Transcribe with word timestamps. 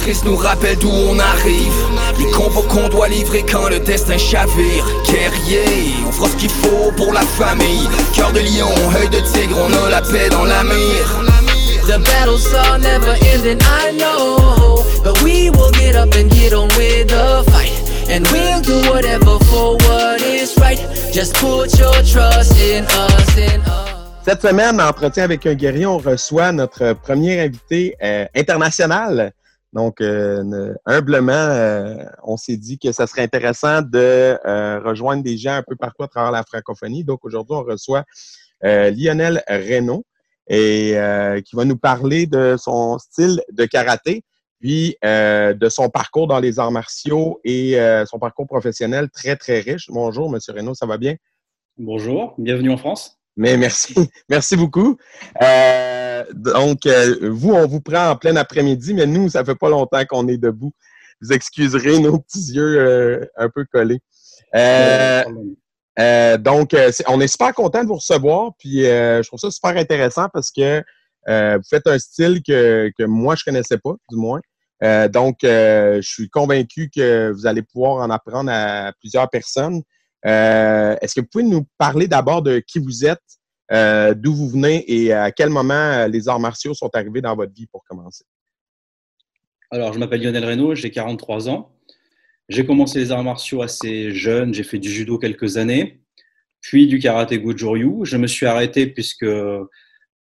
cicatrices 0.00 0.24
nous 0.24 0.36
rappellent 0.36 0.78
d'où 0.78 0.90
on 0.90 1.18
arrive. 1.18 1.72
Les 2.18 2.30
combos 2.30 2.62
qu'on 2.62 2.88
doit 2.88 3.08
livrer 3.08 3.44
quand 3.50 3.68
le 3.68 3.78
destin 3.80 4.18
chavire. 4.18 4.84
Guerrier, 5.06 5.94
on 6.06 6.12
fera 6.12 6.28
ce 6.28 6.36
qu'il 6.36 6.50
faut 6.50 6.92
pour 6.96 7.12
la 7.12 7.20
famille. 7.20 7.88
Cœur 8.14 8.32
de 8.32 8.40
lion, 8.40 8.68
œil 9.00 9.08
de 9.08 9.20
tigre, 9.32 9.56
on 9.58 9.86
a 9.86 9.90
la 9.90 10.02
paix 10.02 10.28
dans 10.30 10.44
la 10.44 10.62
mire. 10.64 11.24
The 11.86 11.98
battles 12.04 12.46
are 12.54 12.78
never 12.78 13.14
ending, 13.34 13.58
I 13.60 13.92
know. 13.96 14.84
But 15.02 15.22
we 15.22 15.50
will 15.50 15.72
get 15.72 15.96
up 15.96 16.14
and 16.14 16.30
get 16.30 16.52
on 16.52 16.68
with 16.76 17.08
the 17.08 17.44
fight. 17.50 17.72
And 18.08 18.26
we'll 18.30 18.60
do 18.60 18.90
whatever 18.90 19.38
for 19.46 19.76
what 19.88 20.20
is 20.22 20.56
right. 20.58 20.78
Just 21.12 21.34
put 21.34 21.78
your 21.78 21.94
trust 22.04 22.56
in 22.60 22.84
us, 22.84 23.36
in 23.36 23.60
us. 23.62 23.90
Cette 24.24 24.42
semaine, 24.42 24.80
Entretien 24.80 25.24
avec 25.24 25.46
un 25.46 25.54
guerrier, 25.54 25.86
on 25.86 25.98
reçoit 25.98 26.52
notre 26.52 26.92
premier 26.92 27.40
invité 27.40 27.96
euh, 28.02 28.26
international. 28.36 29.32
Donc, 29.72 30.00
euh, 30.00 30.74
humblement, 30.84 31.32
euh, 31.32 32.04
on 32.24 32.36
s'est 32.36 32.56
dit 32.56 32.78
que 32.78 32.90
ça 32.90 33.06
serait 33.06 33.22
intéressant 33.22 33.82
de 33.82 34.36
euh, 34.44 34.80
rejoindre 34.80 35.22
des 35.22 35.36
gens 35.36 35.54
un 35.54 35.62
peu 35.62 35.76
partout 35.76 36.02
à 36.02 36.08
travers 36.08 36.32
la 36.32 36.42
francophonie. 36.42 37.04
Donc, 37.04 37.24
aujourd'hui, 37.24 37.54
on 37.56 37.62
reçoit 37.62 38.04
Lionel 38.62 39.42
Reynaud 39.48 40.04
et 40.46 40.94
qui 41.46 41.56
va 41.56 41.64
nous 41.64 41.78
parler 41.78 42.26
de 42.26 42.56
son 42.58 42.98
style 42.98 43.40
de 43.52 43.64
karaté, 43.64 44.22
puis 44.58 44.96
de 45.02 45.68
son 45.70 45.88
parcours 45.88 46.26
dans 46.26 46.40
les 46.40 46.58
arts 46.58 46.72
martiaux 46.72 47.40
et 47.42 47.78
son 48.04 48.18
parcours 48.18 48.46
professionnel 48.46 49.08
très, 49.08 49.36
très 49.36 49.60
riche. 49.60 49.86
Bonjour, 49.88 50.28
Monsieur 50.28 50.52
Reynaud, 50.52 50.74
ça 50.74 50.84
va 50.84 50.98
bien? 50.98 51.14
Bonjour, 51.78 52.34
bienvenue 52.36 52.70
en 52.70 52.76
France. 52.76 53.18
Mais 53.36 53.56
merci, 53.56 53.94
merci 54.28 54.54
beaucoup. 54.54 54.98
Euh, 55.42 55.99
donc, 56.32 56.86
euh, 56.86 57.30
vous, 57.30 57.52
on 57.52 57.66
vous 57.66 57.80
prend 57.80 58.10
en 58.10 58.16
plein 58.16 58.36
après-midi, 58.36 58.94
mais 58.94 59.06
nous, 59.06 59.28
ça 59.28 59.44
fait 59.44 59.54
pas 59.54 59.68
longtemps 59.68 60.04
qu'on 60.04 60.28
est 60.28 60.38
debout. 60.38 60.72
Vous 61.20 61.32
excuserez 61.32 61.98
nos 61.98 62.18
petits 62.18 62.52
yeux 62.52 62.78
euh, 62.78 63.26
un 63.36 63.48
peu 63.48 63.64
collés. 63.70 64.00
Euh, 64.54 65.22
euh, 65.98 66.38
donc, 66.38 66.74
on 67.08 67.20
est 67.20 67.28
super 67.28 67.54
content 67.54 67.82
de 67.82 67.88
vous 67.88 67.96
recevoir, 67.96 68.52
puis 68.58 68.82
je 68.84 69.26
trouve 69.26 69.40
ça 69.40 69.50
super 69.50 69.76
intéressant 69.76 70.28
parce 70.32 70.50
que 70.50 70.82
vous 71.26 71.64
faites 71.68 71.86
un 71.86 71.98
style 71.98 72.42
que, 72.42 72.90
que 72.98 73.04
moi, 73.04 73.34
je 73.36 73.44
connaissais 73.44 73.78
pas, 73.78 73.94
du 74.08 74.16
moins. 74.16 74.40
donc, 75.08 75.38
je 75.42 76.00
suis 76.02 76.30
convaincu 76.30 76.90
que 76.94 77.30
vous 77.32 77.46
allez 77.46 77.62
pouvoir 77.62 77.96
en 77.96 78.10
apprendre 78.10 78.50
à 78.52 78.92
plusieurs 79.00 79.28
personnes. 79.28 79.82
Euh, 80.26 80.96
Est-ce 81.00 81.14
que 81.14 81.20
vous 81.20 81.26
pouvez 81.30 81.44
nous 81.44 81.66
parler 81.78 82.06
d'abord 82.06 82.42
de 82.42 82.58
qui 82.58 82.78
vous 82.78 83.04
êtes, 83.04 83.22
euh, 83.72 84.14
d'où 84.14 84.34
vous 84.34 84.48
venez 84.48 84.84
et 84.90 85.12
à 85.12 85.30
quel 85.30 85.50
moment 85.50 86.06
les 86.06 86.28
arts 86.28 86.40
martiaux 86.40 86.74
sont 86.74 86.90
arrivés 86.94 87.20
dans 87.20 87.36
votre 87.36 87.52
vie 87.52 87.66
pour 87.66 87.84
commencer? 87.84 88.24
Alors, 89.70 89.92
je 89.92 89.98
m'appelle 89.98 90.22
Lionel 90.22 90.44
Reynaud, 90.44 90.74
j'ai 90.74 90.90
43 90.90 91.48
ans. 91.48 91.72
J'ai 92.48 92.66
commencé 92.66 92.98
les 92.98 93.12
arts 93.12 93.22
martiaux 93.22 93.62
assez 93.62 94.10
jeune, 94.10 94.52
j'ai 94.52 94.64
fait 94.64 94.78
du 94.78 94.90
judo 94.90 95.18
quelques 95.18 95.56
années, 95.56 96.00
puis 96.60 96.88
du 96.88 96.98
karaté 96.98 97.38
Goju-Ryu. 97.38 98.04
Je 98.04 98.16
me 98.16 98.26
suis 98.26 98.46
arrêté 98.46 98.88
puisque 98.88 99.26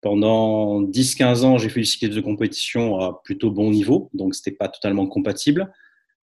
pendant 0.03 0.83
10-15 0.83 1.45
ans, 1.45 1.57
j'ai 1.57 1.71
fait 1.71 1.81
du 1.81 1.87
cyclisme 1.87 2.15
de 2.15 2.21
compétition 2.21 3.01
à 3.01 3.21
plutôt 3.25 3.51
bon 3.51 3.71
niveau, 3.71 4.11
donc 4.13 4.35
ce 4.35 4.41
n'était 4.41 4.57
pas 4.57 4.69
totalement 4.69 5.07
compatible. 5.07 5.73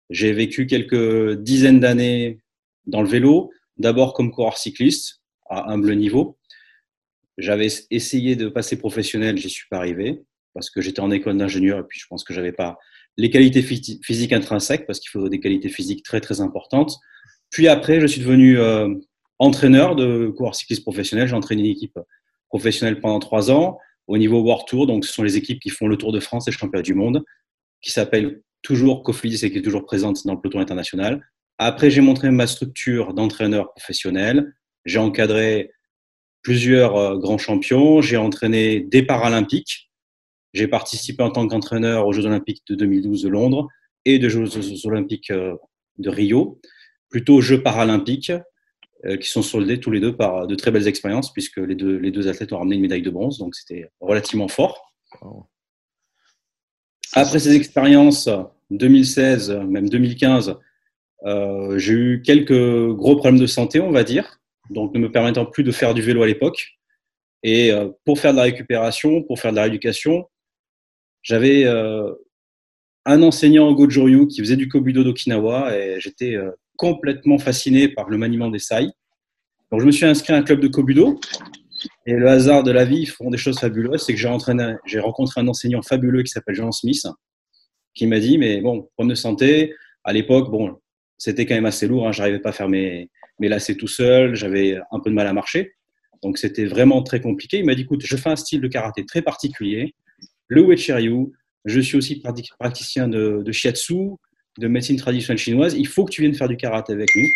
J'ai 0.09 0.33
vécu 0.33 0.67
quelques 0.67 1.35
dizaines 1.35 1.81
d'années 1.81 2.41
dans 2.87 3.03
le 3.03 3.09
vélo, 3.09 3.51
d'abord 3.77 4.15
comme 4.15 4.33
coureur 4.33 4.57
cycliste 4.57 5.21
à 5.51 5.71
humble 5.71 5.95
niveau. 5.95 6.39
J'avais 7.41 7.69
essayé 7.91 8.36
de 8.36 8.48
passer 8.48 8.78
professionnel, 8.78 9.36
j'y 9.36 9.50
suis 9.50 9.66
pas 9.70 9.78
arrivé 9.78 10.22
parce 10.55 10.70
que 10.70 10.80
j'étais 10.80 11.00
en 11.00 11.10
école 11.10 11.36
d'ingénieur 11.36 11.78
et 11.78 11.84
puis 11.84 11.98
je 11.98 12.06
pense 12.08 12.24
que 12.24 12.34
j'avais 12.34 12.52
pas 12.52 12.78
les 13.16 13.30
qualités 13.30 13.62
physiques 13.62 14.33
intrinsèques 14.33 14.86
parce 14.86 15.00
qu'il 15.00 15.10
faut 15.10 15.28
des 15.28 15.41
qualités 15.41 15.68
physiques 15.68 16.05
très 16.05 16.20
très 16.20 16.41
importantes. 16.41 16.96
Puis 17.50 17.68
après, 17.68 18.00
je 18.00 18.06
suis 18.06 18.20
devenu 18.20 18.58
euh, 18.58 18.94
entraîneur 19.38 19.96
de 19.96 20.28
coureur 20.28 20.55
cycliste 20.55 20.83
professionnel. 20.83 21.29
J'ai 21.29 21.34
entraîné 21.34 21.62
une 21.62 21.70
équipe 21.70 21.98
professionnelle 22.48 23.00
pendant 23.00 23.18
trois 23.18 23.50
ans 23.50 23.79
au 24.06 24.18
niveau 24.18 24.40
World 24.40 24.67
Tour. 24.67 24.86
Donc, 24.86 25.05
ce 25.05 25.12
sont 25.12 25.23
les 25.23 25.36
équipes 25.36 25.61
qui 25.61 25.70
font 25.70 25.86
le 25.86 25.96
Tour 25.96 26.12
de 26.12 26.20
France 26.20 26.46
et 26.46 26.50
le 26.50 26.56
championnat 26.56 26.83
du 26.83 26.95
monde, 26.95 27.23
qui 27.80 27.90
s'appelle 27.90 28.42
toujours 28.62 29.02
Cofidis 29.02 29.45
et 29.45 29.50
qui 29.50 29.58
est 29.58 29.62
toujours 29.62 29.84
présente 29.84 30.27
dans 30.27 30.34
le 30.34 30.40
peloton 30.40 30.61
international. 30.61 31.24
Après, 31.58 31.90
j'ai 31.90 32.00
montré 32.00 32.30
ma 32.30 32.46
structure 32.46 33.14
d'entraîneur 33.14 33.70
professionnel. 33.73 34.52
J'ai 34.84 34.98
encadré 34.98 35.73
plusieurs 36.42 36.96
euh, 36.96 37.18
grands 37.18 37.39
champions. 37.39 38.01
J'ai 38.01 38.17
entraîné 38.17 38.80
des 38.80 39.02
Paralympiques. 39.02 39.90
J'ai 40.52 40.68
participé 40.68 41.23
en 41.23 41.30
tant 41.30 41.46
qu'entraîneur 41.46 42.06
aux 42.06 42.12
Jeux 42.12 42.27
Olympiques 42.27 42.62
de 42.68 42.74
2012 42.74 43.23
de 43.23 43.28
Londres 43.28 43.68
et 44.05 44.18
de 44.18 44.28
Jeux 44.28 44.48
Olympiques 44.86 45.30
euh, 45.30 45.55
de 45.98 46.11
Rio, 46.11 46.61
plutôt 47.08 47.40
Jeux 47.40 47.62
Paralympiques, 47.62 48.33
euh, 49.05 49.17
qui 49.17 49.29
sont 49.29 49.42
soldés 49.42 49.80
tous 49.80 49.90
les 49.90 50.00
deux 50.00 50.17
par 50.17 50.46
de 50.46 50.55
très 50.55 50.70
belles 50.70 50.89
expériences, 50.89 51.33
puisque 51.33 51.58
les 51.58 51.74
deux, 51.74 51.96
les 51.96 52.11
deux 52.11 52.29
athlètes 52.29 52.52
ont 52.52 52.58
ramené 52.58 52.77
une 52.77 52.83
médaille 52.83 53.02
de 53.02 53.11
bronze, 53.11 53.39
donc 53.39 53.55
c'était 53.55 53.90
relativement 54.00 54.48
fort. 54.48 54.92
Après 57.12 57.39
ces 57.39 57.55
expériences, 57.55 58.29
2016, 58.70 59.50
même 59.68 59.89
2015, 59.89 60.56
euh, 61.24 61.79
j'ai 61.79 61.92
eu 61.92 62.23
quelques 62.23 62.92
gros 62.92 63.17
problèmes 63.17 63.40
de 63.40 63.46
santé, 63.46 63.80
on 63.80 63.90
va 63.90 64.05
dire, 64.05 64.39
donc 64.70 64.95
ne 64.95 65.01
me 65.01 65.11
permettant 65.11 65.45
plus 65.45 65.64
de 65.64 65.73
faire 65.73 65.95
du 65.95 66.03
vélo 66.03 66.23
à 66.23 66.27
l'époque. 66.27 66.79
Et 67.42 67.73
euh, 67.73 67.89
pour 68.05 68.19
faire 68.19 68.33
de 68.33 68.36
la 68.36 68.45
récupération, 68.45 69.23
pour 69.23 69.39
faire 69.39 69.51
de 69.51 69.57
la 69.57 69.63
rééducation, 69.63 70.27
j'avais 71.23 71.64
euh, 71.64 72.13
un 73.05 73.23
enseignant 73.23 73.69
au 73.69 73.75
Goju 73.75 74.27
qui 74.29 74.41
faisait 74.41 74.57
du 74.57 74.69
Kobudo 74.69 75.03
d'Okinawa 75.05 75.77
et 75.77 76.01
j'étais 76.01 76.36
euh, 76.36 76.51
complètement 76.77 77.39
fasciné 77.39 77.89
par 77.89 78.09
le 78.09 78.17
maniement 78.17 78.48
des 78.48 78.59
sai. 78.59 78.86
Donc 79.70 79.80
je 79.80 79.86
me 79.86 79.91
suis 79.91 80.07
inscrit 80.07 80.33
à 80.33 80.36
un 80.36 80.42
club 80.42 80.61
de 80.61 80.69
Kobudo 80.69 81.20
et 82.07 82.13
le 82.13 82.29
hasard 82.29 82.63
de 82.63 82.70
la 82.70 82.85
vie 82.85 83.07
font 83.07 83.30
des 83.30 83.39
choses 83.39 83.59
fabuleuses. 83.59 84.05
C'est 84.05 84.14
que 84.14 84.19
j'ai 84.19 84.29
j'ai 84.86 85.01
rencontré 85.01 85.41
un 85.41 85.48
enseignant 85.48 85.83
fabuleux 85.83 86.23
qui 86.23 86.30
s'appelle 86.30 86.55
Jean 86.55 86.73
Smith 86.73 87.07
qui 87.95 88.07
m'a 88.07 88.20
dit 88.20 88.39
mais 88.39 88.61
bon 88.61 88.89
problème 88.95 89.11
de 89.11 89.14
santé 89.14 89.75
à 90.05 90.13
l'époque 90.13 90.51
bon 90.51 90.79
c'était 91.19 91.45
quand 91.47 91.55
même 91.55 91.67
assez 91.67 91.86
lourd. 91.86 92.09
Hein. 92.09 92.13
J'arrivais 92.13 92.39
pas 92.39 92.48
à 92.48 92.53
faire 92.53 92.69
mes, 92.69 93.11
mes 93.40 93.48
lacets 93.48 93.74
tout 93.74 93.89
seul. 93.89 94.34
J'avais 94.34 94.78
un 94.92 95.01
peu 95.01 95.11
de 95.11 95.14
mal 95.14 95.27
à 95.27 95.33
marcher. 95.33 95.73
Donc, 96.23 96.39
c'était 96.39 96.67
vraiment 96.67 97.02
très 97.02 97.20
compliqué. 97.20 97.58
Il 97.58 97.64
m'a 97.64 97.74
dit, 97.74 97.83
écoute, 97.83 98.02
je 98.05 98.17
fais 98.17 98.30
un 98.30 98.36
style 98.36 98.61
de 98.61 98.68
karaté 98.68 99.05
très 99.05 99.23
particulier, 99.23 99.95
le 100.48 100.62
Wechiryu. 100.62 101.33
Je 101.64 101.80
suis 101.80 101.96
aussi 101.96 102.23
praticien 102.58 103.08
de, 103.08 103.42
de 103.45 103.52
shiatsu, 103.52 104.17
de 104.58 104.68
médecine 104.68 104.96
traditionnelle 104.96 105.39
chinoise. 105.39 105.74
Il 105.74 105.89
faut 105.89 106.05
que 106.05 106.11
tu 106.11 106.20
viennes 106.23 106.34
faire 106.34 106.48
du 106.48 106.56
karaté 106.56 106.92
avec 106.92 107.08
nous. 107.17 107.29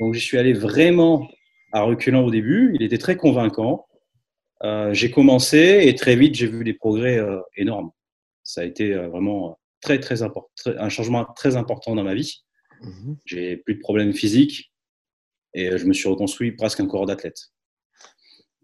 Donc, 0.00 0.14
je 0.14 0.20
suis 0.20 0.38
allé 0.38 0.52
vraiment 0.52 1.28
à 1.72 1.82
reculant 1.82 2.22
au 2.22 2.30
début. 2.30 2.72
Il 2.74 2.82
était 2.82 2.98
très 2.98 3.16
convaincant. 3.16 3.86
Euh, 4.64 4.94
j'ai 4.94 5.10
commencé 5.10 5.82
et 5.82 5.94
très 5.94 6.16
vite, 6.16 6.34
j'ai 6.34 6.46
vu 6.46 6.64
des 6.64 6.74
progrès 6.74 7.18
euh, 7.18 7.40
énormes. 7.56 7.90
Ça 8.44 8.60
a 8.60 8.64
été 8.64 8.92
euh, 8.92 9.08
vraiment 9.08 9.58
très, 9.80 9.98
très 9.98 10.22
important, 10.22 10.48
un 10.78 10.88
changement 10.88 11.24
très 11.36 11.56
important 11.56 11.94
dans 11.94 12.04
ma 12.04 12.14
vie. 12.14 12.42
Mmh 12.82 13.14
J'ai 13.26 13.56
plus 13.56 13.74
de 13.74 13.80
problèmes 13.80 14.12
physiques 14.12 14.71
et 15.54 15.76
je 15.76 15.86
me 15.86 15.92
suis 15.92 16.08
reconstruit 16.08 16.52
presque 16.52 16.80
un 16.80 16.86
corps 16.86 17.06
d'athlète. 17.06 17.50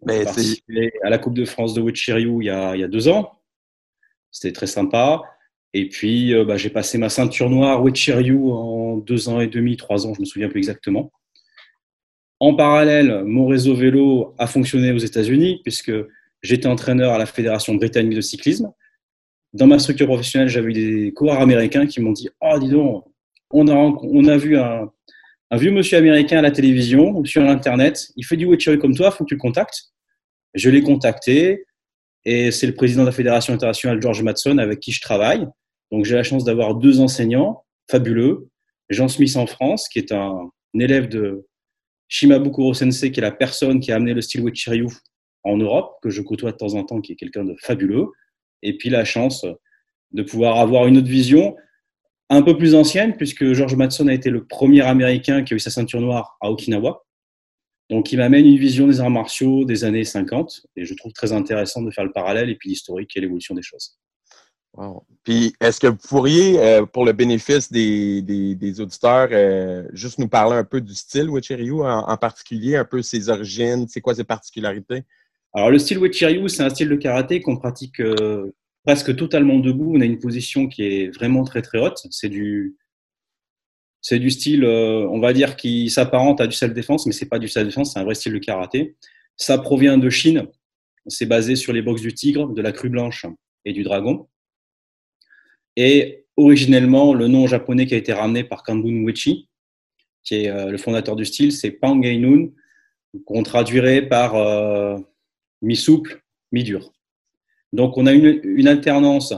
J'ai 0.07 0.23
participé 0.23 0.91
à 1.03 1.09
la 1.09 1.17
Coupe 1.17 1.33
de 1.33 1.45
France 1.45 1.73
de 1.73 1.81
Wichiryu 1.81 2.41
il 2.41 2.45
y 2.45 2.49
a, 2.49 2.75
il 2.75 2.79
y 2.79 2.83
a 2.83 2.87
deux 2.87 3.07
ans. 3.09 3.41
C'était 4.31 4.53
très 4.53 4.67
sympa. 4.67 5.21
Et 5.73 5.87
puis, 5.89 6.33
euh, 6.33 6.45
bah, 6.45 6.57
j'ai 6.57 6.69
passé 6.69 6.97
ma 6.97 7.09
ceinture 7.09 7.49
noire 7.49 7.83
Wichiryu 7.83 8.37
en 8.51 8.97
deux 8.97 9.29
ans 9.29 9.39
et 9.39 9.47
demi, 9.47 9.77
trois 9.77 10.07
ans, 10.07 10.13
je 10.13 10.21
me 10.21 10.25
souviens 10.25 10.49
plus 10.49 10.59
exactement. 10.59 11.11
En 12.39 12.55
parallèle, 12.55 13.23
mon 13.25 13.47
réseau 13.47 13.75
vélo 13.75 14.33
a 14.37 14.47
fonctionné 14.47 14.91
aux 14.91 14.97
États-Unis 14.97 15.59
puisque 15.63 15.91
j'étais 16.41 16.67
entraîneur 16.67 17.13
à 17.13 17.17
la 17.17 17.25
Fédération 17.25 17.75
britannique 17.75 18.15
de 18.15 18.21
cyclisme. 18.21 18.71
Dans 19.51 19.67
ma 19.67 19.77
structure 19.77 20.07
professionnelle, 20.07 20.47
j'avais 20.47 20.69
eu 20.69 20.73
des 20.73 21.13
coureurs 21.13 21.41
américains 21.41 21.85
qui 21.85 21.99
m'ont 21.99 22.13
dit 22.13 22.29
Oh, 22.41 22.57
dis 22.57 22.69
donc, 22.69 23.05
on 23.51 23.67
a, 23.67 23.73
on 23.75 24.25
a 24.25 24.37
vu 24.37 24.57
un, 24.57 24.91
un, 25.51 25.57
vieux 25.57 25.71
monsieur 25.71 25.97
américain 25.97 26.39
à 26.39 26.41
la 26.41 26.51
télévision, 26.51 27.23
sur 27.25 27.43
Internet. 27.43 28.07
Il 28.15 28.25
fait 28.25 28.37
du 28.37 28.45
Wetchery 28.45 28.79
comme 28.79 28.95
toi, 28.95 29.09
il 29.13 29.17
faut 29.17 29.23
que 29.23 29.29
tu 29.29 29.35
le 29.35 29.39
contactes. 29.39 29.91
Je 30.53 30.69
l'ai 30.69 30.81
contacté 30.81 31.65
et 32.25 32.51
c'est 32.51 32.67
le 32.67 32.75
président 32.75 33.01
de 33.01 33.07
la 33.07 33.11
Fédération 33.11 33.53
internationale, 33.53 34.01
George 34.01 34.23
Matson, 34.23 34.57
avec 34.57 34.79
qui 34.79 34.91
je 34.91 35.01
travaille. 35.01 35.47
Donc 35.91 36.05
j'ai 36.05 36.15
la 36.15 36.23
chance 36.23 36.43
d'avoir 36.43 36.75
deux 36.75 36.99
enseignants 36.99 37.63
fabuleux. 37.89 38.49
Jean 38.89 39.07
Smith 39.07 39.35
en 39.35 39.45
France, 39.45 39.87
qui 39.89 39.99
est 39.99 40.11
un, 40.11 40.49
élève 40.73 41.07
de 41.07 41.47
Shimabukuro 42.07 42.73
Sensei, 42.73 43.11
qui 43.11 43.19
est 43.19 43.23
la 43.23 43.31
personne 43.31 43.79
qui 43.79 43.91
a 43.91 43.95
amené 43.95 44.13
le 44.13 44.21
style 44.21 44.41
Wetchiryu 44.41 44.87
en 45.43 45.57
Europe, 45.57 45.97
que 46.01 46.09
je 46.09 46.21
côtoie 46.21 46.51
de 46.51 46.57
temps 46.57 46.73
en 46.73 46.83
temps, 46.83 47.01
qui 47.01 47.13
est 47.13 47.15
quelqu'un 47.15 47.43
de 47.43 47.55
fabuleux. 47.61 48.07
Et 48.61 48.77
puis 48.77 48.89
la 48.89 49.05
chance 49.05 49.45
de 50.11 50.23
pouvoir 50.23 50.57
avoir 50.59 50.87
une 50.87 50.97
autre 50.97 51.07
vision 51.07 51.55
un 52.29 52.41
peu 52.41 52.57
plus 52.57 52.75
ancienne, 52.75 53.15
puisque 53.15 53.53
George 53.53 53.75
Matson 53.75 54.07
a 54.07 54.13
été 54.13 54.29
le 54.29 54.45
premier 54.45 54.81
Américain 54.81 55.43
qui 55.43 55.53
a 55.53 55.57
eu 55.57 55.59
sa 55.59 55.71
ceinture 55.71 56.01
noire 56.01 56.37
à 56.41 56.51
Okinawa. 56.51 57.03
Donc, 57.89 58.11
il 58.11 58.17
m'amène 58.17 58.45
une 58.45 58.57
vision 58.57 58.87
des 58.87 58.99
arts 58.99 59.09
martiaux 59.09 59.65
des 59.65 59.83
années 59.83 60.03
50, 60.03 60.67
et 60.75 60.85
je 60.85 60.93
trouve 60.93 61.11
très 61.11 61.33
intéressant 61.33 61.81
de 61.81 61.89
faire 61.89 62.03
le 62.03 62.11
parallèle 62.11 62.49
et 62.49 62.55
puis 62.55 62.69
l'historique 62.69 63.17
et 63.17 63.21
l'évolution 63.21 63.55
des 63.55 63.63
choses. 63.63 63.97
Puis, 65.23 65.53
est-ce 65.59 65.79
que 65.79 65.87
vous 65.87 65.97
pourriez, 65.97 66.59
euh, 66.59 66.85
pour 66.85 67.03
le 67.03 67.11
bénéfice 67.11 67.71
des, 67.71 68.75
auditeurs, 68.79 69.29
euh, 69.31 69.87
juste 69.93 70.19
nous 70.19 70.27
parler 70.27 70.55
un 70.55 70.63
peu 70.63 70.79
du 70.79 70.93
style 70.93 71.29
Wichiryu 71.29 71.81
en, 71.81 72.17
particulier, 72.17 72.75
un 72.75 72.85
peu 72.85 73.01
ses 73.01 73.29
origines, 73.29 73.87
c'est 73.89 74.01
quoi 74.01 74.13
ses 74.13 74.23
particularités? 74.23 75.03
Alors, 75.53 75.71
le 75.71 75.79
style 75.79 75.97
Wichiryu, 75.97 76.47
c'est 76.47 76.63
un 76.63 76.69
style 76.69 76.89
de 76.89 76.95
karaté 76.95 77.41
qu'on 77.41 77.57
pratique 77.57 77.99
euh, 77.99 78.53
presque 78.89 79.15
totalement 79.15 79.59
debout. 79.59 79.93
On 79.95 80.01
a 80.01 80.05
une 80.05 80.17
position 80.17 80.67
qui 80.67 80.81
est 80.81 81.15
vraiment 81.15 81.43
très 81.43 81.61
très 81.61 81.77
haute. 81.77 81.99
C'est 82.09 82.27
du, 82.27 82.75
c'est 84.01 84.17
du 84.17 84.31
style, 84.31 84.65
on 84.65 85.19
va 85.19 85.31
dire, 85.31 85.57
qui 85.57 85.91
s'apparente 85.91 86.41
à 86.41 86.47
du 86.47 86.55
self-défense, 86.55 87.05
mais 87.05 87.11
c'est 87.11 87.29
pas 87.29 87.37
du 87.37 87.47
self-défense, 87.47 87.93
c'est 87.93 87.99
un 87.99 88.03
vrai 88.03 88.15
style 88.15 88.33
de 88.33 88.39
karaté. 88.39 88.95
Ça 89.37 89.59
provient 89.59 89.99
de 89.99 90.09
Chine. 90.09 90.47
C'est 91.05 91.27
basé 91.27 91.55
sur 91.55 91.71
les 91.71 91.83
box 91.83 92.01
du 92.01 92.15
tigre, 92.15 92.51
de 92.51 92.61
la 92.63 92.71
crue 92.71 92.89
blanche 92.89 93.27
et 93.63 93.73
du 93.73 93.83
dragon. 93.83 94.27
Et 95.75 96.25
originellement, 96.35 97.13
le 97.13 97.27
nom 97.27 97.45
japonais 97.45 97.85
qui 97.85 97.93
a 97.93 97.97
été 97.97 98.11
ramené 98.11 98.43
par 98.43 98.63
Kanbun 98.63 99.05
Uechi, 99.05 99.49
qui 100.23 100.33
est 100.33 100.49
euh, 100.49 100.71
le 100.71 100.79
fondateur 100.79 101.15
du 101.15 101.25
style, 101.25 101.51
c'est 101.51 101.69
Pangainun, 101.69 102.47
qu'on 103.25 103.43
traduirait 103.43 104.01
par 104.01 104.33
euh, 104.33 104.97
mi-souple, 105.61 106.23
mi-dur. 106.51 106.91
Donc 107.73 107.97
on 107.97 108.05
a 108.05 108.13
une, 108.13 108.39
une, 108.43 108.67
alternance 108.67 109.33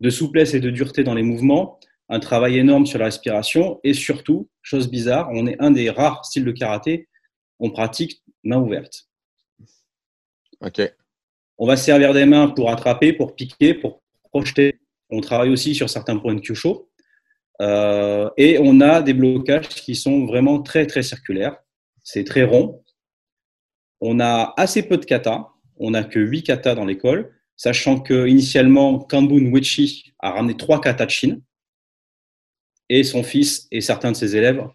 de 0.00 0.10
souplesse 0.10 0.54
et 0.54 0.60
de 0.60 0.70
dureté 0.70 1.04
dans 1.04 1.14
les 1.14 1.22
mouvements, 1.22 1.78
un 2.08 2.20
travail 2.20 2.58
énorme 2.58 2.86
sur 2.86 2.98
la 2.98 3.06
respiration 3.06 3.80
et 3.84 3.94
surtout, 3.94 4.48
chose 4.62 4.90
bizarre, 4.90 5.28
on 5.32 5.46
est 5.46 5.60
un 5.60 5.70
des 5.70 5.90
rares 5.90 6.24
styles 6.24 6.44
de 6.44 6.52
karaté, 6.52 7.08
on 7.58 7.70
pratique 7.70 8.22
main 8.44 8.58
ouverte. 8.58 9.08
Ok. 10.60 10.80
On 11.58 11.66
va 11.66 11.76
servir 11.76 12.12
des 12.12 12.26
mains 12.26 12.48
pour 12.48 12.70
attraper, 12.70 13.12
pour 13.12 13.34
piquer, 13.34 13.74
pour 13.74 14.02
projeter 14.30 14.80
on 15.10 15.20
travaille 15.20 15.50
aussi 15.50 15.74
sur 15.74 15.90
certains 15.90 16.16
points 16.16 16.34
de 16.34 16.40
Kyusho. 16.40 16.88
Euh, 17.60 18.30
et 18.36 18.58
on 18.60 18.80
a 18.80 19.02
des 19.02 19.12
blocages 19.12 19.68
qui 19.68 19.94
sont 19.94 20.24
vraiment 20.24 20.62
très, 20.62 20.86
très 20.86 21.02
circulaires. 21.02 21.56
C'est 22.02 22.24
très 22.24 22.44
rond. 22.44 22.82
On 24.00 24.20
a 24.20 24.54
assez 24.56 24.82
peu 24.82 24.96
de 24.96 25.04
katas. 25.04 25.48
On 25.78 25.90
n'a 25.90 26.04
que 26.04 26.18
8 26.18 26.44
katas 26.44 26.74
dans 26.74 26.84
l'école, 26.84 27.34
sachant 27.60 28.00
que 28.00 28.26
initialement, 28.26 28.98
Kanbun 29.00 29.52
Wechi 29.52 30.14
a 30.18 30.30
ramené 30.30 30.56
3 30.56 30.80
katas 30.80 31.04
de 31.04 31.10
Chine. 31.10 31.42
Et 32.88 33.04
son 33.04 33.22
fils 33.22 33.68
et 33.70 33.82
certains 33.82 34.12
de 34.12 34.16
ses 34.16 34.34
élèves 34.34 34.66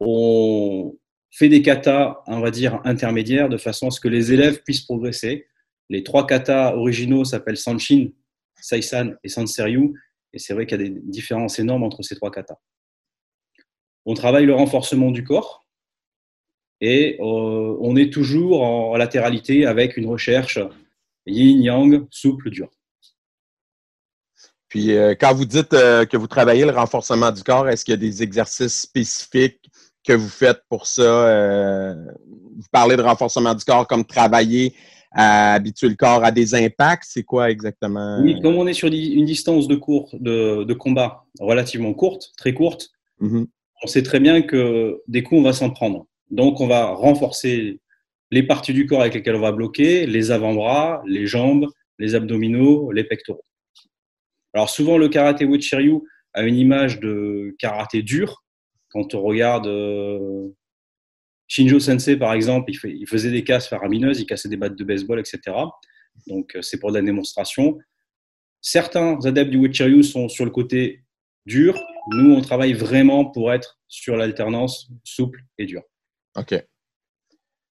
ont 0.00 0.98
fait 1.30 1.50
des 1.50 1.60
katas, 1.60 2.22
on 2.28 2.40
va 2.40 2.50
dire, 2.50 2.80
intermédiaires, 2.84 3.50
de 3.50 3.58
façon 3.58 3.88
à 3.88 3.90
ce 3.90 4.00
que 4.00 4.08
les 4.08 4.32
élèves 4.32 4.62
puissent 4.62 4.86
progresser. 4.86 5.48
Les 5.90 6.02
trois 6.02 6.26
katas 6.26 6.74
originaux 6.74 7.26
s'appellent 7.26 7.58
Sanshin, 7.58 8.08
Saisan 8.58 9.12
et 9.22 9.28
Sanseryu. 9.28 9.92
Et 10.32 10.38
c'est 10.38 10.54
vrai 10.54 10.64
qu'il 10.64 10.80
y 10.80 10.84
a 10.86 10.88
des 10.88 11.00
différences 11.02 11.58
énormes 11.58 11.82
entre 11.82 12.00
ces 12.02 12.16
trois 12.16 12.30
katas. 12.30 12.58
On 14.06 14.14
travaille 14.14 14.46
le 14.46 14.54
renforcement 14.54 15.10
du 15.10 15.24
corps 15.24 15.66
et 16.80 17.18
euh, 17.20 17.76
on 17.80 17.96
est 17.96 18.10
toujours 18.10 18.62
en 18.62 18.96
latéralité 18.96 19.66
avec 19.66 19.98
une 19.98 20.06
recherche 20.06 20.58
yin-yang, 21.26 22.06
souple, 22.10 22.50
dur. 22.50 22.68
Puis 24.68 24.92
euh, 24.92 25.14
quand 25.18 25.34
vous 25.34 25.44
dites 25.44 25.74
euh, 25.74 26.04
que 26.04 26.16
vous 26.16 26.26
travaillez 26.26 26.64
le 26.64 26.72
renforcement 26.72 27.30
du 27.30 27.42
corps, 27.42 27.68
est-ce 27.68 27.84
qu'il 27.84 27.92
y 27.92 27.94
a 27.94 27.98
des 27.98 28.22
exercices 28.22 28.80
spécifiques 28.80 29.70
que 30.04 30.12
vous 30.12 30.28
faites 30.28 30.62
pour 30.68 30.86
ça? 30.86 31.94
vous 32.56 32.66
parlez 32.72 32.96
de 32.96 33.02
renforcement 33.02 33.54
du 33.54 33.64
corps 33.64 33.86
comme 33.86 34.04
travailler 34.04 34.74
à 35.12 35.54
habituer 35.54 35.88
le 35.88 35.94
corps 35.94 36.24
à 36.24 36.30
des 36.30 36.54
impacts? 36.54 37.04
C'est 37.08 37.22
quoi 37.22 37.50
exactement? 37.50 38.20
Oui, 38.22 38.40
comme 38.40 38.56
on 38.56 38.66
est 38.66 38.74
sur 38.74 38.88
une 38.88 39.24
distance 39.24 39.68
de, 39.68 39.76
cours, 39.76 40.10
de, 40.20 40.72
combat 40.74 41.24
relativement 41.40 41.92
courte, 41.94 42.32
très 42.36 42.54
courte, 42.54 42.90
mm-hmm. 43.20 43.46
on 43.82 43.86
sait 43.86 44.02
très 44.02 44.20
bien 44.20 44.42
que 44.42 45.02
des 45.08 45.22
coups, 45.22 45.40
on 45.40 45.44
va 45.44 45.52
s'en 45.52 45.70
prendre. 45.70 46.06
Donc, 46.30 46.60
on 46.60 46.66
va 46.66 46.86
renforcer 46.86 47.80
les 48.30 48.42
parties 48.42 48.72
du 48.72 48.86
corps 48.86 49.00
avec 49.00 49.14
lesquelles 49.14 49.36
on 49.36 49.40
va 49.40 49.52
bloquer, 49.52 50.06
les 50.06 50.30
avant-bras, 50.30 51.02
les 51.06 51.26
jambes, 51.26 51.66
les 51.98 52.14
abdominaux, 52.14 52.90
les 52.92 53.04
pectoraux. 53.04 53.44
Alors, 54.52 54.70
souvent, 54.70 54.98
le 54.98 55.08
karaté 55.08 55.44
Wichiryu 55.44 56.00
a 56.32 56.42
une 56.42 56.56
image 56.56 57.00
de 57.00 57.54
karaté 57.58 58.02
dur. 58.02 58.42
Quand 58.88 59.14
on 59.14 59.22
regarde 59.22 59.66
euh, 59.66 60.48
Shinjo 61.48 61.78
Sensei, 61.78 62.16
par 62.16 62.32
exemple, 62.32 62.70
il, 62.70 63.06
faisait 63.06 63.30
des 63.30 63.44
casses 63.44 63.68
faramineuses, 63.68 64.20
il 64.20 64.26
cassait 64.26 64.48
des 64.48 64.56
battes 64.56 64.76
de 64.76 64.84
baseball, 64.84 65.20
etc. 65.20 65.40
Donc, 66.26 66.56
euh, 66.56 66.62
c'est 66.62 66.78
pour 66.78 66.90
la 66.90 67.02
démonstration. 67.02 67.78
Certains 68.60 69.18
adeptes 69.24 69.50
du 69.50 69.58
Wichiryu 69.58 70.02
sont 70.02 70.28
sur 70.28 70.44
le 70.44 70.50
côté 70.50 71.02
dur. 71.44 71.78
Nous, 72.12 72.34
on 72.34 72.40
travaille 72.40 72.72
vraiment 72.72 73.24
pour 73.24 73.52
être 73.52 73.78
sur 73.88 74.16
l'alternance 74.16 74.90
souple 75.04 75.40
et 75.58 75.66
dur. 75.66 75.82
OK. 76.36 76.54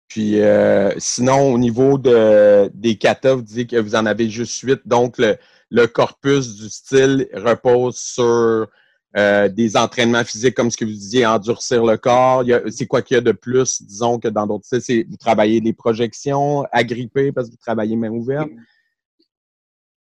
Puis, 0.09 0.41
euh, 0.41 0.91
sinon, 0.97 1.53
au 1.53 1.59
niveau 1.59 2.00
de, 2.00 2.69
des 2.73 2.97
katas, 2.97 3.35
vous 3.35 3.44
dites 3.44 3.69
que 3.69 3.75
vous 3.77 3.95
en 3.95 4.07
avez 4.07 4.27
juste 4.27 4.59
huit. 4.61 4.81
Donc, 4.85 5.17
le, 5.19 5.85
corpus 5.85 6.56
du 6.56 6.67
style 6.67 7.29
repose 7.31 7.95
sur 7.95 8.67
euh, 9.15 9.50
des 9.50 9.77
entraînements 9.77 10.23
physiques 10.23 10.56
comme 10.56 10.71
ce 10.71 10.77
que 10.77 10.85
vous 10.85 10.91
disiez, 10.91 11.27
endurcir 11.27 11.85
le 11.85 11.95
corps. 11.97 12.44
C'est 12.71 12.88
quoi 12.88 13.03
qu'il 13.03 13.15
y 13.15 13.17
a 13.19 13.21
de 13.21 13.31
plus, 13.31 13.83
disons, 13.83 14.17
que 14.17 14.27
dans 14.27 14.47
d'autres 14.47 14.65
styles? 14.65 15.06
Vous 15.07 15.17
travaillez 15.17 15.59
les 15.59 15.73
projections, 15.73 16.65
agripper 16.71 17.31
parce 17.31 17.47
que 17.47 17.51
vous 17.51 17.62
travaillez 17.62 17.95
main 17.95 18.09
ouverte? 18.09 18.50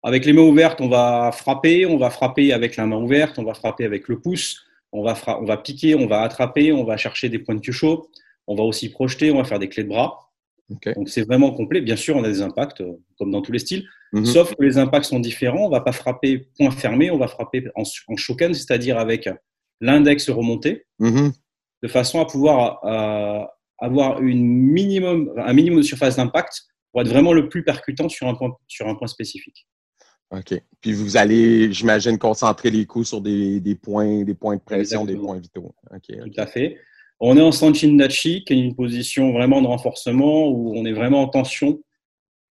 Avec 0.05 0.25
les 0.25 0.32
mains 0.32 0.43
ouvertes, 0.43 0.81
on 0.81 0.88
va 0.88 1.32
frapper, 1.32 1.85
on 1.85 1.99
va 1.99 2.11
frapper 2.11 2.52
avec 2.52 2.76
la 2.76 2.87
main 2.87 2.97
ouverte, 2.97 3.41
on 3.41 3.44
va 3.44 3.55
frapper 3.55 3.85
avec 3.85 4.06
le 4.06 4.20
pouce, 4.20 4.62
on 4.93 5.02
va, 5.02 5.17
on 5.41 5.44
va 5.44 5.56
piquer, 5.56 5.97
on 5.97 6.06
va 6.06 6.23
attraper, 6.23 6.73
on 6.73 6.85
va 6.85 6.97
chercher 6.97 7.29
des 7.29 7.41
points 7.41 7.56
de 7.56 7.73
chaud, 7.73 8.09
on 8.47 8.55
va 8.55 8.63
aussi 8.63 8.89
projeter, 8.89 9.31
on 9.31 9.39
va 9.39 9.45
faire 9.45 9.59
des 9.59 9.69
clés 9.69 9.85
de 9.85 9.89
bras. 9.89 10.31
Donc 10.69 11.09
c'est 11.09 11.23
vraiment 11.23 11.53
complet. 11.53 11.81
Bien 11.81 11.97
sûr, 11.97 12.17
on 12.17 12.25
a 12.25 12.29
des 12.29 12.43
impacts, 12.43 12.81
euh, 12.81 12.93
comme 13.19 13.31
dans 13.31 13.41
tous 13.41 13.53
les 13.53 13.61
styles, 13.61 13.89
mhm. 14.13 14.27
sauf 14.27 14.55
que 14.55 14.65
les 14.65 14.79
impacts 14.79 15.07
sont 15.07 15.21
différents. 15.21 15.67
On 15.67 15.69
ne 15.69 15.73
va 15.73 15.81
pas 15.81 15.93
frapper 15.93 16.49
point 16.59 16.71
fermé, 16.71 17.11
on 17.11 17.19
va 17.19 17.29
frapper 17.29 17.65
en, 17.77 17.83
en 18.09 18.17
shoken, 18.17 18.53
c'est-à-dire 18.53 18.99
avec 18.99 19.29
l'index 19.81 20.29
remonté, 20.29 20.87
mhm. 20.99 21.33
de 21.83 21.89
façon 21.89 22.21
à 22.21 22.27
pouvoir 22.27 22.85
euh, 22.85 23.45
avoir 23.79 24.21
une 24.23 24.45
minimum, 24.45 25.33
un 25.37 25.53
minimum 25.53 25.81
de 25.81 25.85
surface 25.85 26.17
d'impact 26.17 26.63
pour 26.91 27.03
être 27.03 27.09
vraiment 27.09 27.33
le 27.33 27.49
plus 27.49 27.63
percutant 27.63 28.09
sur 28.09 28.27
un 28.27 28.35
point, 28.35 28.53
sur 28.67 28.89
un 28.89 28.95
point 28.95 29.07
spécifique. 29.07 29.67
OK. 30.31 30.61
Puis 30.81 30.93
vous 30.93 31.17
allez, 31.17 31.73
j'imagine, 31.73 32.19
concentrer 32.19 32.71
les 32.71 32.87
coups 32.87 33.09
sur 33.09 33.21
des, 33.21 33.61
des, 33.61 33.77
points, 33.77 34.25
des 34.25 34.35
points 34.35 34.57
de 34.57 34.61
pression, 34.61 35.05
des 35.05 35.17
points 35.17 35.38
vitaux. 35.38 35.75
Tout 35.93 36.41
à 36.41 36.47
fait. 36.47 36.79
On 37.20 37.37
est 37.37 37.42
en 37.42 37.52
Sanchin 37.52 37.92
Nachi, 37.92 38.44
qui 38.44 38.52
est 38.52 38.58
une 38.58 38.75
position 38.75 39.32
vraiment 39.32 39.62
de 39.62 39.66
renforcement 39.66 40.49
où 40.49 40.76
on 40.76 40.85
est 40.85 40.92
vraiment 40.92 41.23
en 41.23 41.28
tension 41.28 41.80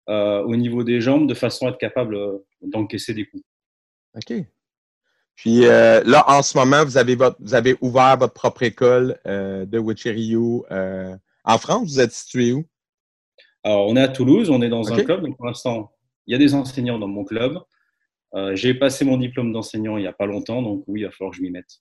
euh, 0.09 0.43
au 0.43 0.57
niveau 0.57 0.85
des 0.85 1.01
jambes 1.01 1.27
de 1.27 1.35
façon 1.35 1.67
à 1.67 1.71
être 1.71 1.79
capable 1.79 2.15
euh, 2.15 2.39
d'encaisser 2.63 3.15
des 3.15 3.27
coups. 3.27 3.43
OK. 4.17 4.35
Puis 5.35 5.67
euh, 5.67 6.03
là, 6.05 6.25
en 6.29 6.43
ce 6.43 6.57
moment, 6.57 6.85
vous 6.85 6.97
avez, 6.97 7.17
votre, 7.17 7.37
vous 7.41 7.55
avez 7.55 7.77
ouvert 7.81 8.17
votre 8.19 8.35
propre 8.35 8.63
école 8.63 9.19
de 9.25 9.79
Wichiryu 9.79 10.63
en 10.71 11.59
France. 11.59 11.95
Vous 11.95 12.01
êtes 12.01 12.13
situé 12.13 12.53
où? 12.53 12.65
Alors, 13.65 13.89
on 13.89 13.97
est 13.97 14.03
à 14.03 14.09
Toulouse, 14.09 14.51
on 14.51 14.63
est 14.63 14.69
dans 14.69 14.93
un 14.93 15.03
club. 15.03 15.23
Donc, 15.23 15.37
pour 15.37 15.47
l'instant, 15.47 15.91
il 16.27 16.33
y 16.33 16.35
a 16.37 16.39
des 16.39 16.55
enseignants 16.55 16.99
dans 16.99 17.09
mon 17.09 17.25
club. 17.25 17.59
J'ai 18.53 18.75
passé 18.75 19.05
mon 19.05 19.17
diplôme 19.17 19.53
d'enseignant 19.53 19.97
il 19.97 20.03
n'y 20.03 20.07
a 20.07 20.13
pas 20.13 20.27
longtemps, 20.27 20.63
donc 20.63 20.85
oui, 20.87 21.01
il 21.01 21.05
va 21.05 21.11
falloir 21.11 21.33
que 21.33 21.39
je 21.39 21.43
m'y 21.43 21.51
mette. 21.51 21.81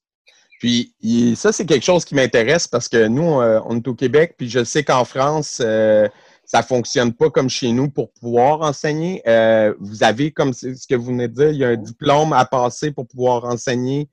Puis 0.63 1.35
ça, 1.35 1.51
c'est 1.51 1.65
quelque 1.65 1.83
chose 1.83 2.05
qui 2.05 2.15
m'intéresse 2.15 2.69
parce 2.69 2.87
que 2.87 3.07
nous, 3.07 3.41
euh, 3.41 3.59
on 3.65 3.75
est 3.75 3.85
au 3.85 3.95
Québec, 3.95 4.35
puis 4.37 4.49
je 4.49 4.63
sais 4.63 4.81
qu'en 4.81 5.03
France, 5.03 5.61
euh, 5.61 6.07
ça 6.45 6.59
ne 6.59 6.63
fonctionne 6.63 7.11
pas 7.11 7.29
comme 7.29 7.49
chez 7.49 7.73
nous 7.73 7.89
pour 7.89 8.13
pouvoir 8.13 8.61
enseigner. 8.61 9.21
Euh, 9.27 9.73
vous 9.81 10.05
avez, 10.05 10.31
comme 10.31 10.53
ce 10.53 10.87
que 10.87 10.95
vous 10.95 11.07
venez 11.07 11.27
de 11.27 11.33
dire, 11.33 11.49
il 11.49 11.57
y 11.57 11.65
a 11.65 11.67
un 11.67 11.75
diplôme 11.75 12.31
à 12.31 12.45
passer 12.45 12.93
pour 12.93 13.05
pouvoir 13.09 13.43
enseigner 13.43 14.07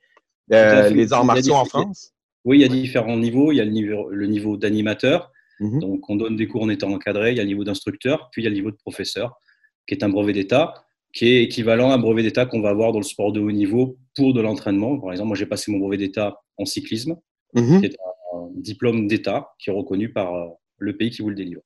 les 0.49 1.13
arts 1.13 1.25
martiaux 1.25 1.55
en 1.55 1.67
France? 1.67 2.11
Oui, 2.45 2.59
il 2.59 2.63
y 2.63 2.65
a 2.65 2.69
différents 2.69 3.17
niveaux. 3.17 3.53
Il 3.53 3.59
y 3.59 3.61
a 3.61 3.65
le 3.65 3.71
niveau, 3.71 4.11
le 4.11 4.27
niveau 4.27 4.57
d'animateur, 4.57 5.31
mm-hmm. 5.61 5.79
donc 5.79 6.11
on 6.11 6.17
donne 6.17 6.35
des 6.35 6.49
cours 6.49 6.65
en 6.65 6.69
étant 6.69 6.91
encadré. 6.91 7.31
Il 7.31 7.37
y 7.37 7.41
a 7.41 7.45
le 7.45 7.49
niveau 7.49 7.63
d'instructeur, 7.63 8.29
puis 8.33 8.43
il 8.43 8.45
y 8.47 8.49
a 8.49 8.51
le 8.51 8.57
niveau 8.57 8.73
de 8.73 8.77
professeur, 8.77 9.39
qui 9.87 9.95
est 9.95 10.03
un 10.03 10.09
brevet 10.09 10.33
d'État 10.33 10.85
qui 11.13 11.29
est 11.29 11.43
équivalent 11.43 11.91
à 11.91 11.95
un 11.95 11.99
brevet 11.99 12.23
d'État 12.23 12.47
qu'on 12.47 12.61
va 12.61 12.71
avoir 12.71 12.93
dans 12.93 12.99
le 12.99 13.05
sport 13.05 13.33
de 13.33 13.41
haut 13.41 13.51
niveau 13.51 13.99
pour 14.15 14.33
de 14.33 14.41
l'entraînement. 14.41 14.99
Par 14.99 15.13
exemple, 15.13 15.29
moi, 15.29 15.37
j'ai 15.37 15.47
passé 15.47 15.71
mon 15.73 15.79
brevet 15.79 15.97
d'État 15.97 16.41
en 16.57 16.65
cyclisme, 16.65 17.17
mhm. 17.55 17.81
qui 17.81 17.87
est 17.87 17.97
un 18.35 18.49
diplôme 18.55 19.09
d'État 19.09 19.51
qui 19.59 19.71
est 19.71 19.73
reconnu 19.73 20.13
par 20.13 20.35
euh, 20.35 20.49
le 20.79 20.97
pays 20.97 21.11
qui 21.11 21.23
vous 21.23 21.31
le 21.31 21.35
délivre. 21.35 21.63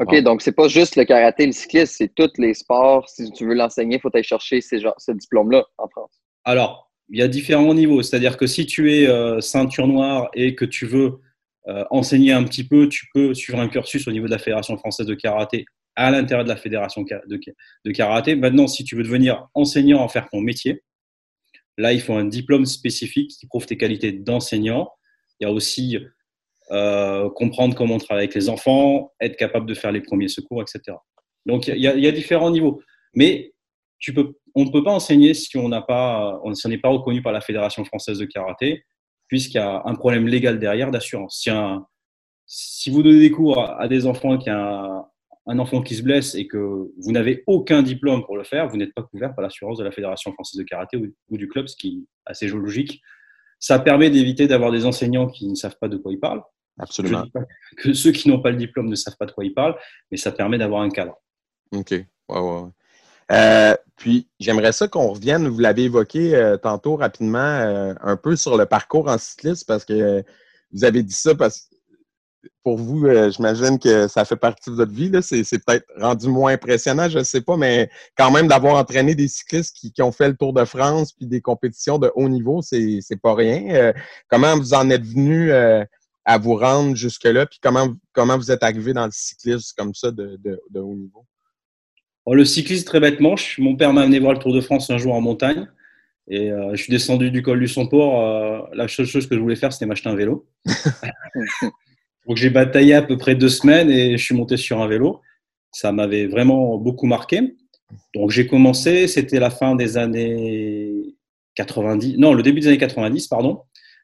OK, 0.00 0.16
donc 0.22 0.42
c'est 0.42 0.52
pas 0.52 0.66
juste 0.66 0.96
le 0.96 1.04
karaté, 1.04 1.46
le 1.46 1.52
cyclisme, 1.52 1.94
c'est 1.96 2.14
tous 2.14 2.32
les 2.38 2.52
sports. 2.52 3.08
Si 3.08 3.30
tu 3.30 3.46
veux 3.46 3.54
l'enseigner, 3.54 3.96
il 3.96 4.00
faut 4.00 4.10
aller 4.12 4.24
chercher 4.24 4.60
ce 4.60 5.12
diplôme-là 5.12 5.64
en 5.78 5.88
France. 5.88 6.20
Alors, 6.42 6.90
il 7.10 7.20
y 7.20 7.22
a 7.22 7.28
différents 7.28 7.72
niveaux. 7.74 8.02
C'est-à-dire 8.02 8.36
que 8.36 8.46
si 8.46 8.66
tu 8.66 8.92
es 8.92 9.06
euh, 9.06 9.40
ceinture 9.40 9.86
noire 9.86 10.30
et 10.34 10.56
que 10.56 10.64
tu 10.64 10.86
veux 10.86 11.20
euh, 11.68 11.84
enseigner 11.90 12.32
un 12.32 12.42
petit 12.42 12.66
peu, 12.66 12.88
tu 12.88 13.06
peux 13.14 13.34
suivre 13.34 13.60
un 13.60 13.68
cursus 13.68 14.08
au 14.08 14.12
niveau 14.12 14.26
de 14.26 14.32
la 14.32 14.38
Fédération 14.38 14.76
française 14.76 15.06
de 15.06 15.14
karaté 15.14 15.64
à 15.96 16.10
l'intérieur 16.10 16.44
de 16.44 16.48
la 16.48 16.56
fédération 16.56 17.02
de, 17.02 17.92
karaté. 17.92 18.34
Maintenant, 18.36 18.66
si 18.66 18.84
tu 18.84 18.96
veux 18.96 19.02
devenir 19.02 19.48
enseignant, 19.54 20.00
en 20.00 20.08
faire 20.08 20.28
ton 20.28 20.40
métier, 20.40 20.82
là, 21.78 21.92
il 21.92 22.00
faut 22.00 22.14
un 22.14 22.24
diplôme 22.24 22.66
spécifique 22.66 23.30
qui 23.38 23.46
prouve 23.46 23.66
tes 23.66 23.76
qualités 23.76 24.12
d'enseignant. 24.12 24.90
Il 25.40 25.44
y 25.44 25.50
a 25.50 25.52
aussi 25.52 25.98
euh, 26.70 27.30
comprendre 27.30 27.74
comment 27.74 27.94
on 27.94 27.98
travaille 27.98 28.24
avec 28.24 28.34
les 28.34 28.48
enfants, 28.48 29.12
être 29.20 29.36
capable 29.36 29.66
de 29.66 29.74
faire 29.74 29.92
les 29.92 30.00
premiers 30.00 30.28
secours, 30.28 30.62
etc. 30.62 30.96
Donc, 31.46 31.68
il 31.68 31.78
y 31.78 31.86
a, 31.86 32.12
différents 32.12 32.50
niveaux. 32.50 32.80
Mais 33.14 33.52
on 34.54 34.64
ne 34.64 34.70
peut 34.70 34.82
pas 34.82 34.92
enseigner 34.92 35.34
si 35.34 35.56
on 35.56 35.68
n'est 35.68 35.82
pas 35.82 36.40
reconnu 36.88 37.22
par 37.22 37.32
la 37.32 37.40
Fédération 37.40 37.84
française 37.84 38.18
de 38.18 38.24
karaté, 38.24 38.84
puisqu'il 39.28 39.56
y 39.56 39.60
a 39.60 39.82
un 39.84 39.94
problème 39.94 40.26
légal 40.26 40.58
derrière 40.58 40.90
d'assurance. 40.90 41.46
Si, 42.46 42.90
vous 42.90 43.02
donnez 43.02 43.20
des 43.20 43.30
cours 43.30 43.58
à, 43.58 43.88
des 43.88 44.06
enfants 44.06 44.38
qui 44.38 44.50
a 44.50 44.58
un 44.58 45.06
enfant 45.46 45.82
qui 45.82 45.94
se 45.94 46.02
blesse 46.02 46.34
et 46.34 46.46
que 46.46 46.58
vous 46.58 47.12
n'avez 47.12 47.44
aucun 47.46 47.82
diplôme 47.82 48.24
pour 48.24 48.36
le 48.36 48.44
faire, 48.44 48.68
vous 48.68 48.76
n'êtes 48.76 48.94
pas 48.94 49.02
couvert 49.02 49.34
par 49.34 49.42
l'assurance 49.42 49.78
de 49.78 49.84
la 49.84 49.92
Fédération 49.92 50.32
française 50.32 50.58
de 50.58 50.64
karaté 50.64 50.96
ou, 50.96 51.36
du 51.36 51.48
club, 51.48 51.66
ce 51.66 51.76
qui 51.76 51.88
est 51.88 52.08
assez 52.26 52.48
logique. 52.48 53.02
Ça 53.58 53.78
permet 53.78 54.10
d'éviter 54.10 54.46
d'avoir 54.46 54.72
des 54.72 54.86
enseignants 54.86 55.26
qui 55.26 55.48
ne 55.48 55.54
savent 55.54 55.76
pas 55.80 55.88
de 55.88 55.96
quoi 55.96 56.12
ils 56.12 56.20
parlent. 56.20 56.42
Absolument. 56.78 57.24
que 57.76 57.92
ceux 57.92 58.10
qui 58.12 58.28
n'ont 58.28 58.40
pas 58.40 58.50
le 58.50 58.56
diplôme 58.56 58.88
ne 58.88 58.96
savent 58.96 59.16
pas 59.16 59.26
de 59.26 59.32
quoi 59.32 59.44
ils 59.44 59.54
parlent, 59.54 59.76
mais 60.10 60.16
ça 60.16 60.32
permet 60.32 60.58
d'avoir 60.58 60.82
un 60.82 60.90
cadre. 60.90 61.16
OK. 61.72 61.90
Ouais, 61.90 62.06
ouais, 62.28 62.70
euh, 63.32 63.74
puis, 63.96 64.28
j'aimerais 64.38 64.72
ça 64.72 64.88
qu'on 64.88 65.08
revienne, 65.08 65.48
vous 65.48 65.58
l'avez 65.58 65.84
évoqué 65.84 66.34
euh, 66.34 66.56
tantôt 66.56 66.96
rapidement, 66.96 67.38
euh, 67.38 67.94
un 68.00 68.16
peu 68.16 68.36
sur 68.36 68.56
le 68.56 68.66
parcours 68.66 69.08
en 69.08 69.18
cyclisme, 69.18 69.64
parce 69.66 69.84
que 69.84 70.22
vous 70.72 70.84
avez 70.84 71.02
dit 71.02 71.14
ça 71.14 71.34
parce 71.34 71.60
que 71.60 71.74
pour 72.62 72.78
vous, 72.78 73.06
euh, 73.06 73.30
j'imagine 73.30 73.78
que 73.78 74.08
ça 74.08 74.24
fait 74.24 74.36
partie 74.36 74.70
de 74.70 74.74
votre 74.74 74.92
vie. 74.92 75.10
C'est 75.22 75.64
peut-être 75.64 75.86
rendu 75.98 76.28
moins 76.28 76.52
impressionnant, 76.52 77.08
je 77.08 77.18
ne 77.18 77.24
sais 77.24 77.42
pas, 77.42 77.56
mais 77.56 77.90
quand 78.16 78.30
même 78.30 78.48
d'avoir 78.48 78.76
entraîné 78.76 79.14
des 79.14 79.28
cyclistes 79.28 79.76
qui, 79.76 79.92
ont 80.02 80.12
fait 80.12 80.28
le 80.28 80.36
Tour 80.36 80.52
de 80.52 80.64
France 80.64 81.12
puis 81.12 81.26
des 81.26 81.40
compétitions 81.40 81.98
de 81.98 82.10
haut 82.14 82.28
niveau, 82.28 82.62
c'est 82.62 83.20
pas 83.22 83.34
rien. 83.34 83.74
Euh, 83.74 83.92
comment 84.28 84.56
vous 84.56 84.74
en 84.74 84.88
êtes 84.90 85.04
venu 85.04 85.52
euh, 85.52 85.84
à 86.24 86.38
vous 86.38 86.56
rendre 86.56 86.96
jusque-là? 86.96 87.46
Puis 87.46 87.58
comment, 87.62 87.94
comment 88.12 88.36
vous 88.36 88.50
êtes 88.50 88.62
arrivé 88.62 88.92
dans 88.92 89.06
le 89.06 89.12
cyclisme 89.12 89.74
comme 89.76 89.94
ça 89.94 90.10
de, 90.10 90.38
haut 90.74 90.94
niveau? 90.94 91.24
Le 92.26 92.44
cyclisme, 92.44 92.84
très 92.84 93.00
bêtement, 93.00 93.34
mon 93.58 93.76
père 93.76 93.92
m'a 93.92 94.02
amené 94.02 94.18
voir 94.18 94.32
le 94.32 94.38
Tour 94.38 94.54
de 94.54 94.62
France 94.62 94.88
un 94.90 94.96
jour 94.96 95.14
en 95.14 95.20
montagne. 95.20 95.68
Et 96.26 96.48
je 96.72 96.76
suis 96.82 96.90
descendu 96.90 97.30
du 97.30 97.42
col 97.42 97.60
du 97.60 97.68
Somport. 97.68 98.70
la 98.72 98.88
seule 98.88 99.04
chose 99.04 99.26
que 99.26 99.34
je 99.34 99.40
voulais 99.40 99.56
faire, 99.56 99.74
c'était 99.74 99.84
m'acheter 99.84 100.08
un 100.08 100.14
vélo. 100.14 100.46
Donc 102.26 102.36
j'ai 102.36 102.50
bataillé 102.50 102.94
à 102.94 103.02
peu 103.02 103.16
près 103.16 103.34
deux 103.34 103.48
semaines 103.48 103.90
et 103.90 104.16
je 104.16 104.24
suis 104.24 104.34
monté 104.34 104.56
sur 104.56 104.80
un 104.80 104.88
vélo. 104.88 105.20
Ça 105.72 105.92
m'avait 105.92 106.26
vraiment 106.26 106.78
beaucoup 106.78 107.06
marqué. 107.06 107.56
Donc 108.14 108.30
j'ai 108.30 108.46
commencé, 108.46 109.08
c'était 109.08 109.40
la 109.40 109.50
fin 109.50 109.74
des 109.74 109.96
années 109.96 111.16
90, 111.56 112.16
non, 112.18 112.32
le 112.32 112.42
début 112.42 112.60
des 112.60 112.68
années 112.68 112.78
90, 112.78 113.28
pardon. 113.28 113.62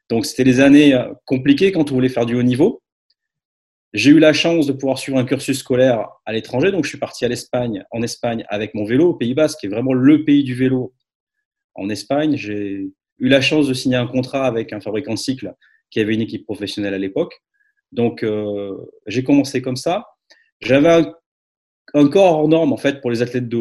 Donc 0.09 0.25
c'était 0.25 0.43
les 0.43 0.59
années 0.59 0.93
euh, 0.93 1.13
compliquées 1.25 1.71
quand 1.71 1.91
on 1.91 1.95
voulait 1.95 2.09
faire 2.09 2.25
du 2.25 2.35
haut 2.35 2.43
niveau. 2.43 2.81
J'ai 3.93 4.11
eu 4.11 4.19
la 4.19 4.33
chance 4.33 4.67
de 4.67 4.71
pouvoir 4.71 4.97
suivre 4.97 5.17
un 5.17 5.25
cursus 5.25 5.59
scolaire 5.59 6.07
à 6.25 6.31
l'étranger, 6.31 6.71
donc 6.71 6.85
je 6.85 6.89
suis 6.89 6.97
parti 6.97 7.25
à 7.25 7.27
l'Espagne, 7.27 7.83
en 7.91 8.01
Espagne 8.01 8.45
avec 8.47 8.73
mon 8.73 8.85
vélo 8.85 9.09
au 9.09 9.13
Pays 9.13 9.33
Basque, 9.33 9.59
qui 9.59 9.65
est 9.65 9.69
vraiment 9.69 9.93
le 9.93 10.23
pays 10.23 10.43
du 10.43 10.55
vélo 10.55 10.93
en 11.75 11.89
Espagne. 11.89 12.37
J'ai 12.37 12.89
eu 13.19 13.27
la 13.27 13.41
chance 13.41 13.67
de 13.67 13.73
signer 13.73 13.97
un 13.97 14.07
contrat 14.07 14.45
avec 14.45 14.71
un 14.71 14.79
fabricant 14.79 15.13
de 15.13 15.19
cycles 15.19 15.53
qui 15.89 15.99
avait 15.99 16.13
une 16.13 16.21
équipe 16.21 16.45
professionnelle 16.45 16.93
à 16.93 16.97
l'époque. 16.97 17.41
Donc, 17.91 18.23
euh, 18.23 18.75
j'ai 19.07 19.23
commencé 19.23 19.61
comme 19.61 19.75
ça. 19.75 20.05
J'avais 20.61 20.89
un, 21.93 22.07
corps 22.07 22.39
hors 22.39 22.47
norme, 22.47 22.71
en 22.71 22.77
fait, 22.77 23.01
pour 23.01 23.11
les 23.11 23.21
athlètes 23.21 23.49
de, 23.49 23.57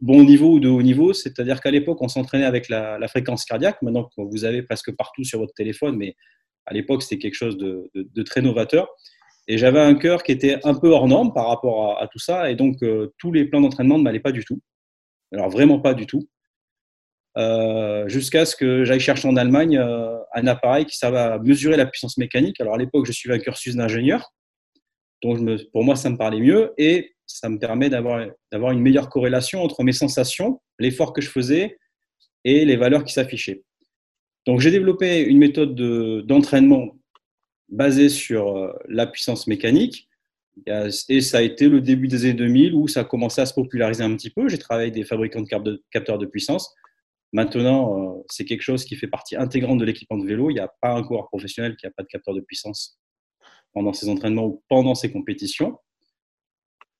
bon 0.00 0.24
niveau 0.24 0.54
ou 0.54 0.60
de 0.60 0.68
haut 0.68 0.82
niveau. 0.82 1.12
C'est-à-dire 1.12 1.60
qu'à 1.60 1.70
l'époque, 1.70 2.00
on 2.00 2.08
s'entraînait 2.08 2.44
avec 2.44 2.68
la, 2.68 3.06
fréquence 3.08 3.44
cardiaque. 3.44 3.82
Maintenant, 3.82 4.08
vous 4.16 4.44
avez 4.44 4.62
presque 4.62 4.94
partout 4.96 5.24
sur 5.24 5.40
votre 5.40 5.54
téléphone, 5.54 5.96
mais 5.96 6.14
à 6.66 6.74
l'époque, 6.74 7.02
c'était 7.02 7.18
quelque 7.18 7.34
chose 7.34 7.58
de, 7.58 8.22
très 8.22 8.42
novateur. 8.42 8.88
Et 9.48 9.58
j'avais 9.58 9.80
un 9.80 9.94
cœur 9.94 10.22
qui 10.22 10.30
était 10.30 10.64
un 10.64 10.74
peu 10.74 10.90
hors 10.90 11.08
norme 11.08 11.32
par 11.32 11.48
rapport 11.48 12.00
à, 12.00 12.06
tout 12.06 12.20
ça. 12.20 12.50
Et 12.50 12.54
donc, 12.54 12.82
euh, 12.82 13.12
tous 13.18 13.32
les 13.32 13.46
plans 13.46 13.60
d'entraînement 13.60 13.98
ne 13.98 14.04
m'allaient 14.04 14.20
pas 14.20 14.32
du 14.32 14.44
tout. 14.44 14.60
Alors, 15.32 15.48
vraiment 15.48 15.80
pas 15.80 15.94
du 15.94 16.06
tout. 16.06 16.28
Euh, 17.38 18.08
jusqu'à 18.08 18.44
ce 18.44 18.56
que 18.56 18.84
j'aille 18.84 19.00
chercher 19.00 19.28
en 19.28 19.36
Allemagne 19.36 19.78
euh, 19.78 20.16
un 20.34 20.46
appareil 20.48 20.84
qui 20.84 20.96
servait 20.96 21.18
à 21.18 21.38
mesurer 21.38 21.76
la 21.76 21.86
puissance 21.86 22.18
mécanique. 22.18 22.60
Alors 22.60 22.74
à 22.74 22.78
l'époque, 22.78 23.06
je 23.06 23.12
suivais 23.12 23.36
un 23.36 23.38
cursus 23.38 23.76
d'ingénieur, 23.76 24.32
donc 25.22 25.38
pour 25.72 25.84
moi, 25.84 25.96
ça 25.96 26.10
me 26.10 26.16
parlait 26.16 26.40
mieux 26.40 26.72
et 26.78 27.14
ça 27.26 27.48
me 27.48 27.58
permet 27.58 27.90
d'avoir 27.90 28.20
une 28.72 28.80
meilleure 28.80 29.08
corrélation 29.08 29.62
entre 29.62 29.84
mes 29.84 29.92
sensations, 29.92 30.60
l'effort 30.78 31.12
que 31.12 31.20
je 31.20 31.30
faisais 31.30 31.78
et 32.44 32.64
les 32.64 32.76
valeurs 32.76 33.04
qui 33.04 33.12
s'affichaient. 33.12 33.62
Donc 34.46 34.60
j'ai 34.60 34.70
développé 34.70 35.20
une 35.20 35.38
méthode 35.38 35.74
d'entraînement 36.26 36.96
basée 37.68 38.08
sur 38.08 38.56
euh, 38.56 38.72
la 38.88 39.06
puissance 39.06 39.46
mécanique. 39.46 40.08
Et 40.66 41.20
ça 41.20 41.38
a 41.38 41.42
été 41.42 41.68
le 41.68 41.80
début 41.80 42.08
des 42.08 42.24
années 42.24 42.34
2000 42.34 42.74
où 42.74 42.88
ça 42.88 43.00
a 43.00 43.04
commencé 43.04 43.40
à 43.40 43.46
se 43.46 43.54
populariser 43.54 44.02
un 44.02 44.14
petit 44.16 44.30
peu. 44.30 44.48
J'ai 44.48 44.58
travaillé 44.58 44.88
avec 44.88 44.94
des 44.94 45.04
fabricants 45.04 45.40
de 45.40 45.82
capteurs 45.90 46.18
de 46.18 46.26
puissance. 46.26 46.74
Maintenant, 47.32 48.18
euh, 48.18 48.22
c'est 48.28 48.44
quelque 48.44 48.62
chose 48.62 48.84
qui 48.84 48.96
fait 48.96 49.06
partie 49.06 49.36
intégrante 49.36 49.78
de 49.78 49.84
l'équipement 49.84 50.18
de 50.18 50.26
vélo. 50.26 50.50
Il 50.50 50.54
n'y 50.54 50.60
a 50.60 50.72
pas 50.80 50.92
un 50.92 51.02
coureur 51.02 51.28
professionnel 51.28 51.76
qui 51.76 51.86
n'a 51.86 51.92
pas 51.92 52.02
de 52.02 52.08
capteur 52.08 52.34
de 52.34 52.40
puissance 52.40 52.98
pendant 53.72 53.92
ses 53.92 54.08
entraînements 54.08 54.46
ou 54.46 54.62
pendant 54.68 54.96
ses 54.96 55.12
compétitions. 55.12 55.78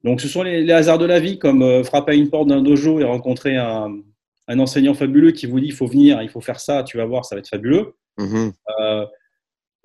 Donc, 0.05 0.21
ce 0.21 0.29
sont 0.29 0.43
les, 0.43 0.71
hasards 0.71 0.99
de 0.99 1.05
la 1.05 1.19
vie, 1.19 1.39
comme 1.39 1.63
euh, 1.63 1.83
frapper 1.83 2.13
à 2.13 2.15
une 2.15 2.31
porte 2.31 2.49
d'un 2.49 2.63
dojo 2.63 3.01
et 3.01 3.05
rencontrer 3.05 3.57
un, 3.57 4.03
enseignant 4.49 4.95
fabuleux 4.95 5.33
qui 5.33 5.47
vous 5.47 5.61
dit 5.61 5.67
il 5.67 5.73
faut 5.73 5.87
venir, 5.87 6.23
il 6.23 6.29
faut 6.29 6.41
faire 6.41 6.59
ça, 6.59 6.83
tu 6.83 6.97
vas 6.97 7.05
voir, 7.05 7.25
ça 7.25 7.35
va 7.35 7.41
être 7.41 7.49
fabuleux. 7.49 7.95
Mm-hmm. 8.19 8.53
Euh, 8.81 9.07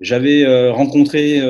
j'avais 0.00 0.70
rencontré 0.70 1.40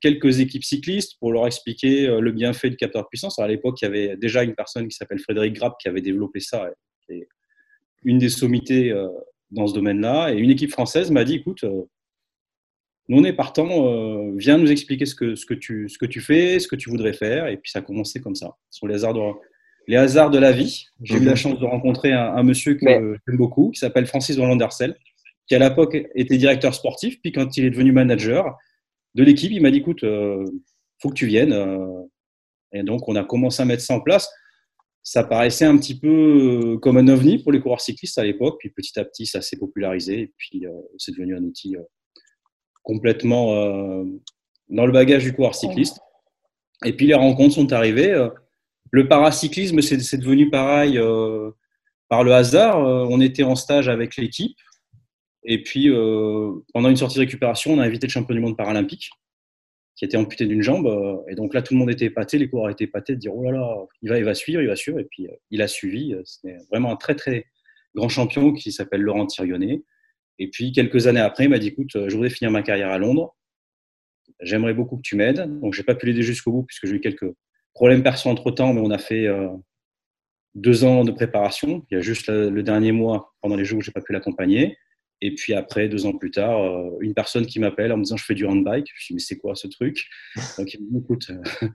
quelques 0.00 0.40
équipes 0.40 0.64
cyclistes 0.64 1.18
pour 1.18 1.30
leur 1.30 1.46
expliquer 1.46 2.06
le 2.06 2.32
bienfait 2.32 2.70
du 2.70 2.76
capteur 2.76 3.02
de 3.02 3.08
puissance. 3.08 3.38
à 3.38 3.46
l'époque, 3.46 3.82
il 3.82 3.84
y 3.84 3.88
avait 3.88 4.16
déjà 4.16 4.42
une 4.44 4.54
personne 4.54 4.88
qui 4.88 4.96
s'appelle 4.96 5.18
Frédéric 5.18 5.52
Grapp 5.52 5.74
qui 5.78 5.88
avait 5.88 6.00
développé 6.00 6.40
ça 6.40 6.70
une 8.04 8.18
des 8.18 8.28
sommités 8.28 8.90
euh, 8.90 9.08
dans 9.50 9.66
ce 9.66 9.74
domaine-là. 9.74 10.32
Et 10.32 10.38
une 10.38 10.50
équipe 10.50 10.70
française 10.70 11.10
m'a 11.10 11.24
dit, 11.24 11.36
écoute, 11.36 11.64
euh, 11.64 11.82
nous 13.08 13.18
on 13.18 13.24
est 13.24 13.32
partant, 13.32 13.68
euh, 13.86 14.32
viens 14.36 14.58
nous 14.58 14.70
expliquer 14.70 15.06
ce 15.06 15.14
que, 15.14 15.34
ce, 15.34 15.44
que 15.44 15.54
tu, 15.54 15.88
ce 15.88 15.98
que 15.98 16.06
tu 16.06 16.20
fais, 16.20 16.58
ce 16.58 16.68
que 16.68 16.76
tu 16.76 16.90
voudrais 16.90 17.12
faire. 17.12 17.48
Et 17.48 17.56
puis 17.56 17.70
ça 17.70 17.80
a 17.80 17.82
commencé 17.82 18.20
comme 18.20 18.34
ça. 18.34 18.56
Ce 18.70 18.78
sont 18.80 18.86
les 18.86 18.94
hasards 18.94 19.14
de, 19.14 19.20
les 19.88 19.96
hasards 19.96 20.30
de 20.30 20.38
la 20.38 20.52
vie. 20.52 20.86
J'ai 21.02 21.16
eu 21.16 21.24
la 21.24 21.32
mhm. 21.32 21.36
chance 21.36 21.58
de 21.58 21.66
rencontrer 21.66 22.12
un, 22.12 22.42
monsieur 22.42 22.74
que 22.74 22.86
j'aime 22.86 23.36
beaucoup, 23.36 23.70
qui 23.70 23.80
s'appelle 23.80 24.06
Francis 24.06 24.38
Roland-Darcel, 24.38 24.96
qui 25.48 25.54
à 25.54 25.58
l'époque 25.58 25.96
était 26.14 26.36
directeur 26.36 26.74
sportif. 26.74 27.20
Puis 27.20 27.32
quand 27.32 27.56
il 27.56 27.64
est 27.64 27.70
devenu 27.70 27.92
manager 27.92 28.56
de 29.14 29.24
l'équipe, 29.24 29.50
il 29.50 29.60
m'a 29.60 29.70
dit, 29.70 29.78
écoute, 29.78 30.04
faut 31.00 31.08
que 31.08 31.14
tu 31.14 31.26
viennes. 31.26 31.52
et 32.72 32.84
donc 32.84 33.08
on 33.08 33.16
a 33.16 33.24
commencé 33.24 33.60
à 33.60 33.64
mettre 33.64 33.82
ça 33.82 33.94
en 33.94 34.00
place 34.00 34.30
ça 35.02 35.24
paraissait 35.24 35.64
un 35.64 35.76
petit 35.76 35.98
peu 35.98 36.08
euh, 36.08 36.78
comme 36.78 36.96
un 36.96 37.08
ovni 37.08 37.38
pour 37.38 37.52
les 37.52 37.60
coureurs 37.60 37.80
cyclistes 37.80 38.18
à 38.18 38.24
l'époque, 38.24 38.56
puis 38.60 38.70
petit 38.70 38.98
à 38.98 39.04
petit, 39.04 39.26
ça 39.26 39.42
s'est 39.42 39.58
popularisé, 39.58 40.20
et 40.20 40.32
puis 40.36 40.64
euh, 40.64 40.70
c'est 40.96 41.12
devenu 41.12 41.36
un 41.36 41.42
outil 41.42 41.76
euh, 41.76 41.82
complètement 42.82 43.54
dans 44.68 44.86
le 44.86 44.90
bagage 44.90 45.22
du 45.22 45.32
coureur 45.32 45.54
cycliste. 45.54 46.00
Et 46.84 46.92
puis 46.96 47.06
les 47.06 47.14
rencontres 47.14 47.54
sont 47.54 47.72
arrivées. 47.72 48.28
Le 48.90 49.06
paracyclisme, 49.06 49.80
c'est 49.82 50.16
devenu 50.16 50.50
pareil 50.50 50.98
par 52.08 52.24
le 52.24 52.34
hasard. 52.34 52.80
On 52.80 53.20
était 53.20 53.44
en 53.44 53.54
stage 53.54 53.88
avec 53.88 54.16
l'équipe, 54.16 54.58
et 55.44 55.62
puis 55.62 55.90
pendant 56.74 56.88
une 56.88 56.96
sortie 56.96 57.18
de 57.18 57.20
récupération, 57.20 57.74
on 57.74 57.78
a 57.78 57.84
invité 57.84 58.08
le 58.08 58.10
champion 58.10 58.34
du 58.34 58.40
monde 58.40 58.56
paralympique 58.56 59.10
qui 59.94 60.04
était 60.04 60.16
amputé 60.16 60.46
d'une 60.46 60.62
jambe. 60.62 60.86
Euh, 60.86 61.16
et 61.28 61.34
donc 61.34 61.54
là, 61.54 61.62
tout 61.62 61.74
le 61.74 61.78
monde 61.78 61.90
était 61.90 62.06
épaté, 62.06 62.38
les 62.38 62.48
coureurs 62.48 62.70
étaient 62.70 62.84
épatés 62.84 63.14
de 63.14 63.20
dire 63.20 63.34
oh 63.34 63.44
là 63.44 63.50
là, 63.52 63.86
il 64.02 64.08
va, 64.08 64.18
il 64.18 64.24
va 64.24 64.34
suivre, 64.34 64.62
il 64.62 64.68
va 64.68 64.76
suivre. 64.76 64.98
Et 64.98 65.04
puis 65.04 65.26
euh, 65.26 65.34
il 65.50 65.62
a 65.62 65.68
suivi. 65.68 66.14
Euh, 66.14 66.22
c'est 66.24 66.56
vraiment 66.70 66.92
un 66.92 66.96
très 66.96 67.14
très 67.14 67.46
grand 67.94 68.08
champion 68.08 68.52
qui 68.52 68.72
s'appelle 68.72 69.02
Laurent 69.02 69.26
Thirionnet. 69.26 69.82
Et 70.38 70.48
puis 70.48 70.72
quelques 70.72 71.06
années 71.06 71.20
après, 71.20 71.44
il 71.44 71.50
m'a 71.50 71.58
dit 71.58 71.68
écoute, 71.68 71.90
je 71.92 72.14
voudrais 72.14 72.30
finir 72.30 72.50
ma 72.50 72.62
carrière 72.62 72.90
à 72.90 72.98
Londres. 72.98 73.36
J'aimerais 74.40 74.74
beaucoup 74.74 74.96
que 74.96 75.02
tu 75.02 75.16
m'aides. 75.16 75.60
Donc 75.60 75.74
j'ai 75.74 75.82
pas 75.82 75.94
pu 75.94 76.06
l'aider 76.06 76.22
jusqu'au 76.22 76.52
bout 76.52 76.62
puisque 76.64 76.86
j'ai 76.86 76.96
eu 76.96 77.00
quelques 77.00 77.30
problèmes 77.74 78.02
perso 78.02 78.28
entre 78.28 78.50
temps, 78.50 78.72
mais 78.72 78.80
on 78.80 78.90
a 78.90 78.98
fait 78.98 79.26
deux 80.54 80.84
ans 80.84 81.04
de 81.04 81.12
préparation. 81.12 81.84
Il 81.90 81.94
y 81.94 81.96
a 81.98 82.00
juste 82.00 82.28
le 82.28 82.62
dernier 82.62 82.92
mois, 82.92 83.34
pendant 83.40 83.56
les 83.56 83.64
jours 83.64 83.78
où 83.78 83.82
j'ai 83.82 83.92
pas 83.92 84.00
pu 84.00 84.12
l'accompagner. 84.12 84.76
Et 85.24 85.32
puis 85.36 85.54
après, 85.54 85.88
deux 85.88 86.04
ans 86.04 86.12
plus 86.12 86.32
tard, 86.32 86.60
euh, 86.60 86.98
une 87.00 87.14
personne 87.14 87.46
qui 87.46 87.60
m'appelle 87.60 87.92
en 87.92 87.96
me 87.96 88.02
disant 88.02 88.16
je 88.16 88.24
fais 88.24 88.34
du 88.34 88.44
handbike. 88.44 88.88
Je 88.92 89.04
me 89.04 89.06
dis 89.06 89.14
mais 89.14 89.20
c'est 89.20 89.38
quoi 89.38 89.54
ce 89.54 89.68
truc? 89.68 90.08
Donc 90.58 90.74
il 90.74 90.82
me 90.82 90.90
dit 90.90 90.98
écoute, 90.98 91.30
euh, 91.30 91.68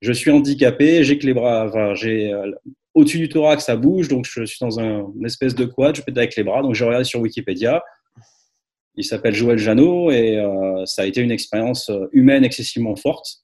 je 0.00 0.12
suis 0.12 0.30
handicapé, 0.30 1.02
j'ai 1.02 1.18
que 1.18 1.26
les 1.26 1.34
bras, 1.34 1.66
enfin, 1.66 1.94
j'ai 1.94 2.32
euh, 2.32 2.52
au-dessus 2.94 3.18
du 3.18 3.28
thorax 3.28 3.64
ça 3.64 3.74
bouge, 3.74 4.06
donc 4.06 4.24
je 4.24 4.44
suis 4.44 4.58
dans 4.60 4.78
un, 4.78 5.12
une 5.18 5.26
espèce 5.26 5.56
de 5.56 5.64
quad, 5.64 5.96
je 5.96 6.02
peux 6.02 6.12
avec 6.14 6.36
les 6.36 6.44
bras. 6.44 6.62
Donc 6.62 6.76
j'ai 6.76 6.84
regardé 6.84 7.04
sur 7.04 7.20
Wikipédia. 7.20 7.82
Il 8.94 9.04
s'appelle 9.04 9.34
Joël 9.34 9.58
Janot 9.58 10.12
et 10.12 10.40
ça 10.86 11.02
a 11.02 11.06
été 11.06 11.20
une 11.20 11.32
expérience 11.32 11.90
humaine 12.12 12.44
excessivement 12.44 12.94
forte. 12.94 13.38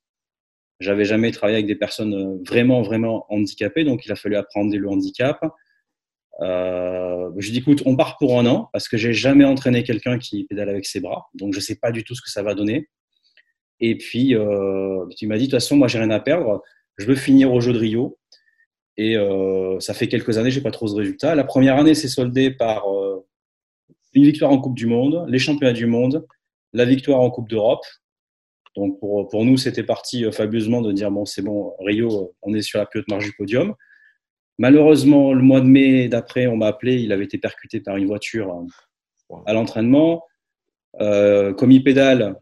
J'avais 0.78 1.04
jamais 1.04 1.32
travaillé 1.32 1.56
avec 1.56 1.66
des 1.66 1.74
personnes 1.74 2.40
vraiment, 2.44 2.82
vraiment 2.82 3.26
handicapées, 3.30 3.82
donc 3.82 4.06
il 4.06 4.12
a 4.12 4.14
fallu 4.14 4.36
apprendre 4.36 4.72
le 4.76 4.88
handicap. 4.88 5.40
Euh, 6.40 7.30
je 7.36 7.50
dis 7.50 7.58
écoute, 7.58 7.82
on 7.84 7.96
part 7.96 8.16
pour 8.16 8.38
un 8.38 8.46
an 8.46 8.70
parce 8.72 8.88
que 8.88 8.96
j'ai 8.96 9.12
jamais 9.12 9.44
entraîné 9.44 9.82
quelqu'un 9.82 10.18
qui 10.18 10.44
pédale 10.44 10.70
avec 10.70 10.86
ses 10.86 11.00
bras, 11.00 11.28
donc 11.34 11.52
je 11.52 11.60
sais 11.60 11.76
pas 11.76 11.92
du 11.92 12.02
tout 12.04 12.14
ce 12.14 12.22
que 12.22 12.30
ça 12.30 12.42
va 12.42 12.54
donner. 12.54 12.88
Et 13.80 13.96
puis 13.96 14.34
euh, 14.34 15.06
tu 15.16 15.26
dit 15.26 15.32
de 15.32 15.38
toute 15.38 15.50
façon, 15.52 15.76
moi 15.76 15.88
j'ai 15.88 15.98
rien 15.98 16.10
à 16.10 16.20
perdre, 16.20 16.62
je 16.98 17.06
veux 17.06 17.14
finir 17.14 17.52
au 17.52 17.60
jeu 17.60 17.72
de 17.72 17.78
Rio. 17.78 18.18
Et 18.96 19.16
euh, 19.16 19.80
ça 19.80 19.94
fait 19.94 20.08
quelques 20.08 20.36
années, 20.36 20.50
j'ai 20.50 20.60
pas 20.60 20.70
trop 20.70 20.86
de 20.86 20.94
résultats. 20.94 21.34
La 21.34 21.44
première 21.44 21.76
année 21.76 21.94
s'est 21.94 22.08
soldée 22.08 22.50
par 22.50 22.92
euh, 22.92 23.26
une 24.12 24.24
victoire 24.24 24.50
en 24.50 24.58
Coupe 24.58 24.76
du 24.76 24.86
Monde, 24.86 25.24
les 25.28 25.38
championnats 25.38 25.72
du 25.72 25.86
monde, 25.86 26.26
la 26.74 26.84
victoire 26.84 27.20
en 27.20 27.30
Coupe 27.30 27.48
d'Europe. 27.48 27.84
Donc 28.76 29.00
pour, 29.00 29.28
pour 29.28 29.44
nous, 29.44 29.56
c'était 29.56 29.82
parti 29.82 30.30
fabuleusement 30.32 30.82
de 30.82 30.92
dire 30.92 31.10
bon, 31.10 31.24
c'est 31.24 31.42
bon, 31.42 31.74
Rio, 31.80 32.34
on 32.42 32.52
est 32.54 32.62
sur 32.62 32.78
la 32.78 32.86
plus 32.86 33.00
haute 33.00 33.08
marge 33.08 33.24
du 33.24 33.32
podium. 33.32 33.74
Malheureusement, 34.60 35.32
le 35.32 35.40
mois 35.40 35.62
de 35.62 35.66
mai 35.66 36.08
d'après, 36.08 36.46
on 36.46 36.58
m'a 36.58 36.66
appelé, 36.66 36.96
il 36.96 37.12
avait 37.12 37.24
été 37.24 37.38
percuté 37.38 37.80
par 37.80 37.96
une 37.96 38.06
voiture 38.06 38.62
à 39.46 39.54
l'entraînement. 39.54 40.22
Euh, 41.00 41.54
comme 41.54 41.70
il 41.70 41.82
pédale 41.82 42.38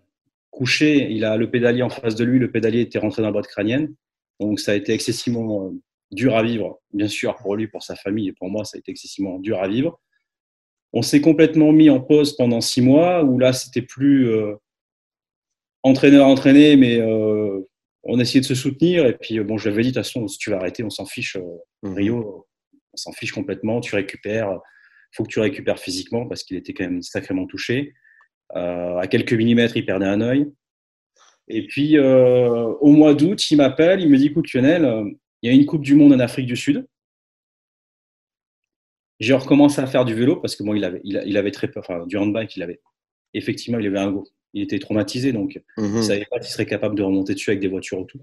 couché, 0.50 1.12
il 1.12 1.24
a 1.24 1.36
le 1.36 1.48
pédalier 1.48 1.82
en 1.82 1.90
face 1.90 2.16
de 2.16 2.24
lui, 2.24 2.40
le 2.40 2.50
pédalier 2.50 2.80
était 2.80 2.98
rentré 2.98 3.22
dans 3.22 3.28
la 3.28 3.32
boîte 3.32 3.46
crânienne. 3.46 3.94
Donc 4.40 4.58
ça 4.58 4.72
a 4.72 4.74
été 4.74 4.92
excessivement 4.92 5.66
euh, 5.66 5.70
dur 6.10 6.36
à 6.36 6.42
vivre, 6.42 6.80
bien 6.92 7.06
sûr 7.06 7.36
pour 7.36 7.54
lui, 7.54 7.68
pour 7.68 7.84
sa 7.84 7.94
famille 7.94 8.26
et 8.26 8.32
pour 8.32 8.50
moi, 8.50 8.64
ça 8.64 8.78
a 8.78 8.78
été 8.80 8.90
excessivement 8.90 9.38
dur 9.38 9.62
à 9.62 9.68
vivre. 9.68 10.00
On 10.92 11.02
s'est 11.02 11.20
complètement 11.20 11.70
mis 11.70 11.88
en 11.88 12.00
pause 12.00 12.34
pendant 12.34 12.60
six 12.60 12.82
mois 12.82 13.22
où 13.22 13.38
là, 13.38 13.52
c'était 13.52 13.82
plus 13.82 14.28
euh, 14.28 14.56
entraîneur 15.84 16.26
entraîné, 16.26 16.74
mais 16.74 16.98
euh, 16.98 17.60
on 18.08 18.18
essayait 18.18 18.40
de 18.40 18.46
se 18.46 18.54
soutenir. 18.54 19.06
Et 19.06 19.16
puis, 19.16 19.38
bon, 19.40 19.56
je 19.58 19.68
lui 19.68 19.74
avais 19.74 19.82
dit, 19.82 19.90
de 19.90 19.94
toute 19.94 20.04
façon, 20.04 20.26
si 20.28 20.38
tu 20.38 20.50
vas 20.50 20.56
arrêter, 20.56 20.82
on 20.82 20.90
s'en 20.90 21.06
fiche. 21.06 21.36
Euh, 21.36 21.42
Mhm. 21.82 21.94
Rio, 21.94 22.46
on 22.92 22.96
s'en 22.96 23.12
fiche 23.12 23.32
complètement. 23.32 23.80
Tu 23.80 23.94
récupères. 23.94 24.50
Il 25.12 25.16
faut 25.16 25.22
que 25.24 25.28
tu 25.28 25.40
récupères 25.40 25.78
physiquement 25.78 26.26
parce 26.26 26.42
qu'il 26.42 26.56
était 26.56 26.74
quand 26.74 26.84
même 26.84 27.02
sacrément 27.02 27.46
touché. 27.46 27.94
Euh, 28.56 28.96
à 28.98 29.06
quelques 29.06 29.32
millimètres, 29.34 29.76
il 29.76 29.86
perdait 29.86 30.06
un 30.06 30.20
œil. 30.20 30.50
Et 31.48 31.66
puis, 31.66 31.96
euh, 31.96 32.64
au 32.80 32.90
mois 32.92 33.14
d'août, 33.14 33.50
il 33.50 33.56
m'appelle, 33.56 34.00
il 34.00 34.08
me 34.10 34.16
dit, 34.18 34.26
écoute, 34.26 34.52
Lionel, 34.52 34.84
euh, 34.84 35.08
il 35.42 35.50
y 35.50 35.52
a 35.52 35.56
une 35.56 35.64
Coupe 35.66 35.82
du 35.82 35.94
Monde 35.94 36.12
en 36.12 36.18
Afrique 36.20 36.46
du 36.46 36.56
Sud. 36.56 36.86
J'ai 39.20 39.34
recommencé 39.34 39.80
à 39.80 39.86
faire 39.86 40.04
du 40.04 40.14
vélo 40.14 40.36
parce 40.36 40.54
que 40.56 40.62
moi, 40.62 40.76
il 40.76 40.84
avait, 40.84 41.00
il, 41.04 41.16
a- 41.18 41.24
il 41.24 41.36
avait 41.36 41.50
très 41.50 41.68
peur, 41.68 41.82
enfin, 41.88 42.06
du 42.06 42.16
handbike, 42.16 42.54
il 42.56 42.62
avait, 42.62 42.80
effectivement, 43.34 43.78
il 43.78 43.86
avait 43.86 43.98
un 43.98 44.12
go. 44.12 44.24
Il 44.54 44.62
était 44.62 44.78
traumatisé, 44.78 45.32
donc 45.32 45.60
Mhm. 45.76 45.84
il 45.86 45.94
ne 45.96 46.02
savait 46.02 46.26
pas 46.30 46.40
s'il 46.40 46.50
serait 46.52 46.66
capable 46.66 46.94
de 46.96 47.02
remonter 47.02 47.34
dessus 47.34 47.50
avec 47.50 47.60
des 47.60 47.68
voitures 47.68 47.98
autour. 48.00 48.22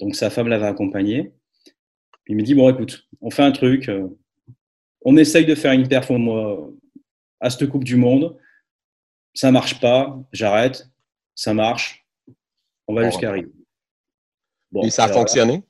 Donc 0.00 0.14
sa 0.14 0.30
femme 0.30 0.48
l'avait 0.48 0.66
accompagné. 0.66 1.32
Il 2.26 2.36
me 2.36 2.42
dit 2.42 2.54
bon 2.54 2.68
écoute, 2.70 3.06
on 3.20 3.30
fait 3.30 3.42
un 3.42 3.52
truc, 3.52 3.88
euh, 3.88 4.08
on 5.02 5.16
essaye 5.16 5.44
de 5.46 5.54
faire 5.54 5.72
une 5.72 5.86
perf 5.88 6.10
au 6.10 6.18
mois- 6.18 6.70
à 7.40 7.50
cette 7.50 7.68
Coupe 7.68 7.84
du 7.84 7.96
Monde. 7.96 8.36
Ça 9.34 9.52
marche 9.52 9.80
pas, 9.80 10.18
j'arrête. 10.32 10.88
Ça 11.34 11.52
marche, 11.52 12.06
on 12.88 12.94
va 12.94 13.02
Bon, 13.02 13.10
jusqu'à 13.10 13.30
Rio. 13.32 13.52
Bon, 14.72 14.82
Et 14.82 14.90
ça 14.90 15.02
a 15.02 15.06
alors 15.06 15.18
fonctionné? 15.18 15.62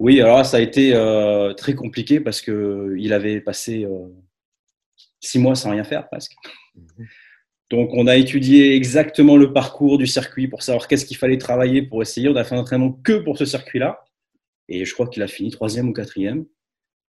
oui, 0.00 0.20
alors 0.20 0.38
là, 0.38 0.44
ça 0.44 0.56
a 0.56 0.60
été 0.60 0.92
euh, 0.94 1.54
très 1.54 1.74
compliqué 1.74 2.18
parce 2.20 2.40
que 2.42 2.94
il 2.98 3.12
avait 3.12 3.40
passé 3.40 3.84
euh, 3.84 4.08
six 5.20 5.38
mois 5.38 5.54
sans 5.54 5.70
rien 5.70 5.84
faire 5.84 6.08
presque. 6.08 6.34
Donc, 7.72 7.88
on 7.94 8.06
a 8.06 8.16
étudié 8.16 8.76
exactement 8.76 9.38
le 9.38 9.50
parcours 9.54 9.96
du 9.96 10.06
circuit 10.06 10.46
pour 10.46 10.62
savoir 10.62 10.86
qu'est-ce 10.88 11.06
qu'il 11.06 11.16
fallait 11.16 11.38
travailler 11.38 11.80
pour 11.80 12.02
essayer. 12.02 12.28
On 12.28 12.36
a 12.36 12.44
fait 12.44 12.54
un 12.54 12.58
entraînement 12.58 12.92
que 12.92 13.14
pour 13.14 13.38
ce 13.38 13.46
circuit-là. 13.46 14.04
Et 14.68 14.84
je 14.84 14.92
crois 14.92 15.06
qu'il 15.08 15.22
a 15.22 15.26
fini 15.26 15.50
troisième 15.50 15.88
ou 15.88 15.94
quatrième. 15.94 16.44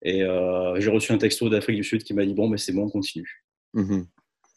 Et 0.04 0.24
euh, 0.24 0.80
j'ai 0.80 0.90
reçu 0.90 1.12
un 1.12 1.18
texto 1.18 1.50
d'Afrique 1.50 1.76
du 1.76 1.84
Sud 1.84 2.02
qui 2.06 2.14
m'a 2.14 2.26
dit 2.26 2.34
Bon, 2.34 2.48
mais 2.48 2.58
c'est 2.58 2.72
bon, 2.72 2.84
on 2.86 2.90
continue. 2.90 3.44
Mhm. 3.74 4.06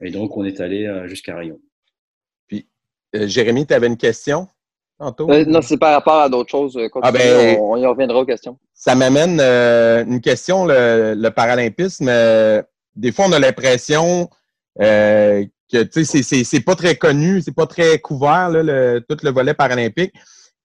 Et 0.03 0.13
donc, 0.13 0.37
on 0.37 0.45
est 0.45 0.61
allé 0.61 0.87
euh, 0.87 1.09
jusqu'à 1.09 1.37
Rio. 1.37 1.61
Euh, 2.53 3.27
Jérémy, 3.27 3.67
tu 3.67 3.75
avais 3.75 3.89
une 3.89 3.97
question 3.97 4.47
tantôt? 5.01 5.29
Euh, 5.31 5.45
non, 5.45 5.61
c'est 5.61 5.77
par 5.79 5.93
rapport 5.93 6.21
à 6.21 6.29
d'autres 6.29 6.51
choses. 6.51 6.79
Ah 7.03 7.11
ben- 7.11 7.57
on, 7.59 7.73
on 7.73 7.77
y 7.77 7.87
reviendra 7.87 8.21
aux 8.21 8.27
questions. 8.27 8.59
Ça 8.75 8.95
m'amène 8.95 9.39
euh, 9.41 10.05
une 10.05 10.21
question, 10.21 10.67
le, 10.67 11.15
le 11.17 11.31
paralympisme. 11.31 12.09
euh, 12.09 12.63
des 12.95 13.11
fois, 13.11 13.27
on 13.29 13.33
a 13.33 13.39
l'impression 13.41 14.29
euh, 14.81 15.45
c'est- 15.71 16.65
pas 16.65 16.75
très 16.77 16.97
connu, 16.97 17.41
c'est 17.43 17.55
pas 17.55 17.67
très 17.67 17.99
couvert, 17.99 18.51
le- 18.51 19.05
tout 19.09 19.17
le 19.23 19.31
volet 19.31 19.55
paralympique. 19.55 20.13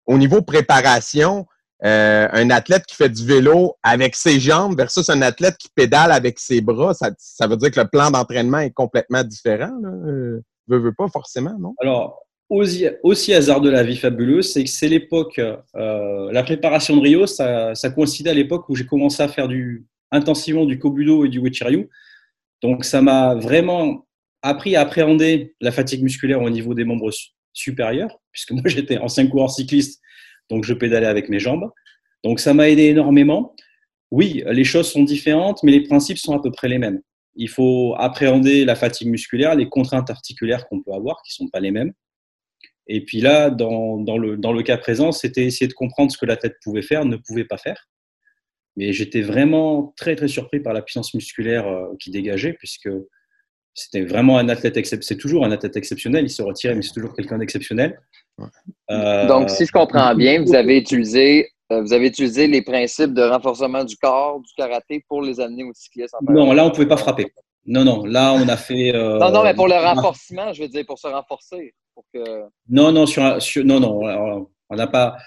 Au 0.06 0.18
niveau 0.18 0.42
préparation, 0.42 1.46
euh, 1.84 2.28
un 2.32 2.50
athlète 2.50 2.86
qui 2.86 2.96
fait 2.96 3.10
du 3.10 3.26
vélo 3.26 3.76
avec 3.82 4.16
ses 4.16 4.40
jambes 4.40 4.78
versus 4.78 5.10
un 5.10 5.22
athlète 5.22 5.58
qui 5.58 5.70
pédale 5.74 6.12
avec 6.12 6.40
ses 6.40 6.62
bras, 6.62 6.94
ça, 6.94 7.12
ça 7.18 7.48
veut 7.48 7.58
dire 7.58 7.72
que 7.72 7.80
le 7.80 7.88
plan 7.88 8.12
d'entraînement 8.12 8.60
est 8.60 8.72
complètement 8.72 9.24
différent. 9.24 9.72
Là. 9.82 9.90
Euh, 9.90 10.42
veut, 10.68 10.80
veut 10.80 10.94
pas 10.94 11.08
forcément, 11.08 11.58
non? 11.60 11.74
Alors, 11.80 12.20
aussi, 12.50 13.34
hasard 13.34 13.62
de 13.62 13.70
la 13.70 13.82
vie 13.84 13.96
fabuleuse, 13.96 14.52
c'est 14.52 14.64
que 14.64 14.70
c'est 14.70 14.90
l'époque, 14.90 15.40
euh, 15.40 16.32
la 16.32 16.44
préparation 16.44 16.98
de 16.98 17.02
Rio, 17.02 17.26
ça, 17.26 17.74
ça 17.76 17.90
coïncidait 17.90 18.32
à 18.32 18.34
l'époque 18.34 18.68
où 18.68 18.76
j'ai 18.76 18.86
commencé 18.86 19.24
à 19.24 19.28
faire 19.28 19.48
du, 19.48 19.86
intensivement 20.12 20.66
du 20.66 20.78
Kobudo 20.78 21.26
et 21.26 21.30
du 21.30 21.40
Wechiryu. 21.40 21.90
Donc, 22.62 22.84
ça 22.84 23.02
m'a 23.02 23.36
vraiment 23.36 24.06
appris 24.42 24.76
à 24.76 24.82
appréhender 24.82 25.56
la 25.62 25.72
fatigue 25.72 26.04
musculaire 26.04 26.42
au 26.42 26.50
niveau 26.50 26.74
des 26.74 26.86
membres 26.86 27.12
su- 27.12 27.32
supérieurs, 27.54 28.20
puisque 28.32 28.52
moi 28.52 28.64
j'étais 28.66 28.98
ancien 28.98 29.28
coureur 29.28 29.52
cycliste, 29.52 30.02
donc 30.50 30.64
je 30.64 30.74
pédalais 30.74 31.08
avec 31.08 31.30
mes 31.30 31.40
jambes. 31.40 31.72
Donc, 32.24 32.40
ça 32.40 32.54
m'a 32.54 32.70
aidé 32.70 32.84
énormément. 32.84 33.56
Oui, 34.12 34.44
les 34.46 34.64
choses 34.64 34.92
sont 34.92 35.04
différentes, 35.04 35.64
mais 35.64 35.72
les 35.72 35.84
principes 35.84 36.18
sont 36.18 36.36
à 36.36 36.42
peu 36.42 36.52
près 36.52 36.68
les 36.68 36.78
mêmes. 36.78 37.02
Il 37.36 37.50
faut 37.50 37.96
appréhender 37.98 38.66
la 38.66 38.76
fatigue 38.76 39.08
musculaire, 39.08 39.56
les 39.56 39.70
contraintes 39.70 40.10
articulaires 40.10 40.68
qu'on 40.68 40.82
peut 40.82 40.94
avoir, 40.94 41.22
qui 41.24 41.32
ne 41.32 41.46
sont 41.46 41.50
pas 41.50 41.62
les 41.62 41.72
mêmes. 41.72 41.94
Et 42.88 43.06
puis 43.06 43.22
là, 43.22 43.50
dans, 43.50 43.98
dans, 44.00 44.18
le, 44.18 44.38
dans 44.38 44.52
le 44.52 44.64
cas 44.64 44.78
présent, 44.78 45.12
c'était 45.12 45.46
essayer 45.46 45.68
de 45.68 45.74
comprendre 45.74 46.12
ce 46.12 46.18
que 46.18 46.26
la 46.26 46.36
tête 46.36 46.58
pouvait 46.62 46.82
faire, 46.82 47.06
ne 47.06 47.16
pouvait 47.16 47.46
pas 47.46 47.58
faire. 47.58 47.88
Mais 48.76 48.92
j'étais 48.92 49.22
vraiment 49.22 49.94
très, 49.96 50.16
très 50.16 50.28
surpris 50.28 50.60
par 50.60 50.74
la 50.74 50.82
puissance 50.82 51.14
musculaire 51.14 51.68
euh, 51.68 51.88
qui 52.00 52.12
dégageait, 52.12 52.54
puisque 52.54 52.90
c'était 53.74 54.02
vraiment 54.04 54.38
un 54.38 54.50
athlète 54.50 54.78
exceptionnel. 54.78 55.04
C'est 55.08 55.22
toujours 55.22 55.46
un 55.46 55.52
athlète 55.52 55.76
exceptionnel, 55.78 56.26
il 56.26 56.30
se 56.30 56.42
retirait, 56.42 56.76
mais 56.76 56.82
c'est 56.82 56.94
toujours 56.94 57.16
quelqu'un 57.16 57.38
d'exceptionnel. 57.38 58.00
Euh, 58.90 59.28
Donc, 59.28 59.50
si 59.50 59.66
je 59.66 59.72
comprends 59.72 60.14
bien, 60.16 60.44
vous 60.44 60.54
avez 60.56 60.78
utilisé, 60.78 61.50
euh, 61.72 61.82
vous 61.82 61.94
avez 61.94 62.08
utilisé 62.08 62.48
les 62.48 62.62
principes 62.62 63.14
de 63.14 63.22
renforcement 63.24 63.84
du 63.84 63.96
corps, 63.98 64.40
du 64.40 64.52
karaté 64.58 65.04
pour 65.08 65.22
les 65.22 65.40
amener 65.40 65.64
au 65.64 65.72
cyclisme. 65.74 66.18
en 66.28 66.32
Non, 66.32 66.54
là, 66.54 66.66
on 66.66 66.70
ne 66.70 66.74
pouvait 66.74 66.88
pas 66.88 66.98
frapper. 66.98 67.28
Non, 67.66 67.84
non, 67.84 68.06
là, 68.06 68.34
on 68.34 68.48
a 68.48 68.58
fait. 68.58 68.94
euh, 68.96 69.20
Non, 69.20 69.32
non, 69.32 69.44
mais 69.44 69.54
pour 69.54 69.68
le 69.68 69.76
renforcement, 69.86 70.52
je 70.54 70.64
veux 70.64 70.68
dire, 70.70 70.84
pour 70.86 70.98
se 71.00 71.08
renforcer. 71.08 71.74
Pour 71.94 72.06
que... 72.14 72.20
Non, 72.70 72.92
non, 72.92 73.06
sur, 73.06 73.42
sur- 73.42 73.64
non, 73.66 73.80
non, 73.80 74.48
on 74.70 74.76
n'a 74.76 74.88
pas. 74.88 75.18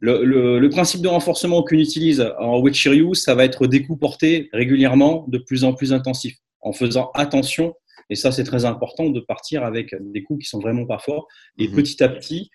Le, 0.00 0.24
le- 0.24 0.58
le 0.58 0.68
principe 0.68 1.00
de 1.02 1.08
renforcement 1.08 1.62
qu'on 1.62 1.76
utilise 1.76 2.26
en 2.38 2.60
Wechiryu, 2.60 3.14
ça 3.14 3.34
va 3.34 3.44
être 3.44 3.66
des 3.66 3.82
coups 3.84 4.00
portés 4.00 4.50
régulièrement, 4.52 5.24
de 5.28 5.38
plus 5.38 5.64
en 5.64 5.72
plus 5.72 5.92
intensifs, 5.92 6.36
en 6.60 6.72
faisant 6.72 7.10
attention, 7.14 7.74
et 8.10 8.14
ça 8.14 8.32
c'est 8.32 8.44
très 8.44 8.64
important, 8.64 9.08
de 9.10 9.20
partir 9.20 9.64
avec 9.64 9.94
des 10.00 10.22
coups 10.22 10.44
qui 10.44 10.48
sont 10.48 10.60
vraiment 10.60 10.86
pas 10.86 10.98
forts, 10.98 11.26
et 11.58 11.68
Mhm. 11.68 11.74
petit 11.74 12.02
à 12.02 12.08
petit, 12.08 12.50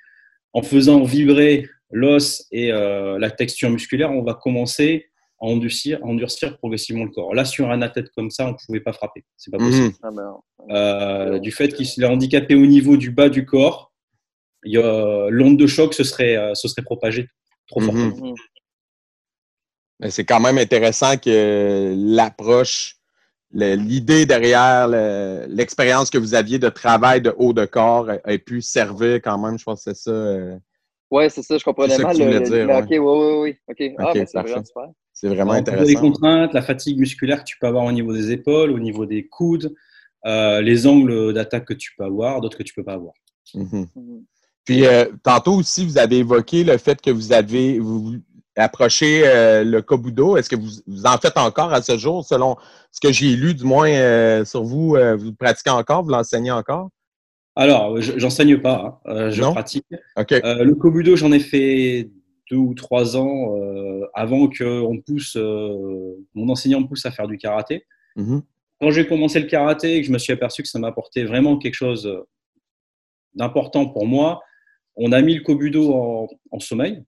en 0.54 0.62
faisant 0.62 1.04
vibrer 1.04 1.68
l'os 1.92 2.46
et 2.52 2.72
euh, 2.72 3.18
la 3.20 3.32
texture 3.32 3.70
musculaire, 3.70 4.12
on 4.12 4.24
va 4.24 4.34
commencer 4.34 5.06
à 5.42 5.46
endurcir, 5.46 6.00
à 6.04 6.06
endurcir 6.06 6.58
progressivement 6.58 7.06
le 7.06 7.12
corps. 7.12 7.34
Là, 7.34 7.46
sur 7.46 7.70
un 7.72 7.82
athlète 7.82 8.10
comme 8.12 8.30
ça, 8.30 8.46
on 8.48 8.52
ne 8.52 8.58
pouvait 8.66 8.82
pas 8.82 8.94
frapper, 8.94 9.24
c'est 9.38 9.52
pas 9.52 9.58
possible. 9.58 9.86
Mhm. 9.86 9.94
Ah, 10.04 10.10
ben. 10.12 10.36
Euh, 10.76 11.40
du 11.40 11.52
fait 11.52 11.70
qu'il 11.70 11.86
est 12.04 12.06
handicapé 12.08 12.56
au 12.56 12.66
niveau 12.66 12.98
du 12.98 13.12
bas 13.12 13.30
du 13.30 13.46
corps, 13.46 13.92
il 14.66 14.74
y 14.74 14.78
a- 14.78 15.28
l'onde 15.30 15.58
de 15.58 15.66
choc 15.68 15.94
se 15.94 16.04
serait, 16.04 16.36
euh, 16.36 16.54
se 16.56 16.68
serait 16.68 16.82
propagée 16.84 17.28
trop 17.68 17.80
Mhm. 17.80 17.86
fortement. 17.86 18.36
C'est 20.10 20.26
quand 20.26 20.40
même 20.40 20.58
intéressant 20.58 21.18
que 21.18 21.94
l'approche, 21.98 22.96
le- 23.54 23.76
l'idée 23.76 24.26
derrière 24.26 24.88
le- 24.88 25.46
l'expérience 25.48 26.10
que 26.10 26.18
vous 26.18 26.34
aviez 26.36 26.60
de 26.60 26.70
travail 26.70 27.22
de 27.22 27.34
haut 27.38 27.54
de 27.54 27.66
corps 27.66 28.10
ait- 28.26 28.38
pu 28.38 28.62
servir 28.62 29.16
quand 29.16 29.38
même. 29.40 29.58
Je 29.58 29.64
pense 29.64 29.84
que 29.84 29.92
c'est 29.94 29.98
ça. 30.04 30.12
euh, 30.12 30.56
Ouais, 31.12 31.28
c'est 31.30 31.42
ça, 31.42 31.58
je 31.58 31.64
comprenais 31.64 31.96
C'est 31.96 32.04
ça 32.04 32.04
que 32.04 32.08
mal. 32.10 32.16
tu 32.18 32.22
le- 32.22 32.28
voulais 32.28 32.40
le- 32.40 32.46
dire, 32.46 32.68
ouais. 32.68 32.84
OK, 32.84 32.90
oui, 32.92 32.98
oui, 33.00 33.56
oui. 33.80 33.96
Ah, 33.98 34.12
ben, 34.14 34.28
c'est 34.28 34.40
vraiment 34.40 34.64
super. 34.66 34.84
C'est 35.12 35.28
vraiment 35.28 35.52
Alors, 35.54 35.64
Les 35.66 35.72
intéressant. 35.72 36.00
contraintes, 36.02 36.54
la 36.54 36.62
fatigue 36.62 37.00
musculaire 37.00 37.40
que 37.40 37.50
tu 37.50 37.58
peux 37.60 37.66
avoir 37.68 37.86
au 37.86 37.92
niveau 37.92 38.14
des 38.14 38.32
épaules, 38.32 38.70
au 38.72 38.80
niveau 38.80 39.06
des 39.08 39.28
coudes, 39.28 39.74
euh, 40.28 40.62
les 40.62 40.86
angles 40.86 41.34
d'attaque 41.34 41.66
que 41.66 41.74
tu 41.74 41.94
peux 41.98 42.04
avoir, 42.04 42.42
d'autres 42.42 42.58
que 42.58 42.64
tu 42.64 42.74
peux 42.76 42.84
pas 42.84 42.94
avoir. 42.94 43.14
Mhm. 43.56 43.88
Mhm. 43.96 44.24
Puis 44.66 44.86
euh, 44.86 45.06
tantôt 45.24 45.54
aussi, 45.56 45.84
vous 45.84 45.98
avez 45.98 46.18
évoqué 46.20 46.64
le 46.64 46.78
fait 46.78 47.02
que 47.02 47.10
vous 47.10 47.34
avez 47.34 47.80
vous 47.80 48.18
approché 48.56 49.22
euh, 49.26 49.64
le 49.64 49.82
Kobudo. 49.82 50.38
Est-ce 50.38 50.50
que 50.50 50.56
vous, 50.56 50.70
vous 50.88 51.06
en 51.06 51.18
faites 51.18 51.38
encore 51.38 51.74
à 51.74 51.82
ce 51.82 51.98
jour, 51.98 52.26
selon 52.26 52.58
ce 52.92 53.00
que 53.00 53.12
j'ai 53.14 53.36
lu, 53.36 53.54
du 53.54 53.64
moins 53.64 53.90
euh, 53.90 54.44
sur 54.46 54.64
vous, 54.64 54.96
euh, 54.96 55.16
vous 55.16 55.26
le 55.28 55.36
pratiquez 55.36 55.70
encore, 55.70 56.04
vous 56.04 56.10
l'enseignez 56.10 56.52
encore? 56.52 56.90
Alors, 57.56 58.00
je- 58.02 58.18
j'enseigne 58.18 58.58
pas, 58.60 59.00
hein, 59.06 59.12
euh, 59.12 59.32
je 59.32 59.42
Non? 59.42 59.52
pratique. 59.52 59.86
Euh, 60.32 60.64
le 60.64 60.76
Kobudo, 60.76 61.16
j'en 61.16 61.32
ai 61.32 61.40
fait 61.40 62.10
deux 62.50 62.58
ou 62.58 62.74
trois 62.74 63.16
ans 63.16 63.54
avant 64.16 64.48
que 64.48 64.64
on 64.82 65.00
pousse, 65.00 65.36
mon 65.36 66.50
enseignant 66.50 66.82
me 66.82 66.88
pousse 66.88 67.06
à 67.06 67.12
faire 67.12 67.28
du 67.28 67.38
karaté. 67.38 67.86
Mhm. 68.16 68.42
Quand 68.82 68.92
j'ai 68.92 69.06
commencé 69.06 69.40
le 69.40 69.46
karaté 69.46 69.96
et 69.98 70.02
que 70.02 70.08
je 70.08 70.12
me 70.12 70.18
suis 70.18 70.34
aperçu 70.34 70.64
que 70.64 70.68
ça 70.70 70.80
m'apportait 70.80 71.26
vraiment 71.26 71.58
quelque 71.58 71.76
chose 71.76 72.10
d'important 73.36 73.88
pour 73.88 74.08
moi, 74.08 74.42
on 74.96 75.12
a 75.12 75.22
mis 75.22 75.36
le 75.36 75.44
kobudo 75.44 75.94
en, 75.94 76.28
en 76.52 76.60
sommeil. 76.60 77.04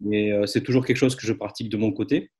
Mais 0.00 0.30
c'est 0.46 0.62
toujours 0.62 0.86
quelque 0.86 0.96
chose 0.96 1.16
que 1.16 1.26
je 1.26 1.32
pratique 1.32 1.68
de 1.68 1.76
mon 1.76 1.92
côté. 1.92 2.30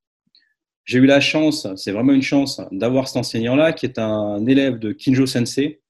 J'ai 0.88 1.00
eu 1.00 1.06
la 1.06 1.20
chance, 1.20 1.66
c'est 1.76 1.92
vraiment 1.92 2.14
une 2.14 2.22
chance, 2.22 2.62
d'avoir 2.72 3.08
cet 3.08 3.18
enseignant-là 3.18 3.74
qui 3.74 3.84
est 3.84 3.98
un 3.98 4.46
élève 4.46 4.78
de 4.78 4.92
Kinjo 4.92 5.26
Sensei, 5.26 5.82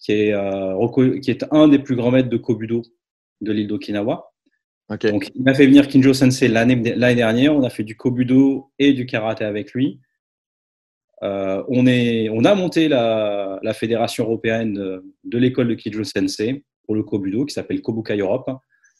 qui 0.00 0.12
est, 0.12 0.32
euh, 0.32 1.20
qui 1.20 1.30
est 1.30 1.46
un 1.52 1.68
des 1.68 1.78
plus 1.78 1.94
grands 1.94 2.10
maîtres 2.10 2.28
de 2.28 2.36
Kobudo 2.36 2.82
de 3.40 3.52
l'île 3.52 3.68
d'Okinawa. 3.68 4.32
Donc, 4.88 5.30
il 5.34 5.42
m'a 5.42 5.54
fait 5.54 5.66
venir 5.66 5.86
Kinjo 5.86 6.12
Sensei 6.12 6.48
l'année 6.48 6.74
dernière. 6.74 7.54
On 7.54 7.62
a 7.62 7.70
fait 7.70 7.84
du 7.84 7.96
Kobudo 7.96 8.72
et 8.80 8.92
du 8.92 9.06
karaté 9.06 9.44
avec 9.44 9.72
lui. 9.72 10.00
Euh, 11.22 11.62
on, 11.68 11.86
est, 11.86 12.28
on 12.30 12.44
a 12.44 12.56
monté 12.56 12.88
la, 12.88 13.60
la 13.62 13.74
fédération 13.74 14.24
européenne 14.24 14.74
de, 14.74 15.38
l'école 15.38 15.68
de 15.68 15.74
Kinjo 15.74 16.02
Sensei 16.02 16.64
pour 16.84 16.96
le 16.96 17.04
Kobudo 17.04 17.46
qui 17.46 17.54
s'appelle 17.54 17.80
Kobukai 17.80 18.18
Europe. 18.18 18.50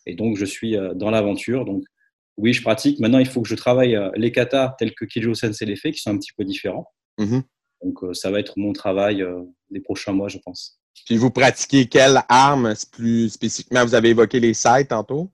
Et 0.07 0.15
donc, 0.15 0.37
je 0.37 0.45
suis 0.45 0.77
euh, 0.77 0.95
dans 0.95 1.11
l'aventure. 1.11 1.65
Donc, 1.65 1.83
oui, 2.39 2.53
je 2.53 2.63
pratique. 2.63 2.99
Maintenant, 3.01 3.19
il 3.19 3.27
faut 3.27 3.43
que 3.43 3.49
je 3.49 3.55
travaille 3.55 3.95
euh, 3.95 4.11
les 4.17 4.33
katas 4.33 4.75
tels 4.79 4.95
que 4.95 5.05
Kijo 5.05 5.35
Sensei 5.35 5.67
les 5.67 5.77
fait, 5.77 5.93
qui 5.93 6.01
sont 6.01 6.11
un 6.11 6.19
petit 6.19 6.33
peu 6.37 6.45
différents. 6.45 6.87
Mhm. 7.19 7.43
Donc, 7.85 8.03
euh, 8.03 8.15
ça 8.15 8.31
va 8.31 8.41
être 8.41 8.55
mon 8.57 8.73
travail 8.73 9.23
euh, 9.23 9.43
des 9.71 9.81
prochains 9.81 10.13
mois, 10.13 10.29
je 10.29 10.39
pense. 10.39 10.79
Puis, 11.07 11.17
vous 11.17 11.31
pratiquez 11.31 11.87
quelle 11.87 12.23
arme 12.29 12.75
plus 12.93 13.29
spécifiquement? 13.31 13.85
Vous 13.85 13.95
avez 13.95 14.11
évoqué 14.11 14.41
les 14.41 14.55
sites 14.55 14.89
tantôt. 14.89 15.31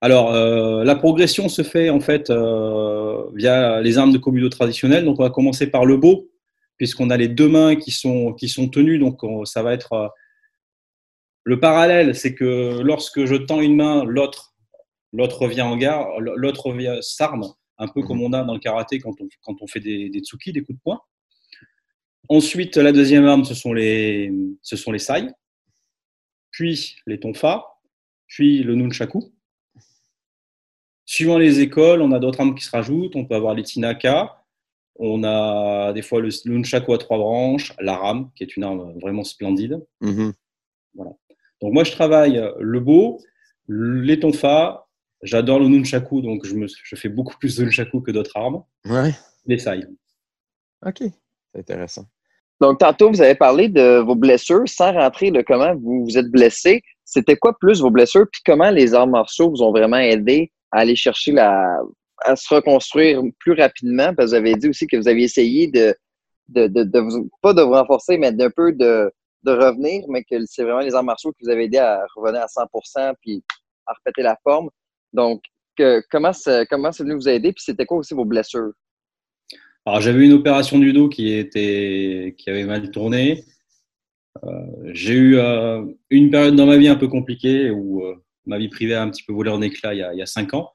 Alors, 0.00 0.32
la 0.32 0.94
progression 0.94 1.48
se 1.48 1.62
fait 1.62 1.90
en 1.90 1.98
fait 1.98 2.30
via 3.34 3.80
les 3.80 3.98
armes 3.98 4.12
de 4.12 4.18
Kobudo 4.18 4.48
traditionnelles. 4.48 5.04
Donc, 5.04 5.18
on 5.18 5.24
va 5.24 5.30
commencer 5.30 5.66
par 5.66 5.84
le 5.84 5.96
beau, 5.96 6.30
puisqu'on 6.76 7.10
a 7.10 7.16
les 7.16 7.26
deux 7.26 7.48
mains 7.48 7.74
qui 7.74 7.90
sont, 7.90 8.32
qui 8.32 8.48
sont 8.48 8.68
tenues. 8.68 9.00
Donc, 9.00 9.20
ça 9.44 9.62
va 9.64 9.74
être. 9.74 10.14
le 11.42 11.58
parallèle, 11.58 12.14
c'est 12.14 12.34
que 12.34 12.80
lorsque 12.80 13.24
je 13.24 13.34
tends 13.34 13.60
une 13.60 13.74
main, 13.74 14.04
l'autre 14.04 14.54
l'autre 15.12 15.40
revient 15.42 15.62
en 15.62 15.76
gare, 15.76 16.20
l'autre 16.20 16.66
revient 16.66 16.98
s'arme, 17.00 17.44
un 17.78 17.88
peu 17.88 18.02
comme 18.02 18.18
mhm. 18.18 18.24
on 18.24 18.32
a 18.32 18.44
dans 18.44 18.54
le 18.54 18.60
karaté 18.60 18.98
quand 18.98 19.20
on, 19.20 19.28
quand 19.42 19.56
on 19.60 19.66
fait 19.66 19.80
des, 19.80 20.10
des 20.10 20.20
tsuki, 20.20 20.52
des 20.52 20.62
coups 20.62 20.78
de 20.78 20.82
poing. 20.82 21.00
Ensuite, 22.28 22.76
la 22.76 22.92
deuxième 22.92 23.24
arme, 23.26 23.44
ce 23.44 23.54
sont 23.54 23.72
les, 23.72 24.32
ce 24.62 24.76
sont 24.76 24.92
les 24.92 24.98
sai, 24.98 25.28
puis 26.50 26.96
les 27.06 27.18
tonfa, 27.20 27.64
puis 28.26 28.62
le 28.62 28.74
nunchaku. 28.74 29.32
Suivant 31.06 31.38
les 31.38 31.60
écoles, 31.60 32.02
on 32.02 32.12
a 32.12 32.18
d'autres 32.18 32.40
armes 32.40 32.54
qui 32.54 32.64
se 32.64 32.70
rajoutent. 32.70 33.16
On 33.16 33.24
peut 33.24 33.34
avoir 33.34 33.54
les 33.54 33.62
tinaka, 33.62 34.44
on 34.96 35.24
a 35.24 35.92
des 35.94 36.02
fois 36.02 36.20
le 36.20 36.28
nunchaku 36.44 36.92
à 36.92 36.98
trois 36.98 37.16
branches, 37.16 37.72
la 37.80 37.96
rame, 37.96 38.30
qui 38.34 38.42
est 38.42 38.56
une 38.56 38.64
arme 38.64 38.98
vraiment 39.00 39.24
splendide. 39.24 39.82
Mhm. 40.02 40.34
Voilà. 40.94 41.12
Donc 41.62 41.72
moi, 41.72 41.84
je 41.84 41.92
travaille 41.92 42.42
le 42.58 42.80
beau, 42.80 43.22
les 43.68 44.20
tonfa, 44.20 44.87
J'adore 45.22 45.58
le 45.58 45.68
nunchaku, 45.68 46.20
donc 46.20 46.44
je, 46.46 46.54
me, 46.54 46.66
je, 46.68 46.96
fais 46.96 47.08
beaucoup 47.08 47.36
plus 47.38 47.56
de 47.56 47.64
nunchaku 47.64 48.00
que 48.00 48.10
d'autres 48.10 48.36
armes. 48.36 48.62
Ouais. 48.84 49.12
Les 49.46 49.58
sai. 49.58 49.84
OK, 50.86 50.98
c'est 51.00 51.58
intéressant. 51.58 52.04
Donc, 52.60 52.78
tantôt, 52.78 53.10
vous 53.10 53.20
avez 53.20 53.34
parlé 53.34 53.68
de 53.68 53.98
vos 53.98 54.14
blessures 54.14 54.68
sans 54.68 54.92
rentrer 54.92 55.30
de 55.30 55.42
comment 55.42 55.74
vous 55.76 56.04
vous 56.04 56.18
êtes 56.18 56.30
blessé. 56.30 56.82
C'était 57.04 57.36
quoi 57.36 57.56
plus 57.58 57.80
vos 57.80 57.90
blessures, 57.90 58.26
puis 58.30 58.42
comment 58.44 58.70
les 58.70 58.94
arts 58.94 59.06
martiaux 59.06 59.50
vous 59.50 59.62
ont 59.62 59.70
vraiment 59.70 59.98
aidé 59.98 60.52
à 60.72 60.80
aller 60.80 60.96
chercher 60.96 61.32
la. 61.32 61.80
à 62.24 62.36
se 62.36 62.54
reconstruire 62.54 63.22
plus 63.38 63.52
rapidement? 63.52 64.14
Parce 64.14 64.30
que 64.30 64.30
vous 64.30 64.34
avez 64.34 64.54
dit 64.54 64.68
aussi 64.68 64.86
que 64.86 64.96
vous 64.96 65.08
aviez 65.08 65.24
essayé 65.24 65.68
de. 65.68 65.94
de, 66.48 66.66
de, 66.66 66.82
de 66.82 66.98
vous, 66.98 67.30
pas 67.42 67.54
de 67.54 67.62
vous 67.62 67.72
renforcer, 67.72 68.18
mais 68.18 68.32
d'un 68.32 68.50
peu 68.50 68.72
de, 68.72 69.10
de 69.44 69.52
revenir, 69.52 70.04
mais 70.08 70.24
que 70.24 70.44
c'est 70.46 70.64
vraiment 70.64 70.80
les 70.80 70.94
arts 70.94 71.04
martiaux 71.04 71.32
qui 71.32 71.44
vous 71.44 71.50
avaient 71.50 71.64
aidé 71.64 71.78
à 71.78 72.04
revenir 72.16 72.42
à 72.42 72.46
100% 72.46 73.14
puis 73.20 73.42
à 73.86 73.92
répéter 73.94 74.22
la 74.22 74.36
forme. 74.42 74.68
Donc, 75.12 75.42
comment 76.10 76.32
c'est 76.32 76.66
comment 76.68 76.90
venu 76.90 77.14
vous 77.14 77.28
aider? 77.28 77.52
Puis 77.52 77.64
c'était 77.64 77.86
quoi 77.86 77.98
aussi 77.98 78.14
vos 78.14 78.24
blessures? 78.24 78.72
Alors, 79.86 80.00
j'avais 80.00 80.24
une 80.24 80.34
opération 80.34 80.78
du 80.78 80.92
dos 80.92 81.08
qui, 81.08 81.32
était, 81.32 82.34
qui 82.36 82.50
avait 82.50 82.64
mal 82.64 82.90
tourné. 82.90 83.44
Euh, 84.44 84.50
j'ai 84.92 85.14
eu 85.14 85.36
euh, 85.38 85.82
une 86.10 86.30
période 86.30 86.56
dans 86.56 86.66
ma 86.66 86.76
vie 86.76 86.88
un 86.88 86.96
peu 86.96 87.08
compliquée 87.08 87.70
où 87.70 88.04
euh, 88.04 88.14
ma 88.44 88.58
vie 88.58 88.68
privée 88.68 88.94
a 88.94 89.02
un 89.02 89.10
petit 89.10 89.22
peu 89.22 89.32
volé 89.32 89.50
en 89.50 89.62
éclat 89.62 89.94
il 89.94 89.98
y 89.98 90.02
a, 90.02 90.12
il 90.12 90.18
y 90.18 90.22
a 90.22 90.26
cinq 90.26 90.54
ans. 90.54 90.70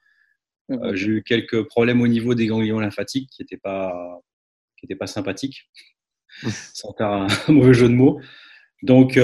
Mhm. 0.70 0.96
j'ai 0.96 1.08
eu 1.08 1.24
quelques 1.24 1.64
problèmes 1.68 2.02
au 2.02 2.08
niveau 2.08 2.36
des 2.36 2.48
ganglions 2.48 2.80
lymphatiques 2.80 3.30
qui 3.30 3.42
n'étaient 3.42 3.58
pas, 3.58 3.94
qui 4.78 4.88
pas 4.96 5.08
sympathiques, 5.08 5.70
sans 6.74 6.94
faire 6.94 7.12
un 7.12 7.28
mauvais 7.50 7.74
jeu 7.74 7.90
de 7.90 7.94
mots. 7.94 8.20
Donc, 8.82 9.16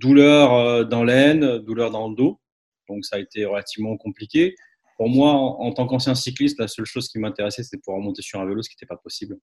douleur 0.00 0.86
dans 0.86 1.04
l'aine, 1.04 1.58
douleur 1.58 1.90
dans 1.90 2.08
le 2.08 2.14
dos 2.14 2.40
donc 2.88 3.04
ça 3.04 3.16
a 3.16 3.18
été 3.18 3.44
relativement 3.44 3.96
compliqué. 3.96 4.54
Pour 4.96 5.08
moi, 5.08 5.32
en, 5.32 5.72
tant 5.72 5.86
qu'ancien 5.86 6.14
cycliste, 6.14 6.58
la 6.58 6.68
seule 6.68 6.84
chose 6.84 7.08
qui 7.08 7.18
m'intéressait, 7.18 7.62
c'était 7.62 7.78
de 7.78 7.82
pouvoir 7.82 8.02
monter 8.02 8.22
sur 8.22 8.40
un 8.40 8.46
vélo, 8.46 8.62
ce 8.62 8.68
qui 8.68 8.76
n'était 8.76 8.86
pas 8.86 8.96
possible. 8.96 9.38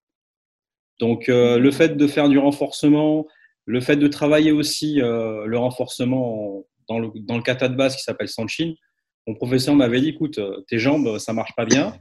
Donc 0.99 1.29
euh, 1.29 1.57
le 1.59 1.71
fait 1.71 1.97
de 1.97 2.07
faire 2.07 2.29
du 2.29 2.37
renforcement, 2.37 3.27
le 3.65 3.81
fait 3.81 3.97
de 3.97 4.07
travailler 4.07 4.51
aussi 4.51 5.01
euh, 5.01 5.45
le 5.45 5.57
renforcement 5.57 6.63
dans 6.87 6.99
le, 6.99 7.09
dans 7.15 7.41
kata 7.41 7.69
de 7.69 7.75
base 7.75 7.95
qui 7.95 8.03
s'appelle 8.03 8.29
Sanchin, 8.29 8.73
mon 9.27 9.35
professeur 9.35 9.75
m'avait 9.75 10.01
dit, 10.01 10.09
écoute, 10.09 10.37
euh, 10.37 10.61
tes 10.67 10.79
jambes, 10.79 11.17
ça 11.19 11.33
marche 11.33 11.53
pas 11.55 11.65
bien, 11.65 11.93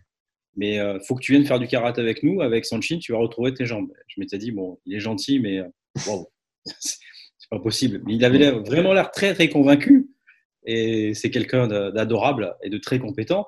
mais 0.56 0.76
il 0.76 1.00
faut 1.06 1.14
que 1.14 1.20
tu 1.20 1.32
viennes 1.32 1.46
faire 1.46 1.58
du 1.58 1.66
karaté 1.66 2.00
avec 2.00 2.22
nous, 2.22 2.40
avec 2.40 2.64
Sanchin, 2.64 2.98
tu 2.98 3.12
vas 3.12 3.18
retrouver 3.18 3.54
tes 3.54 3.66
jambes. 3.66 3.90
Je 4.08 4.20
m'étais 4.20 4.38
dit, 4.38 4.52
bon, 4.52 4.78
il 4.84 4.94
est 4.94 5.00
gentil, 5.00 5.38
mais 5.38 5.60
c'est 6.64 7.50
pas 7.50 7.60
possible. 7.60 8.02
Mais 8.04 8.14
il 8.14 8.24
avait 8.24 8.50
vraiment 8.50 8.92
l'air 8.92 9.10
très, 9.10 9.34
très 9.34 9.48
convaincu 9.48 10.10
et 10.64 11.14
c'est 11.14 11.30
quelqu'un 11.30 11.66
d'adorable 11.68 12.56
et 12.62 12.70
de 12.70 12.78
très 12.78 12.98
compétent. 12.98 13.46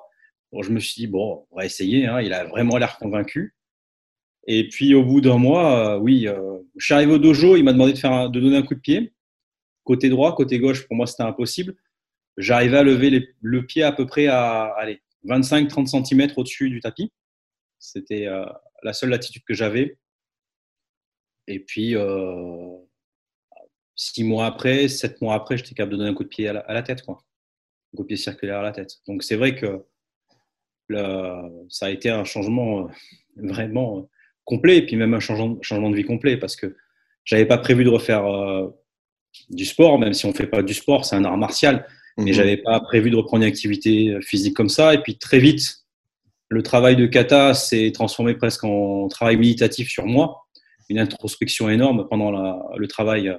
je 0.61 0.69
me 0.71 0.79
suis 0.79 0.95
dit, 0.95 1.07
bon, 1.07 1.45
on 1.51 1.57
va 1.57 1.65
essayer, 1.65 2.05
hein. 2.07 2.21
il 2.21 2.33
a 2.33 2.45
vraiment 2.45 2.77
l'air 2.77 2.97
convaincu. 2.97 3.55
Et 4.47 4.67
puis 4.67 4.93
au 4.93 5.03
bout 5.03 5.21
d'un 5.21 5.37
mois, 5.37 5.95
euh, 5.95 5.99
oui, 5.99 6.27
euh, 6.27 6.59
je 6.77 6.85
suis 6.85 6.93
arrivé 6.93 7.13
au 7.13 7.17
dojo, 7.17 7.55
il 7.55 7.63
m'a 7.63 7.73
demandé 7.73 7.93
de, 7.93 7.97
faire 7.97 8.29
de 8.29 8.39
donner 8.39 8.57
un 8.57 8.63
coup 8.63 8.75
de 8.75 8.79
pied. 8.79 9.13
Côté 9.83 10.09
droit, 10.09 10.35
côté 10.35 10.59
gauche, 10.59 10.85
pour 10.87 10.95
moi, 10.95 11.07
c'était 11.07 11.23
impossible. 11.23 11.75
J'arrivais 12.37 12.77
à 12.77 12.83
lever 12.83 13.29
le 13.41 13.65
pied 13.65 13.83
à 13.83 13.91
peu 13.91 14.05
près 14.05 14.27
à 14.27 14.73
25-30 15.25 16.05
cm 16.05 16.31
au-dessus 16.35 16.69
du 16.69 16.79
tapis. 16.79 17.11
C'était 17.79 18.27
euh, 18.27 18.45
la 18.81 18.93
seule 18.93 19.09
latitude 19.09 19.43
que 19.47 19.53
j'avais. 19.53 19.97
Et 21.47 21.59
puis, 21.59 21.95
six 23.95 24.23
mois 24.23 24.45
après, 24.45 24.87
sept 24.87 25.21
mois 25.21 25.35
après, 25.35 25.57
j'étais 25.57 25.75
capable 25.75 25.93
de 25.93 25.97
donner 25.97 26.09
un 26.09 26.13
coup 26.13 26.23
de 26.23 26.29
pied 26.29 26.47
à 26.47 26.53
la, 26.53 26.83
tête, 26.83 27.03
quoi. 27.03 27.23
Un 27.93 27.97
coup 27.97 28.03
de 28.03 28.07
pied 28.07 28.17
circulaire 28.17 28.59
à 28.59 28.63
la 28.63 28.71
tête. 28.71 28.97
Donc 29.07 29.23
c'est 29.23 29.35
vrai 29.35 29.55
que 29.55 29.83
ça 31.69 31.85
a 31.87 31.89
été 31.89 32.09
un 32.09 32.23
changement 32.23 32.81
euh, 32.81 32.87
vraiment 33.37 33.99
euh, 33.99 34.01
complet, 34.43 34.77
et 34.77 34.85
puis 34.85 34.95
même 34.95 35.13
un 35.13 35.19
changement, 35.19 35.57
changement 35.61 35.89
de 35.89 35.95
vie 35.95 36.03
complet, 36.03 36.37
parce 36.37 36.55
que 36.55 36.75
j'avais 37.23 37.45
pas 37.45 37.57
prévu 37.57 37.83
de 37.83 37.89
refaire 37.89 38.25
euh, 38.25 38.69
du 39.49 39.65
sport, 39.65 39.97
même 39.99 40.13
si 40.13 40.25
on 40.25 40.33
fait 40.33 40.47
pas 40.47 40.61
du 40.61 40.73
sport, 40.73 41.05
c'est 41.05 41.15
un 41.15 41.23
art 41.23 41.37
martial, 41.37 41.87
mais 42.17 42.25
mhm. 42.25 42.33
j'avais 42.33 42.57
pas 42.57 42.79
prévu 42.81 43.09
de 43.09 43.15
reprendre 43.15 43.43
une 43.43 43.49
activité 43.49 44.17
physique 44.21 44.55
comme 44.55 44.69
ça. 44.69 44.93
Et 44.93 45.01
puis 45.01 45.17
très 45.17 45.39
vite, 45.39 45.85
le 46.49 46.61
travail 46.61 46.95
de 46.95 47.07
kata 47.07 47.53
s'est 47.53 47.91
transformé 47.93 48.35
presque 48.35 48.63
en 48.63 49.07
travail 49.07 49.37
méditatif 49.37 49.89
sur 49.89 50.05
moi, 50.05 50.45
une 50.89 50.99
introspection 50.99 51.69
énorme 51.69 52.05
pendant 52.07 52.29
le 52.75 52.87
travail 52.87 53.35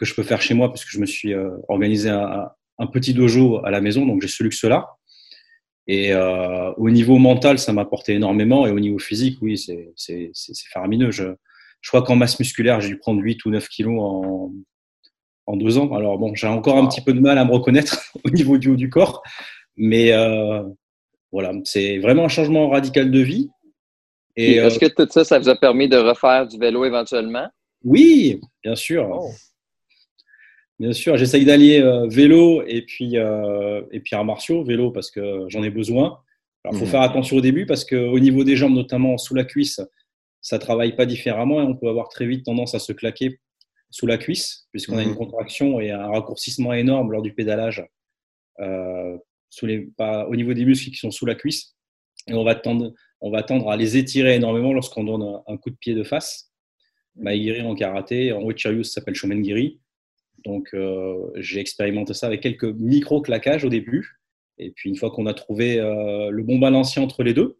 que 0.00 0.06
je 0.06 0.14
peux 0.14 0.22
faire 0.22 0.40
chez 0.40 0.54
moi, 0.54 0.72
puisque 0.72 0.88
je 0.88 0.98
me 0.98 1.04
suis 1.04 1.34
euh, 1.34 1.50
organisé 1.68 2.08
un, 2.08 2.48
petit 2.90 3.12
dojo 3.12 3.60
à 3.66 3.70
la 3.70 3.82
maison, 3.82 4.06
donc 4.06 4.22
j'ai 4.22 4.28
ce 4.28 4.42
luxe-là. 4.42 4.88
Et 5.86 6.14
euh, 6.14 6.72
au 6.78 6.88
niveau 6.88 7.18
mental, 7.18 7.58
ça 7.58 7.74
m'a 7.74 7.82
apporté 7.82 8.14
énormément. 8.14 8.66
Et 8.66 8.70
au 8.70 8.80
niveau 8.80 8.98
physique, 8.98 9.36
oui, 9.42 9.58
c'est 9.58 10.32
faramineux. 10.72 11.10
Je, 11.10 11.24
je 11.82 11.88
crois 11.90 12.02
qu'en 12.02 12.16
masse 12.16 12.38
musculaire, 12.38 12.80
j'ai 12.80 12.88
dû 12.88 12.96
prendre 12.96 13.20
8 13.20 13.44
ou 13.44 13.50
9 13.50 13.68
kilos 13.68 14.00
en, 14.00 14.52
en 15.44 15.56
deux 15.56 15.76
ans. 15.76 15.92
Alors 15.94 16.16
bon, 16.16 16.34
j'ai 16.34 16.46
encore 16.46 16.78
un 16.78 16.86
petit 16.86 17.02
peu 17.02 17.12
de 17.12 17.20
mal 17.20 17.36
à 17.36 17.44
me 17.44 17.52
reconnaître 17.52 17.98
au 18.24 18.30
niveau 18.30 18.56
du 18.56 18.70
haut 18.70 18.76
du 18.76 18.88
corps. 18.88 19.22
Mais 19.76 20.12
euh, 20.12 20.62
voilà, 21.30 21.52
c'est 21.64 21.98
vraiment 21.98 22.24
un 22.24 22.28
changement 22.28 22.70
radical 22.70 23.10
de 23.10 23.20
vie. 23.20 23.50
Et 24.36 24.54
Est-ce 24.54 24.78
que 24.78 24.86
tout 24.86 25.06
ça, 25.10 25.24
ça 25.24 25.38
vous 25.38 25.50
a 25.50 25.56
permis 25.56 25.88
de 25.88 25.98
refaire 25.98 26.46
du 26.46 26.56
vélo 26.56 26.86
éventuellement? 26.86 27.48
Oui, 27.84 28.40
bien 28.64 28.74
sûr. 28.74 29.06
Oh. 29.12 29.30
Bien 30.80 30.94
sûr, 30.94 31.18
j'essaye 31.18 31.44
d'allier 31.44 31.82
euh, 31.82 32.06
vélo 32.06 32.62
et 32.66 32.80
puis, 32.80 33.18
euh, 33.18 33.82
et 33.90 34.00
puis 34.00 34.16
arts 34.16 34.24
martiaux. 34.24 34.64
Vélo 34.64 34.90
parce 34.90 35.10
que 35.10 35.44
j'en 35.48 35.62
ai 35.62 35.68
besoin. 35.68 36.20
Alors, 36.64 36.74
il 36.74 36.78
faut 36.78 36.86
mhm. 36.86 36.90
faire 36.90 37.02
attention 37.02 37.36
au 37.36 37.42
début 37.42 37.66
parce 37.66 37.84
qu'au 37.84 38.18
niveau 38.18 38.44
des 38.44 38.56
jambes, 38.56 38.72
notamment 38.72 39.18
sous 39.18 39.34
la 39.34 39.44
cuisse, 39.44 39.82
ça 40.40 40.56
ne 40.56 40.60
travaille 40.60 40.96
pas 40.96 41.04
différemment 41.04 41.60
et 41.60 41.64
on 41.64 41.76
peut 41.76 41.88
avoir 41.88 42.08
très 42.08 42.26
vite 42.26 42.46
tendance 42.46 42.74
à 42.74 42.78
se 42.78 42.94
claquer 42.94 43.40
sous 43.90 44.06
la 44.06 44.16
cuisse 44.16 44.68
puisqu'on 44.70 44.96
a 44.96 45.02
une 45.02 45.10
mhm. 45.10 45.16
contraction 45.16 45.80
et 45.80 45.90
un 45.90 46.06
raccourcissement 46.06 46.72
énorme 46.72 47.12
lors 47.12 47.20
du 47.20 47.34
pédalage 47.34 47.86
euh, 48.60 49.18
sous 49.50 49.66
les, 49.66 49.80
pas, 49.98 50.26
au 50.28 50.34
niveau 50.34 50.54
des 50.54 50.64
muscles 50.64 50.90
qui 50.90 50.96
sont 50.96 51.10
sous 51.10 51.26
la 51.26 51.34
cuisse. 51.34 51.74
Et 52.26 52.32
on 52.32 52.44
va 52.44 52.54
tendre, 52.54 52.94
on 53.20 53.30
va 53.30 53.42
tendre 53.42 53.68
à 53.70 53.76
les 53.76 53.98
étirer 53.98 54.34
énormément 54.34 54.72
lorsqu'on 54.72 55.04
donne 55.04 55.42
un, 55.46 55.56
coup 55.58 55.68
de 55.68 55.76
pied 55.76 55.94
de 55.94 56.04
face. 56.04 56.50
Maigiri 57.16 57.60
en 57.60 57.74
karaté, 57.74 58.32
en 58.32 58.40
Ochiryu, 58.42 58.82
ça 58.82 58.94
s'appelle 58.94 59.14
Shomengiri. 59.14 59.79
Donc, 60.44 60.70
euh, 60.74 61.16
j'ai 61.36 61.60
expérimenté 61.60 62.14
ça 62.14 62.26
avec 62.26 62.40
quelques 62.40 62.64
micro-claquages 62.64 63.64
au 63.64 63.68
début. 63.68 64.20
Et 64.58 64.70
puis, 64.70 64.90
une 64.90 64.96
fois 64.96 65.10
qu'on 65.10 65.26
a 65.26 65.34
trouvé 65.34 65.78
euh, 65.78 66.30
le 66.30 66.42
bon 66.42 66.58
balancier 66.58 67.02
entre 67.02 67.22
les 67.22 67.34
deux, 67.34 67.58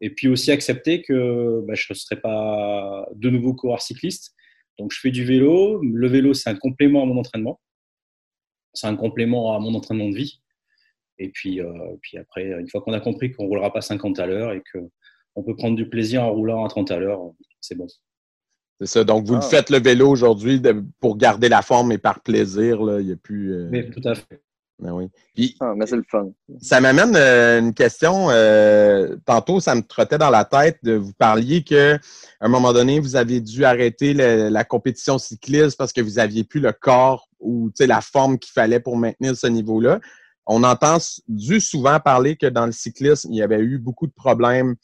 et 0.00 0.10
puis 0.10 0.28
aussi 0.28 0.50
accepter 0.50 1.02
que 1.02 1.62
bah, 1.66 1.74
je 1.74 1.86
ne 1.90 1.94
serai 1.94 2.20
pas 2.20 3.08
de 3.14 3.30
nouveau 3.30 3.54
coureur 3.54 3.80
cycliste. 3.80 4.34
Donc, 4.78 4.92
je 4.92 4.98
fais 4.98 5.10
du 5.10 5.24
vélo. 5.24 5.80
Le 5.82 6.08
vélo, 6.08 6.34
c'est 6.34 6.50
un 6.50 6.56
complément 6.56 7.02
à 7.02 7.06
mon 7.06 7.18
entraînement. 7.18 7.60
C'est 8.74 8.86
un 8.86 8.96
complément 8.96 9.54
à 9.54 9.60
mon 9.60 9.74
entraînement 9.74 10.08
de 10.08 10.16
vie. 10.16 10.40
Et 11.18 11.28
puis, 11.28 11.60
euh, 11.60 11.96
puis 12.00 12.18
après, 12.18 12.46
une 12.58 12.68
fois 12.68 12.80
qu'on 12.80 12.92
a 12.92 13.00
compris 13.00 13.32
qu'on 13.32 13.44
ne 13.44 13.48
roulera 13.48 13.72
pas 13.72 13.80
50 13.80 14.18
à 14.18 14.26
l'heure 14.26 14.52
et 14.52 14.62
qu'on 14.72 15.42
peut 15.44 15.54
prendre 15.54 15.76
du 15.76 15.88
plaisir 15.88 16.24
en 16.24 16.32
roulant 16.32 16.64
à 16.64 16.68
30 16.68 16.90
à 16.90 16.98
l'heure, 16.98 17.20
c'est 17.60 17.76
bon. 17.76 17.86
C'est 18.82 18.98
ça. 18.98 19.04
Donc, 19.04 19.26
vous 19.26 19.34
le 19.34 19.40
ah. 19.42 19.48
faites 19.48 19.70
le 19.70 19.78
vélo 19.78 20.08
aujourd'hui 20.08 20.60
pour 21.00 21.16
garder 21.16 21.48
la 21.48 21.62
forme 21.62 21.92
et 21.92 21.98
par 21.98 22.20
plaisir. 22.20 22.82
Là. 22.82 23.00
Il 23.00 23.06
n'y 23.06 23.12
a 23.12 23.16
plus. 23.16 23.54
Euh, 23.54 23.68
oui, 23.70 23.90
tout 23.90 24.06
à 24.08 24.14
fait. 24.14 24.42
Ben 24.78 24.90
oui. 24.90 25.54
ah, 25.60 25.74
mais 25.76 25.86
c'est 25.86 25.94
le 25.94 26.02
fun. 26.10 26.32
Ça 26.60 26.80
m'amène 26.80 27.14
euh, 27.14 27.60
une 27.60 27.72
question. 27.72 28.30
Euh, 28.30 29.16
tantôt, 29.24 29.60
ça 29.60 29.76
me 29.76 29.82
trottait 29.82 30.18
dans 30.18 30.30
la 30.30 30.44
tête 30.44 30.78
de 30.82 30.94
vous 30.94 31.12
parliez 31.12 31.62
qu'à 31.62 32.00
un 32.40 32.48
moment 32.48 32.72
donné, 32.72 32.98
vous 32.98 33.14
aviez 33.14 33.40
dû 33.40 33.64
arrêter 33.64 34.12
la 34.12 34.64
compétition 34.64 35.18
cycliste 35.18 35.78
parce 35.78 35.92
que 35.92 36.00
vous 36.00 36.14
n'aviez 36.14 36.42
plus 36.42 36.58
le 36.58 36.72
corps 36.72 37.28
ou 37.38 37.70
la 37.78 38.00
forme 38.00 38.40
qu'il 38.40 38.50
fallait 38.50 38.80
pour 38.80 38.96
maintenir 38.96 39.36
ce 39.36 39.46
niveau-là. 39.46 40.00
On 40.46 40.64
entend 40.64 40.98
dû 41.28 41.60
souvent 41.60 42.00
parler 42.00 42.34
que 42.34 42.46
dans 42.46 42.66
le 42.66 42.72
cyclisme, 42.72 43.28
il 43.30 43.36
y 43.36 43.42
avait 43.42 43.60
eu 43.60 43.78
beaucoup 43.78 44.08
de 44.08 44.12
problèmes 44.12 44.74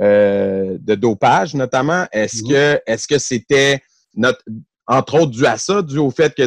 euh, 0.00 0.78
de 0.80 0.94
dopage, 0.94 1.54
notamment. 1.54 2.06
Est-ce 2.12 2.42
mhm. 2.42 2.50
que 2.50 2.80
est-ce 2.86 3.06
que 3.06 3.18
c'était 3.18 3.82
notre 4.14 4.42
entre 4.86 5.14
autres 5.14 5.30
dû 5.30 5.46
à 5.46 5.58
ça, 5.58 5.82
dû 5.82 5.98
au 5.98 6.10
fait 6.10 6.34
que 6.34 6.42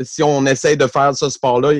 si 0.00 0.22
on 0.22 0.46
essaye 0.46 0.76
de 0.76 0.86
faire 0.86 1.14
ce 1.14 1.28
sport-là, 1.28 1.72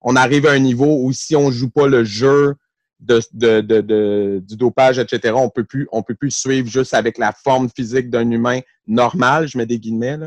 on 0.00 0.16
arrive 0.16 0.46
à 0.46 0.52
un 0.52 0.58
niveau 0.58 1.04
où 1.04 1.12
si 1.12 1.36
on 1.36 1.46
ne 1.48 1.52
joue 1.52 1.70
pas 1.70 1.86
le 1.86 2.04
jeu 2.04 2.54
de, 3.00 4.40
du 4.40 4.56
dopage, 4.56 4.98
etc., 4.98 5.34
on 5.36 5.48
peut 5.48 5.64
plus, 5.64 5.88
on 5.92 6.02
peut 6.02 6.14
plus 6.14 6.30
suivre 6.30 6.68
juste 6.68 6.94
avec 6.94 7.18
la 7.18 7.32
forme 7.32 7.68
physique 7.74 8.10
d'un 8.10 8.30
humain 8.30 8.60
normal, 8.86 9.46
je 9.48 9.58
mets 9.58 9.66
des 9.66 9.78
guillemets. 9.78 10.18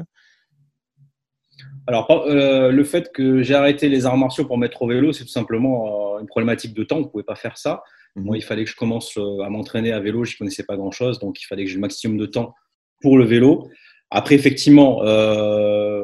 Alors, 1.87 2.09
euh, 2.11 2.71
le 2.71 2.83
fait 2.83 3.11
que 3.13 3.41
j'ai 3.41 3.55
arrêté 3.55 3.87
les 3.89 4.05
arts 4.05 4.17
martiaux 4.17 4.45
pour 4.45 4.57
mettre 4.57 4.81
au 4.81 4.87
vélo, 4.87 5.13
c'est 5.13 5.23
tout 5.23 5.29
simplement 5.29 6.15
euh, 6.15 6.19
une 6.19 6.27
problématique 6.27 6.73
de 6.73 6.83
temps. 6.83 6.97
On 6.97 7.01
ne 7.01 7.05
pouvait 7.05 7.23
pas 7.23 7.35
faire 7.35 7.57
ça. 7.57 7.81
Moi, 8.17 8.37
il 8.37 8.43
fallait 8.43 8.63
que 8.63 8.71
je 8.71 8.75
commence 8.75 9.15
euh, 9.17 9.43
à 9.43 9.49
m'entraîner 9.49 9.91
à 9.91 9.99
vélo. 9.99 10.25
Je 10.25 10.33
ne 10.33 10.37
connaissais 10.39 10.63
pas 10.63 10.75
grand-chose, 10.75 11.19
donc 11.19 11.39
il 11.39 11.45
fallait 11.45 11.63
que 11.63 11.69
j'ai 11.69 11.75
le 11.75 11.81
maximum 11.81 12.17
de 12.17 12.25
temps 12.25 12.55
pour 12.99 13.17
le 13.17 13.25
vélo. 13.25 13.69
Après, 14.09 14.33
effectivement, 14.33 15.03
euh, 15.03 16.03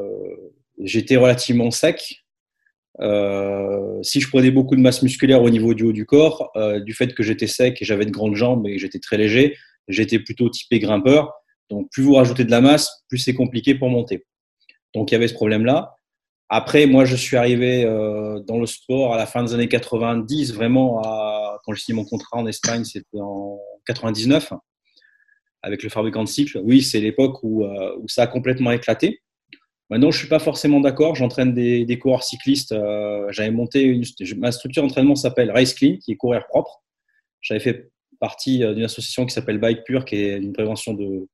j'étais 0.80 1.15
relativement 1.15 1.71
sec. 1.71 2.23
Euh, 2.99 4.02
si 4.04 4.21
je 4.21 4.30
prenais 4.30 4.52
beaucoup 4.52 4.76
de 4.76 4.82
masse 4.82 5.02
musculaire 5.02 5.41
au 5.41 5.49
niveau 5.49 5.73
du 5.73 5.84
haut 5.84 5.91
du 5.91 6.06
corps, 6.06 6.52
du 6.86 6.93
fait 6.93 7.15
que 7.15 7.23
j'étais 7.23 7.47
sec 7.47 7.82
et 7.82 7.86
j'avais 7.86 8.06
de 8.06 8.12
grandes 8.12 8.36
jambes 8.36 8.67
et 8.67 8.78
j'étais 8.78 8.99
très 8.99 9.17
léger, 9.17 9.58
j'étais 9.88 10.19
plutôt 10.19 10.49
typé 10.49 10.78
grimpeur. 10.78 11.34
Donc, 11.71 11.89
plus 11.91 12.04
vous 12.04 12.13
rajoutez 12.13 12.43
de 12.43 12.52
la 12.52 12.62
masse, 12.62 13.04
plus 13.10 13.17
c'est 13.17 13.34
compliqué 13.34 13.73
pour 13.73 13.89
monter. 13.89 14.26
Donc, 14.93 15.10
il 15.10 15.15
y 15.15 15.17
avait 15.17 15.28
ce 15.28 15.34
problème-là. 15.34 15.95
Après, 16.49 16.86
moi, 16.86 17.06
je 17.06 17.15
suis 17.15 17.38
arrivé 17.38 17.84
dans 18.45 18.60
le 18.60 18.67
sport 18.67 19.15
à 19.15 19.17
la 19.17 19.26
fin 19.26 19.43
des 19.43 19.56
années 19.56 19.69
90, 19.69 20.54
vraiment 20.54 21.02
à 21.02 21.32
quand 21.63 21.73
j'ai 21.73 21.82
signé 21.82 21.95
mon 21.95 22.06
contrat 22.06 22.38
en 22.38 22.45
Espagne, 22.45 22.84
c'était 22.84 23.19
en 23.19 23.60
99 23.86 24.54
avec 25.63 25.82
le 25.82 25.89
fabricant 25.89 26.23
de 26.23 26.30
cycles. 26.30 26.60
Oui, 26.63 26.82
c'est 26.82 26.99
l'époque 26.99 27.41
où, 27.41 27.63
euh, 27.63 27.97
où, 27.99 28.08
ça 28.08 28.23
a 28.23 28.28
complètement 28.28 28.71
éclaté. 28.71 29.21
Maintenant, 29.89 30.12
je 30.12 30.17
ne 30.17 30.19
suis 30.19 30.28
pas 30.28 30.39
forcément 30.39 30.82
d'accord. 30.82 31.15
J'entraîne 31.15 31.54
des, 31.54 31.86
des, 31.86 31.97
coureurs 31.97 32.23
cyclistes. 32.23 32.73
Euh, 32.73 33.28
j'avais 33.32 33.52
monté 33.52 33.84
une, 33.84 34.04
ma 34.38 34.52
structure 34.52 34.84
d'entraînement 34.84 35.15
s'appelle 35.15 35.52
Race 35.52 35.73
Clean, 35.73 35.97
qui 35.97 36.12
est 36.12 36.15
courir 36.15 36.45
propre. 36.47 36.84
J'avais 37.41 37.62
fait 37.62 37.91
partie 38.19 38.63
euh, 38.63 38.73
d'une 38.73 38.84
association 38.84 39.26
qui 39.26 39.34
s'appelle 39.34 39.58
Bike 39.58 39.84
Pure, 39.86 40.06
qui 40.06 40.17
est 40.17 40.38
une 40.38 40.54
prévention 40.54 40.93
de 40.93 41.28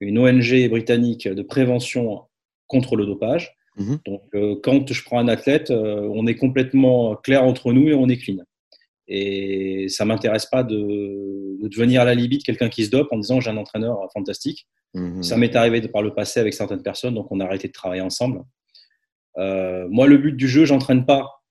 une 0.00 0.16
ONG 0.16 0.68
britannique 0.68 1.26
de 1.26 1.42
prévention 1.42 2.22
contre 2.68 2.94
le 2.94 3.04
dopage. 3.04 3.56
Mhm. 3.76 3.98
Donc, 4.06 4.62
quand 4.62 4.92
je 4.92 5.02
prends 5.02 5.18
un 5.18 5.26
athlète, 5.26 5.72
on 5.72 6.24
est 6.28 6.36
complètement 6.36 7.16
clair 7.16 7.42
entre 7.42 7.72
nous 7.72 7.88
et 7.88 7.94
on 7.94 8.08
est 8.08 8.18
clean. 8.18 8.44
Et 9.08 9.88
ça 9.88 10.04
m'intéresse 10.04 10.46
pas 10.46 10.62
de, 10.62 11.56
devenir 11.62 12.02
à 12.02 12.04
la 12.04 12.14
limite 12.14 12.44
quelqu'un 12.44 12.68
qui 12.68 12.84
se 12.84 12.90
dope 12.90 13.08
en 13.10 13.18
disant 13.18 13.40
j'ai 13.40 13.50
un 13.50 13.56
entraîneur 13.56 13.98
fantastique. 14.12 14.68
Mhm. 14.94 15.22
Ça 15.22 15.36
m'est 15.36 15.54
arrivé 15.56 15.80
par 15.88 16.02
le 16.02 16.14
passé 16.14 16.40
avec 16.40 16.54
certaines 16.54 16.82
personnes, 16.82 17.14
donc 17.14 17.30
on 17.30 17.40
a 17.40 17.44
arrêté 17.44 17.68
de 17.68 17.72
travailler 17.72 18.02
ensemble. 18.02 18.42
Euh, 19.38 19.86
moi, 19.90 20.06
le 20.06 20.18
but 20.18 20.32
du 20.32 20.48
jeu, 20.48 20.64
j'entraîne 20.64 21.06
pas 21.06 21.42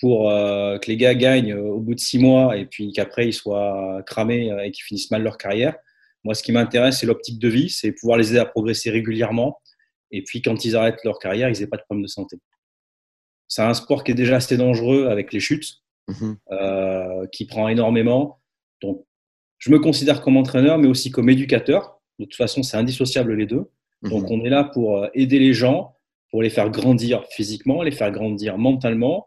pour 0.00 0.30
euh, 0.30 0.78
que 0.78 0.90
les 0.90 0.96
gars 0.96 1.14
gagnent 1.14 1.54
au 1.54 1.80
bout 1.80 1.94
de 1.94 2.00
six 2.00 2.18
mois 2.18 2.56
et 2.56 2.66
puis 2.66 2.92
qu'après 2.92 3.28
ils 3.28 3.32
soient 3.32 4.02
cramés 4.06 4.50
et 4.64 4.70
qu'ils 4.70 4.84
finissent 4.84 5.10
mal 5.10 5.22
leur 5.22 5.36
carrière. 5.36 5.76
Moi, 6.24 6.34
ce 6.34 6.42
qui 6.42 6.52
m'intéresse, 6.52 7.00
c'est 7.00 7.06
l'optique 7.06 7.38
de 7.38 7.48
vie, 7.48 7.70
c'est 7.70 7.92
pouvoir 7.92 8.18
les 8.18 8.30
aider 8.30 8.38
à 8.38 8.44
progresser 8.44 8.90
régulièrement. 8.90 9.60
Et 10.10 10.22
puis, 10.22 10.42
quand 10.42 10.64
ils 10.64 10.76
arrêtent 10.76 11.02
leur 11.04 11.18
carrière, 11.18 11.48
ils 11.48 11.58
n'aient 11.58 11.66
pas 11.66 11.76
de 11.76 11.82
problème 11.82 12.02
de 12.02 12.08
santé. 12.08 12.36
C'est 13.48 13.62
un 13.62 13.74
sport 13.74 14.04
qui 14.04 14.12
est 14.12 14.14
déjà 14.14 14.36
assez 14.36 14.56
dangereux 14.56 15.08
avec 15.08 15.32
les 15.32 15.40
chutes. 15.40 15.82
Mhm. 16.08 16.36
Euh, 16.52 17.26
qui 17.32 17.46
prend 17.46 17.68
énormément. 17.68 18.40
Donc, 18.82 19.04
je 19.58 19.70
me 19.70 19.78
considère 19.78 20.22
comme 20.22 20.36
entraîneur, 20.36 20.78
mais 20.78 20.88
aussi 20.88 21.10
comme 21.10 21.28
éducateur. 21.28 22.00
De 22.18 22.24
toute 22.24 22.34
façon, 22.34 22.62
c'est 22.62 22.76
indissociable 22.76 23.34
les 23.34 23.46
deux. 23.46 23.70
Donc, 24.02 24.24
mhm. 24.24 24.40
on 24.40 24.44
est 24.44 24.48
là 24.50 24.64
pour 24.64 24.98
euh, 24.98 25.08
aider 25.14 25.38
les 25.38 25.52
gens, 25.52 25.96
pour 26.30 26.42
les 26.42 26.50
faire 26.50 26.70
grandir 26.70 27.24
physiquement, 27.30 27.82
les 27.82 27.90
faire 27.90 28.10
grandir 28.10 28.58
mentalement, 28.58 29.26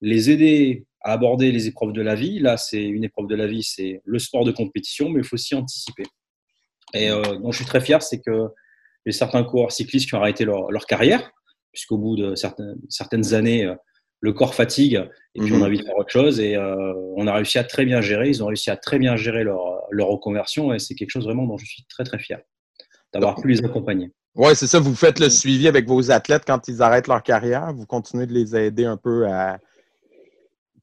les 0.00 0.30
aider 0.30 0.86
à 1.02 1.12
aborder 1.12 1.52
les 1.52 1.68
épreuves 1.68 1.92
de 1.92 2.02
la 2.02 2.14
vie. 2.14 2.38
Là, 2.40 2.56
c'est 2.56 2.82
une 2.82 3.04
épreuve 3.04 3.26
de 3.26 3.36
la 3.36 3.46
vie, 3.46 3.62
c'est 3.62 4.02
le 4.04 4.18
sport 4.18 4.44
de 4.44 4.52
compétition, 4.52 5.08
mais 5.08 5.20
il 5.20 5.24
faut 5.24 5.34
aussi 5.34 5.54
anticiper. 5.54 6.04
Et 6.92 7.08
euh, 7.08 7.22
donc, 7.38 7.52
je 7.52 7.58
suis 7.58 7.66
très 7.66 7.80
fier, 7.80 8.02
c'est 8.02 8.20
que 8.20 8.48
j'ai 9.06 9.12
certains 9.12 9.44
coureurs 9.44 9.72
cyclistes 9.72 10.08
qui 10.08 10.14
ont 10.14 10.20
arrêté 10.20 10.44
leur, 10.44 10.70
leur 10.70 10.86
carrière, 10.86 11.30
puisqu'au 11.72 11.98
bout 11.98 12.16
de 12.16 12.34
certaines, 12.34 12.76
certaines 12.88 13.32
années, 13.32 13.72
le 14.20 14.32
corps 14.32 14.54
fatigue 14.54 15.02
et 15.34 15.40
puis 15.40 15.52
on 15.52 15.56
a 15.56 15.58
mhm. 15.58 15.64
envie 15.64 15.78
de 15.78 15.84
faire 15.84 15.96
autre 15.96 16.10
chose. 16.10 16.40
Et 16.40 16.56
euh, 16.56 16.92
on 17.16 17.26
a 17.26 17.34
réussi 17.34 17.58
à 17.58 17.64
très 17.64 17.84
bien 17.84 18.00
gérer. 18.00 18.28
Ils 18.28 18.42
ont 18.42 18.46
réussi 18.46 18.70
à 18.70 18.76
très 18.76 18.98
bien 18.98 19.16
gérer 19.16 19.44
leur, 19.44 19.82
leur 19.90 20.08
reconversion 20.08 20.72
et 20.72 20.78
c'est 20.78 20.94
quelque 20.94 21.10
chose 21.10 21.24
vraiment 21.24 21.46
dont 21.46 21.58
je 21.58 21.66
suis 21.66 21.84
très 21.88 22.04
très 22.04 22.18
fier 22.18 22.40
d'avoir 23.12 23.34
pu 23.40 23.48
les 23.48 23.64
accompagner. 23.64 24.12
Oui, 24.36 24.54
c'est 24.54 24.68
ça. 24.68 24.78
Vous 24.78 24.94
faites 24.94 25.18
le 25.18 25.28
suivi 25.28 25.66
avec 25.66 25.86
vos 25.86 26.10
athlètes 26.12 26.44
quand 26.46 26.68
ils 26.68 26.82
arrêtent 26.82 27.08
leur 27.08 27.22
carrière. 27.22 27.72
Vous 27.74 27.86
continuez 27.86 28.26
de 28.26 28.32
les 28.32 28.54
aider 28.54 28.84
un 28.84 28.96
peu 28.96 29.26
à 29.26 29.58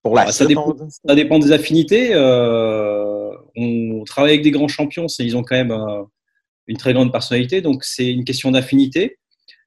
pour 0.04 0.16
la 0.16 0.26
bah, 0.26 0.32
ça, 0.32 0.46
dépend, 0.46 0.76
ça, 1.06 1.16
dépend, 1.16 1.40
des 1.40 1.52
affinités. 1.52 2.12
Euh, 2.14 3.30
on 3.56 4.04
travaille 4.06 4.34
avec 4.34 4.44
des 4.44 4.52
grands 4.52 4.68
champions. 4.68 5.08
Ils 5.20 5.36
ont 5.38 5.44
quand 5.44 5.56
même 5.56 5.72
euh, 5.72 6.04
une 6.68 6.78
très 6.78 6.94
grande 6.94 7.12
personnalité. 7.12 7.62
Donc 7.62 7.84
c'est 7.84 8.10
une 8.10 8.24
question 8.24 8.52
d'affinité. 8.52 9.18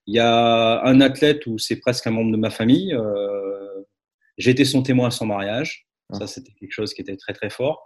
Il 0.07 0.15
y 0.15 0.19
a 0.19 0.83
un 0.83 1.01
athlète 1.01 1.47
où 1.47 1.59
c'est 1.59 1.77
presque 1.77 2.07
un 2.07 2.11
membre 2.11 2.33
de 2.33 2.37
ma 2.37 2.51
famille. 2.51 2.95
Euh, 2.95 3.50
j'ai 4.41 4.51
été 4.51 4.65
son 4.65 4.83
témoin 4.83 5.09
à 5.09 5.11
son 5.11 5.27
mariage. 5.27 5.87
Ah. 6.13 6.19
Ça, 6.19 6.27
c'était 6.27 6.53
quelque 6.53 6.73
chose 6.73 6.95
qui 6.95 7.03
était 7.03 7.17
très, 7.17 7.33
très 7.33 7.51
fort. 7.51 7.85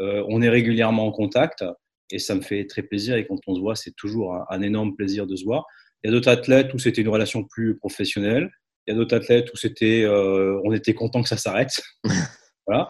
Euh, 0.00 0.24
on 0.28 0.42
est 0.42 0.48
régulièrement 0.48 1.06
en 1.06 1.12
contact 1.12 1.64
et 2.10 2.18
ça 2.18 2.34
me 2.34 2.42
fait 2.42 2.66
très 2.66 2.82
plaisir. 2.82 3.16
Et 3.16 3.26
quand 3.26 3.38
on 3.46 3.54
se 3.54 3.60
voit, 3.60 3.76
c'est 3.76 3.94
toujours 3.96 4.36
un, 4.50 4.62
énorme 4.62 4.96
plaisir 4.96 5.26
de 5.26 5.36
se 5.36 5.44
voir. 5.44 5.64
Il 6.02 6.08
y 6.08 6.10
a 6.10 6.12
d'autres 6.12 6.28
athlètes 6.28 6.74
où 6.74 6.78
c'était 6.78 7.00
une 7.00 7.08
relation 7.08 7.44
plus 7.44 7.78
professionnelle. 7.78 8.50
Il 8.86 8.92
y 8.92 8.94
a 8.94 8.96
d'autres 8.98 9.16
athlètes 9.16 9.50
où 9.52 9.56
c'était, 9.56 10.02
euh, 10.02 10.60
on 10.64 10.72
était 10.72 10.94
content 10.94 11.22
que 11.22 11.28
ça 11.28 11.36
s'arrête. 11.36 11.80
voilà. 12.66 12.88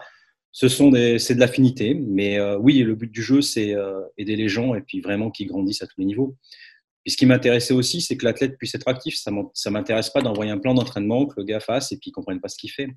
Ce 0.51 0.67
sont 0.67 0.89
des, 0.89 1.19
c'est 1.19 1.35
de 1.35 1.39
l'affinité. 1.39 1.93
Mais 1.93 2.41
oui, 2.55 2.79
le 2.79 2.95
but 2.95 3.11
du 3.11 3.21
jeu, 3.21 3.41
c'est 3.41 3.75
aider 4.17 4.37
les 4.37 4.47
gens 4.47 4.73
et 4.73 4.81
puis 4.81 5.01
vraiment 5.01 5.29
qu'ils 5.29 5.47
grandissent 5.47 5.81
à 5.81 5.85
tous 5.85 5.99
les 5.99 6.05
niveaux. 6.05 6.37
Puis 7.05 7.11
ce 7.11 7.17
qui 7.17 7.27
m'intéressait 7.27 7.75
aussi, 7.75 8.01
c'est 8.01 8.17
que 8.17 8.25
l'athlète 8.25 8.57
puisse 8.57 8.73
être 8.73 8.87
actif. 8.87 9.15
Ça 9.15 9.29
ne 9.29 9.69
m'intéresse 9.69 10.09
pas 10.09 10.23
d'envoyer 10.23 10.51
un 10.51 10.57
plan 10.57 10.73
d'entraînement, 10.73 11.27
que 11.27 11.35
le 11.37 11.43
gars 11.43 11.59
fasse 11.59 11.91
et 11.91 11.97
puis 11.97 12.09
ne 12.09 12.13
comprenne 12.13 12.41
pas 12.41 12.47
ce 12.49 12.57
qu'il 12.57 12.71
fait. 12.71 12.87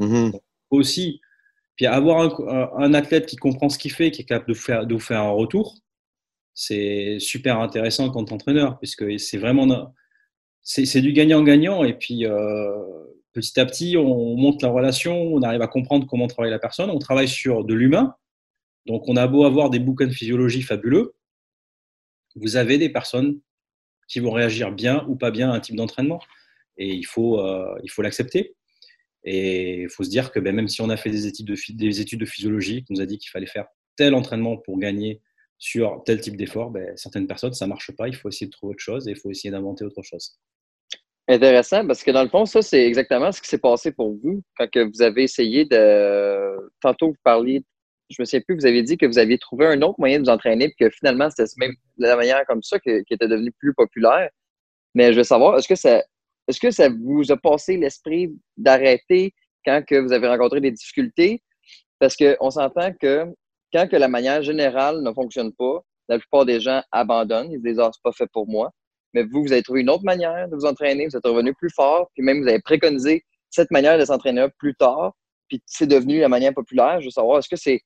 Mm-hmm. 0.00 0.40
aussi, 0.70 1.20
puis 1.76 1.86
avoir 1.86 2.40
un, 2.80 2.94
athlète 2.94 3.26
qui 3.26 3.36
comprend 3.36 3.68
ce 3.68 3.78
qu'il 3.78 3.92
fait, 3.92 4.10
qui 4.10 4.22
est 4.22 4.24
capable 4.24 4.48
de, 4.48 4.54
faire, 4.54 4.86
de 4.86 4.94
vous 4.94 5.00
faire 5.00 5.20
un 5.20 5.30
retour, 5.30 5.76
c'est 6.54 7.18
super 7.20 7.60
intéressant 7.60 8.10
quand 8.10 8.32
entraîneur, 8.32 8.78
puisque 8.78 9.20
c'est 9.20 9.38
vraiment 9.38 9.92
c'est 10.62 11.00
du 11.00 11.12
gagnant-gagnant. 11.12 11.84
Et 11.84 11.94
puis 11.94 12.26
euh, 12.26 12.72
petit 13.32 13.60
à 13.60 13.66
petit, 13.66 13.96
on 13.96 14.36
monte 14.36 14.60
la 14.62 14.70
relation, 14.70 15.14
on 15.14 15.42
arrive 15.42 15.62
à 15.62 15.68
comprendre 15.68 16.06
comment 16.06 16.26
travaille 16.26 16.50
la 16.50 16.58
personne. 16.58 16.90
On 16.90 16.98
travaille 16.98 17.28
sur 17.28 17.64
de 17.64 17.74
l'humain. 17.74 18.16
Donc 18.86 19.08
on 19.08 19.14
a 19.14 19.28
beau 19.28 19.44
avoir 19.44 19.70
des 19.70 19.78
bouquins 19.78 20.08
de 20.08 20.12
physiologie 20.12 20.62
fabuleux, 20.62 21.14
vous 22.34 22.56
avez 22.56 22.78
des 22.78 22.88
personnes 22.88 23.40
vont 24.20 24.32
réagir 24.32 24.72
bien 24.72 25.04
ou 25.08 25.16
pas 25.16 25.30
bien 25.30 25.50
à 25.50 25.54
un 25.54 25.60
type 25.60 25.76
d'entraînement. 25.76 26.20
Et 26.76 26.88
il 26.88 27.04
faut 27.06 27.40
euh, 27.40 27.74
il 27.82 27.90
faut 27.90 28.02
l'accepter. 28.02 28.54
Et 29.24 29.82
il 29.82 29.88
faut 29.88 30.04
se 30.04 30.10
dire 30.10 30.32
que 30.32 30.40
ben, 30.40 30.54
même 30.54 30.68
si 30.68 30.80
on 30.80 30.90
a 30.90 30.96
fait 30.96 31.10
des 31.10 31.26
études 31.26 31.46
de, 31.46 31.56
des 31.74 32.00
études 32.00 32.20
de 32.20 32.26
physiologie, 32.26 32.84
qui 32.84 32.92
nous 32.92 33.00
a 33.00 33.06
dit 33.06 33.18
qu'il 33.18 33.30
fallait 33.30 33.46
faire 33.46 33.66
tel 33.96 34.14
entraînement 34.14 34.56
pour 34.56 34.78
gagner 34.78 35.20
sur 35.58 36.02
tel 36.04 36.20
type 36.20 36.36
d'effort, 36.36 36.70
ben, 36.70 36.96
certaines 36.96 37.26
personnes, 37.26 37.52
ça 37.52 37.66
ne 37.66 37.70
marche 37.70 37.92
pas. 37.92 38.08
Il 38.08 38.16
faut 38.16 38.28
essayer 38.28 38.46
de 38.46 38.50
trouver 38.50 38.72
autre 38.72 38.82
chose 38.82 39.06
et 39.06 39.12
il 39.12 39.16
faut 39.16 39.30
essayer 39.30 39.50
d'inventer 39.50 39.84
autre 39.84 40.02
chose. 40.02 40.38
Intéressant, 41.28 41.86
parce 41.86 42.02
que 42.02 42.10
dans 42.10 42.24
le 42.24 42.28
fond, 42.28 42.44
ça, 42.46 42.62
c'est 42.62 42.84
exactement 42.84 43.30
ce 43.30 43.40
qui 43.40 43.48
s'est 43.48 43.58
passé 43.58 43.92
pour 43.92 44.12
vous 44.12 44.42
quand 44.56 44.68
vous 44.74 45.02
avez 45.02 45.22
essayé 45.22 45.64
de. 45.64 46.70
Tantôt, 46.80 47.08
vous 47.08 47.16
parliez, 47.22 47.62
je 48.12 48.22
me 48.22 48.24
souviens 48.24 48.40
plus, 48.46 48.56
vous 48.56 48.66
avez 48.66 48.82
dit 48.82 48.96
que 48.96 49.06
vous 49.06 49.18
aviez 49.18 49.38
trouvé 49.38 49.66
un 49.66 49.82
autre 49.82 49.96
moyen 49.98 50.18
de 50.18 50.24
vous 50.24 50.30
entraîner, 50.30 50.66
et 50.66 50.74
que 50.78 50.90
finalement, 50.90 51.28
c'était 51.30 51.50
même 51.58 51.74
la 51.98 52.16
manière 52.16 52.44
comme 52.46 52.62
ça 52.62 52.78
qui 52.78 52.90
était 52.90 53.28
devenue 53.28 53.52
plus 53.58 53.74
populaire. 53.74 54.30
Mais 54.94 55.12
je 55.12 55.18
veux 55.18 55.24
savoir, 55.24 55.58
est-ce 55.58 55.68
que 55.68 55.74
ça, 55.74 56.02
est-ce 56.48 56.60
que 56.60 56.70
ça 56.70 56.88
vous 56.88 57.30
a 57.32 57.36
passé 57.36 57.76
l'esprit 57.76 58.30
d'arrêter 58.56 59.34
quand 59.64 59.82
que 59.86 59.96
vous 59.96 60.12
avez 60.12 60.28
rencontré 60.28 60.60
des 60.60 60.70
difficultés? 60.70 61.42
Parce 61.98 62.16
qu'on 62.16 62.50
s'entend 62.50 62.92
que 63.00 63.26
quand 63.72 63.88
que 63.88 63.96
la 63.96 64.08
manière 64.08 64.42
générale 64.42 65.02
ne 65.02 65.12
fonctionne 65.12 65.52
pas, 65.52 65.80
la 66.08 66.18
plupart 66.18 66.44
des 66.44 66.60
gens 66.60 66.82
abandonnent. 66.92 67.50
Ils 67.52 67.58
se 67.58 67.62
disent, 67.62 67.78
ah, 67.78 67.90
c'est 67.92 68.02
pas 68.02 68.12
fait 68.12 68.28
pour 68.32 68.46
moi. 68.46 68.70
Mais 69.14 69.22
vous, 69.24 69.42
vous 69.42 69.52
avez 69.52 69.62
trouvé 69.62 69.80
une 69.80 69.90
autre 69.90 70.04
manière 70.04 70.48
de 70.48 70.54
vous 70.54 70.64
entraîner. 70.64 71.06
Vous 71.06 71.16
êtes 71.16 71.24
revenu 71.24 71.54
plus 71.54 71.70
fort. 71.70 72.10
Puis 72.14 72.24
même, 72.24 72.42
vous 72.42 72.48
avez 72.48 72.60
préconisé 72.60 73.24
cette 73.50 73.70
manière 73.70 73.98
de 73.98 74.04
s'entraîner 74.04 74.46
plus 74.58 74.74
tard. 74.74 75.14
Puis 75.48 75.62
c'est 75.66 75.86
devenu 75.86 76.20
la 76.20 76.28
manière 76.28 76.54
populaire. 76.54 77.00
Je 77.00 77.06
veux 77.06 77.10
savoir, 77.10 77.38
est-ce 77.38 77.48
que 77.48 77.56
c'est, 77.56 77.80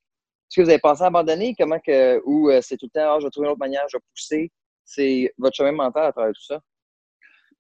est-ce 0.49 0.61
que 0.61 0.63
vous 0.63 0.71
avez 0.71 0.79
pensé 0.79 1.03
à 1.03 1.07
abandonner? 1.07 1.55
Comment 1.59 1.79
que, 1.79 2.21
ou 2.25 2.51
euh, 2.51 2.61
c'est 2.63 2.77
tout 2.77 2.87
le 2.87 3.01
temps, 3.01 3.15
ah, 3.15 3.19
je 3.21 3.27
vais 3.27 3.31
trouver 3.31 3.47
une 3.47 3.53
autre 3.53 3.61
manière, 3.61 3.83
je 3.91 3.97
vais 3.97 4.03
pousser. 4.15 4.53
C'est 4.85 5.33
votre 5.39 5.57
chemin 5.57 5.73
mental 5.73 6.07
à 6.07 6.13
travers 6.13 6.33
tout 6.33 6.45
ça? 6.45 6.61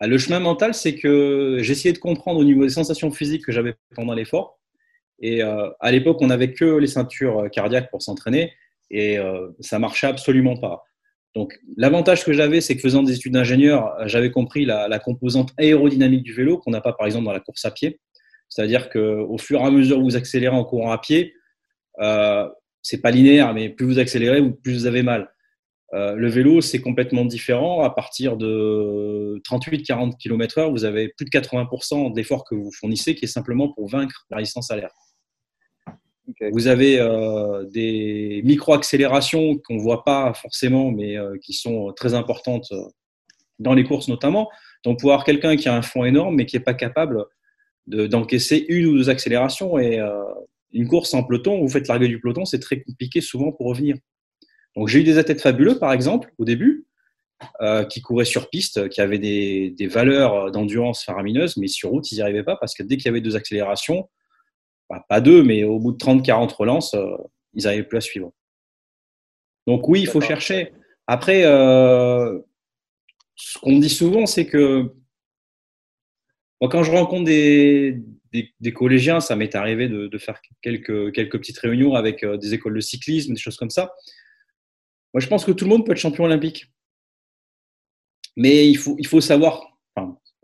Bah, 0.00 0.06
le 0.06 0.18
chemin 0.18 0.40
mental, 0.40 0.74
c'est 0.74 0.94
que 0.94 1.58
j'essayais 1.60 1.92
de 1.92 1.98
comprendre 1.98 2.38
au 2.38 2.44
niveau 2.44 2.62
des 2.62 2.70
sensations 2.70 3.10
physiques 3.10 3.44
que 3.44 3.52
j'avais 3.52 3.74
pendant 3.94 4.14
l'effort. 4.14 4.60
Et 5.20 5.42
euh, 5.42 5.70
à 5.80 5.90
l'époque, 5.90 6.18
on 6.20 6.26
n'avait 6.26 6.52
que 6.52 6.76
les 6.76 6.86
ceintures 6.86 7.44
euh, 7.44 7.48
cardiaques 7.48 7.90
pour 7.90 8.02
s'entraîner 8.02 8.52
et 8.90 9.18
euh, 9.18 9.48
ça 9.60 9.78
marchait 9.78 10.06
absolument 10.06 10.56
pas. 10.56 10.84
Donc, 11.34 11.58
l'avantage 11.76 12.24
que 12.24 12.32
j'avais, 12.32 12.60
c'est 12.60 12.76
que 12.76 12.82
faisant 12.82 13.02
des 13.02 13.14
études 13.14 13.32
d'ingénieur, 13.32 13.94
j'avais 14.06 14.30
compris 14.30 14.64
la, 14.64 14.98
composante 14.98 15.52
aérodynamique 15.58 16.22
du 16.22 16.32
vélo 16.32 16.58
qu'on 16.58 16.70
n'a 16.70 16.80
pas, 16.80 16.94
par 16.94 17.06
exemple, 17.06 17.26
dans 17.26 17.32
la 17.32 17.40
course 17.40 17.64
à 17.64 17.70
pied. 17.70 18.00
C'est-à-dire 18.48 18.88
qu'au 18.88 19.36
fur 19.36 19.60
et 19.60 19.64
à 19.64 19.70
mesure 19.70 19.98
où 19.98 20.04
vous 20.04 20.16
accélérez 20.16 20.54
en 20.54 20.64
courant 20.64 20.92
à 20.92 20.98
pied, 20.98 21.34
c'est 22.86 23.02
pas 23.02 23.10
linéaire, 23.10 23.52
mais 23.52 23.68
plus 23.68 23.84
vous 23.84 23.98
accélérez, 23.98 24.40
plus 24.62 24.74
vous 24.74 24.86
avez 24.86 25.02
mal. 25.02 25.28
Euh, 25.92 26.14
le 26.14 26.28
vélo, 26.28 26.60
c'est 26.60 26.80
complètement 26.80 27.24
différent. 27.24 27.82
À 27.82 27.90
partir 27.90 28.36
de 28.36 29.42
38-40 29.44 30.16
km/h, 30.16 30.70
vous 30.70 30.84
avez 30.84 31.08
plus 31.08 31.24
de 31.24 31.30
80% 31.30 32.14
d'effort 32.14 32.44
que 32.44 32.54
vous 32.54 32.70
fournissez 32.70 33.16
qui 33.16 33.24
est 33.24 33.28
simplement 33.28 33.72
pour 33.72 33.88
vaincre 33.88 34.24
la 34.30 34.36
résistance 34.36 34.70
à 34.70 34.76
l'air. 34.76 34.90
Vous 36.52 36.68
avez 36.68 37.00
euh, 37.00 37.64
des 37.64 38.42
micro-accélérations 38.44 39.58
qu'on 39.58 39.74
ne 39.74 39.80
voit 39.80 40.04
pas 40.04 40.32
forcément, 40.34 40.92
mais 40.92 41.16
euh, 41.16 41.36
qui 41.42 41.54
sont 41.54 41.92
très 41.92 42.14
importantes 42.14 42.72
dans 43.58 43.74
les 43.74 43.82
courses 43.82 44.06
notamment. 44.06 44.48
Donc, 44.84 45.00
pour 45.00 45.10
avoir 45.10 45.24
quelqu'un 45.24 45.56
qui 45.56 45.68
a 45.68 45.74
un 45.74 45.82
fond 45.82 46.04
énorme, 46.04 46.36
mais 46.36 46.46
qui 46.46 46.56
n'est 46.56 46.62
pas 46.62 46.74
capable 46.74 47.24
d'encaisser 47.88 48.64
une 48.68 48.86
ou 48.86 48.96
deux 48.96 49.10
accélérations, 49.10 49.76
et 49.78 50.00
une 50.76 50.88
course 50.88 51.14
en 51.14 51.24
peloton, 51.24 51.60
vous 51.60 51.68
faites 51.68 51.88
l'arrivée 51.88 52.08
du 52.08 52.20
peloton, 52.20 52.44
c'est 52.44 52.58
très 52.58 52.82
compliqué 52.82 53.20
souvent 53.20 53.50
pour 53.50 53.66
revenir. 53.66 53.96
Donc 54.76 54.88
j'ai 54.88 55.00
eu 55.00 55.04
des 55.04 55.16
athlètes 55.16 55.40
fabuleux, 55.40 55.78
par 55.78 55.92
exemple, 55.92 56.32
au 56.36 56.44
début, 56.44 56.86
euh, 57.62 57.84
qui 57.84 58.02
couraient 58.02 58.26
sur 58.26 58.50
piste, 58.50 58.88
qui 58.90 59.00
avaient 59.00 59.18
des, 59.18 59.86
valeurs 59.86 60.50
d'endurance 60.50 61.02
faramineuses, 61.02 61.56
mais 61.56 61.66
sur 61.66 61.90
route, 61.90 62.10
ils 62.12 62.16
n'y 62.16 62.20
arrivaient 62.20 62.44
pas 62.44 62.56
parce 62.56 62.74
que 62.74 62.82
dès 62.82 62.96
qu'il 62.96 63.06
y 63.06 63.08
avait 63.08 63.22
deux 63.22 63.36
accélérations, 63.36 64.10
bah, 64.90 65.04
pas 65.08 65.22
deux, 65.22 65.42
mais 65.42 65.64
au 65.64 65.78
bout 65.78 65.92
de 65.92 65.98
30-40 65.98 66.54
relances, 66.54 66.94
euh, 66.94 67.16
ils 67.54 67.64
n'arrivaient 67.64 67.84
plus 67.84 67.98
à 67.98 68.02
suivre. 68.02 68.32
Donc 69.66 69.88
oui, 69.88 70.00
il 70.00 70.06
faut 70.06 70.20
chercher. 70.20 70.74
Après, 71.06 71.44
euh, 71.44 72.38
ce 73.34 73.58
qu'on 73.58 73.72
me 73.72 73.80
dit 73.80 73.88
souvent, 73.88 74.26
c'est 74.26 74.46
que 74.46 74.92
quand 76.60 76.82
je 76.82 76.90
rencontre 76.90 77.24
des, 77.24 78.02
collégiens, 78.74 79.20
ça 79.20 79.36
m'est 79.36 79.54
arrivé 79.54 79.88
de, 79.88 80.18
faire 80.18 80.40
quelques, 80.62 81.12
quelques 81.12 81.38
petites 81.38 81.58
réunions 81.58 81.94
avec 81.94 82.24
des 82.24 82.54
écoles 82.54 82.74
de 82.74 82.80
cyclisme, 82.80 83.34
des 83.34 83.40
choses 83.40 83.56
comme 83.56 83.70
ça. 83.70 83.92
Moi, 85.16 85.22
je 85.22 85.28
pense 85.28 85.44
que 85.46 85.52
tout 85.52 85.64
le 85.64 85.70
monde 85.70 85.86
peut 85.86 85.92
être 85.92 85.98
champion 85.98 86.24
olympique. 86.24 86.66
Mais 88.36 88.68
il 88.68 88.76
faut, 88.76 88.96
il 88.98 89.06
faut 89.06 89.22
savoir, 89.22 89.62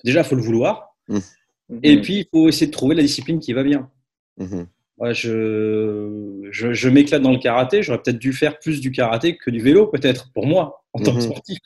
déjà, 0.02 0.20
il 0.20 0.24
faut 0.24 0.34
le 0.34 0.42
vouloir. 0.42 0.96
Mmh. 1.08 1.18
Et 1.82 2.00
puis, 2.00 2.18
il 2.20 2.26
faut 2.30 2.48
essayer 2.48 2.68
de 2.68 2.72
trouver 2.72 2.94
la 2.94 3.02
discipline 3.02 3.38
qui 3.38 3.52
va 3.52 3.64
bien. 3.64 3.90
Mmh. 4.38 4.62
je, 5.10 6.48
je, 6.50 6.88
m'éclate 6.88 7.20
dans 7.20 7.32
le 7.32 7.38
karaté. 7.38 7.82
J'aurais 7.82 8.00
peut-être 8.00 8.18
dû 8.18 8.32
faire 8.32 8.58
plus 8.58 8.80
du 8.80 8.92
karaté 8.92 9.36
que 9.36 9.50
du 9.50 9.60
vélo, 9.60 9.88
peut-être, 9.88 10.32
pour 10.32 10.46
moi, 10.46 10.84
en 10.94 11.00
tant 11.00 11.12
que 11.12 11.18
mmh. 11.18 11.20
sportif, 11.20 11.58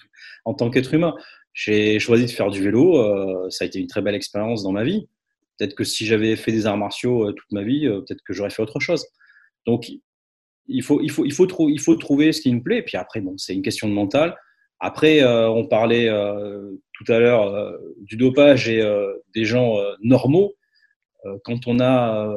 en 0.44 0.54
tant 0.54 0.70
qu'être 0.70 0.92
humain. 0.92 1.14
J'ai 1.52 2.00
choisi 2.00 2.26
de 2.26 2.30
faire 2.30 2.50
du 2.50 2.60
vélo. 2.60 2.98
Euh, 2.98 3.48
ça 3.50 3.64
a 3.64 3.66
été 3.68 3.78
une 3.78 3.86
très 3.86 4.02
belle 4.02 4.16
expérience 4.16 4.64
dans 4.64 4.72
ma 4.72 4.82
vie. 4.82 5.06
Peut-être 5.58 5.74
que 5.74 5.84
si 5.84 6.06
j'avais 6.06 6.36
fait 6.36 6.52
des 6.52 6.66
arts 6.66 6.76
martiaux 6.76 7.28
euh, 7.28 7.32
toute 7.32 7.50
ma 7.52 7.62
vie, 7.62 7.86
euh, 7.86 8.00
peut-être 8.00 8.22
que 8.24 8.32
j'aurais 8.32 8.50
fait 8.50 8.62
autre 8.62 8.80
chose. 8.80 9.06
Donc, 9.66 9.90
il 10.68 10.82
faut, 10.82 11.00
il 11.00 11.10
faut, 11.10 11.24
il 11.24 11.32
faut, 11.32 11.68
il 11.68 11.80
faut 11.80 11.96
trouver 11.96 12.32
ce 12.32 12.40
qui 12.40 12.52
me 12.52 12.62
plaît. 12.62 12.78
Et 12.78 12.82
puis 12.82 12.96
après, 12.96 13.20
bon, 13.20 13.36
c'est 13.36 13.54
une 13.54 13.62
question 13.62 13.88
de 13.88 13.94
mental. 13.94 14.36
Après, 14.78 15.22
euh, 15.22 15.48
on 15.48 15.66
parlait 15.66 16.08
euh, 16.08 16.76
tout 16.92 17.10
à 17.10 17.18
l'heure 17.18 17.42
euh, 17.42 17.76
du 18.00 18.16
dopage 18.16 18.68
et 18.68 18.82
des 19.34 19.44
gens 19.44 19.76
normaux. 20.00 20.54
quand 21.44 21.66
on 21.66 21.80
a 21.80 22.28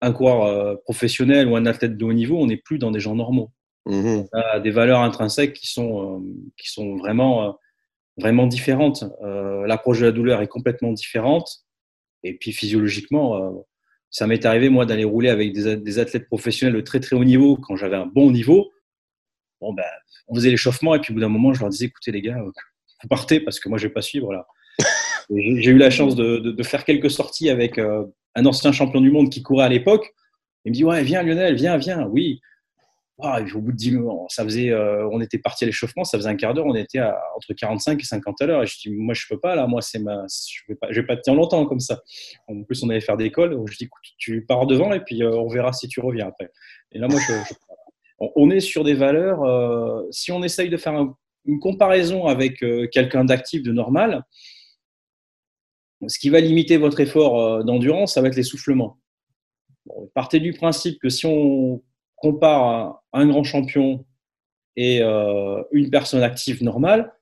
un 0.00 0.12
coureur 0.12 0.80
professionnel 0.82 1.48
ou 1.48 1.56
un 1.56 1.66
athlète 1.66 1.96
de 1.96 2.04
haut 2.04 2.12
niveau, 2.12 2.38
on 2.38 2.46
n'est 2.46 2.56
plus 2.56 2.78
dans 2.78 2.90
des 2.90 3.00
gens 3.00 3.14
normaux. 3.14 3.50
Mmh 3.86 4.24
on 4.32 4.38
a 4.38 4.60
des 4.60 4.70
valeurs 4.70 5.00
intrinsèques 5.00 5.52
qui 5.52 5.68
sont, 5.68 6.24
qui 6.56 6.70
sont 6.70 6.96
vraiment, 6.96 7.56
vraiment 8.16 8.46
différentes. 8.46 9.04
L'approche 9.22 10.00
de 10.00 10.06
la 10.06 10.12
douleur 10.12 10.42
est 10.42 10.48
complètement 10.48 10.92
différente. 10.92 11.65
Et 12.22 12.34
puis 12.36 12.52
physiologiquement, 12.52 13.64
ça 14.10 14.26
m'est 14.26 14.44
arrivé, 14.46 14.68
moi, 14.68 14.86
d'aller 14.86 15.04
rouler 15.04 15.28
avec 15.28 15.52
des, 15.52 15.98
athlètes 15.98 16.26
professionnels 16.26 16.74
de 16.74 16.80
très, 16.80 17.00
très 17.00 17.16
haut 17.16 17.24
niveau 17.24 17.56
quand 17.56 17.76
j'avais 17.76 17.96
un 17.96 18.06
bon 18.06 18.30
niveau. 18.30 18.72
Bon, 19.60 19.72
ben, 19.72 19.84
on 20.28 20.34
faisait 20.34 20.50
l'échauffement 20.50 20.94
et 20.94 21.00
puis 21.00 21.12
au 21.12 21.14
bout 21.14 21.20
d'un 21.20 21.28
moment, 21.28 21.52
je 21.52 21.60
leur 21.60 21.70
disais, 21.70 21.86
écoutez, 21.86 22.12
les 22.12 22.22
gars, 22.22 22.38
vous 22.38 23.08
partez 23.08 23.40
parce 23.40 23.60
que 23.60 23.68
moi, 23.68 23.78
je 23.78 23.84
ne 23.84 23.88
vais 23.88 23.94
pas 23.94 24.02
suivre. 24.02 24.32
Là. 24.32 24.46
J'ai 25.30 25.70
eu 25.70 25.78
la 25.78 25.90
chance 25.90 26.14
de, 26.14 26.62
faire 26.62 26.84
quelques 26.84 27.10
sorties 27.10 27.50
avec 27.50 27.78
euh, 27.78 28.04
un 28.34 28.46
ancien 28.46 28.72
champion 28.72 29.00
du 29.00 29.10
monde 29.10 29.30
qui 29.30 29.42
courait 29.42 29.64
à 29.64 29.68
l'époque. 29.68 30.14
Il 30.64 30.70
me 30.70 30.74
dit, 30.74 30.84
ouais, 30.84 31.02
viens 31.02 31.22
Lionel, 31.22 31.54
viens, 31.54 31.76
viens. 31.76 32.06
Oui, 32.06 32.40
ah, 33.22 33.40
au 33.54 33.60
bout 33.62 33.72
de 33.72 33.76
10 33.76 33.92
minutes, 33.92 34.10
ça 34.28 34.44
faisait, 34.44 34.70
euh, 34.70 35.08
on 35.10 35.22
était 35.22 35.38
parti 35.38 35.64
à 35.64 35.66
l'échauffement, 35.66 36.04
ça 36.04 36.18
faisait 36.18 36.28
un 36.28 36.36
quart 36.36 36.52
d'heure, 36.52 36.66
on 36.66 36.74
était 36.74 36.98
à, 36.98 37.18
entre 37.34 37.54
45 37.54 37.98
et 37.98 38.04
50 38.04 38.42
à 38.42 38.46
l'heure. 38.46 38.62
Et 38.62 38.66
je 38.66 38.78
dis, 38.78 38.90
moi, 38.90 39.14
je 39.14 39.24
peux 39.26 39.40
pas, 39.40 39.54
là, 39.54 39.66
moi, 39.66 39.80
c'est 39.80 39.98
ma, 39.98 40.26
je 40.28 40.60
vais 40.68 40.74
pas, 40.74 40.88
je 40.90 41.00
vais 41.00 41.06
pas 41.06 41.16
te 41.16 41.22
tenir 41.22 41.40
longtemps 41.40 41.64
comme 41.64 41.80
ça. 41.80 42.02
En 42.46 42.62
plus, 42.62 42.82
on 42.82 42.90
allait 42.90 43.00
faire 43.00 43.16
des 43.16 43.30
cols. 43.30 43.58
Je 43.70 43.76
dis, 43.78 43.84
écoute, 43.84 44.04
tu 44.18 44.44
pars 44.44 44.66
devant 44.66 44.92
et 44.92 45.00
puis 45.00 45.22
euh, 45.22 45.30
on 45.30 45.48
verra 45.48 45.72
si 45.72 45.88
tu 45.88 46.00
reviens 46.00 46.28
après. 46.28 46.50
Et 46.92 46.98
là, 46.98 47.08
moi, 47.08 47.18
je, 47.26 47.54
on 48.18 48.50
est 48.50 48.60
sur 48.60 48.84
des 48.84 48.94
valeurs. 48.94 49.42
Euh, 49.44 50.02
si 50.10 50.30
on 50.30 50.42
essaye 50.42 50.68
de 50.68 50.76
faire 50.76 50.92
une 51.46 51.60
comparaison 51.60 52.26
avec 52.26 52.58
quelqu'un 52.90 53.24
d'actif, 53.24 53.62
de 53.62 53.72
normal, 53.72 54.24
ce 56.06 56.18
qui 56.18 56.28
va 56.28 56.40
limiter 56.40 56.76
votre 56.76 57.00
effort 57.00 57.64
d'endurance, 57.64 58.14
ça 58.14 58.20
va 58.20 58.28
être 58.28 58.36
l'essoufflement. 58.36 58.98
Partez 60.12 60.40
du 60.40 60.52
principe 60.52 60.98
que 61.00 61.08
si 61.08 61.24
on 61.24 61.80
compare 62.16 63.02
un 63.12 63.26
grand 63.26 63.44
champion 63.44 64.04
et 64.76 65.00
euh, 65.02 65.62
une 65.72 65.90
personne 65.90 66.22
active 66.22 66.62
normale, 66.62 67.12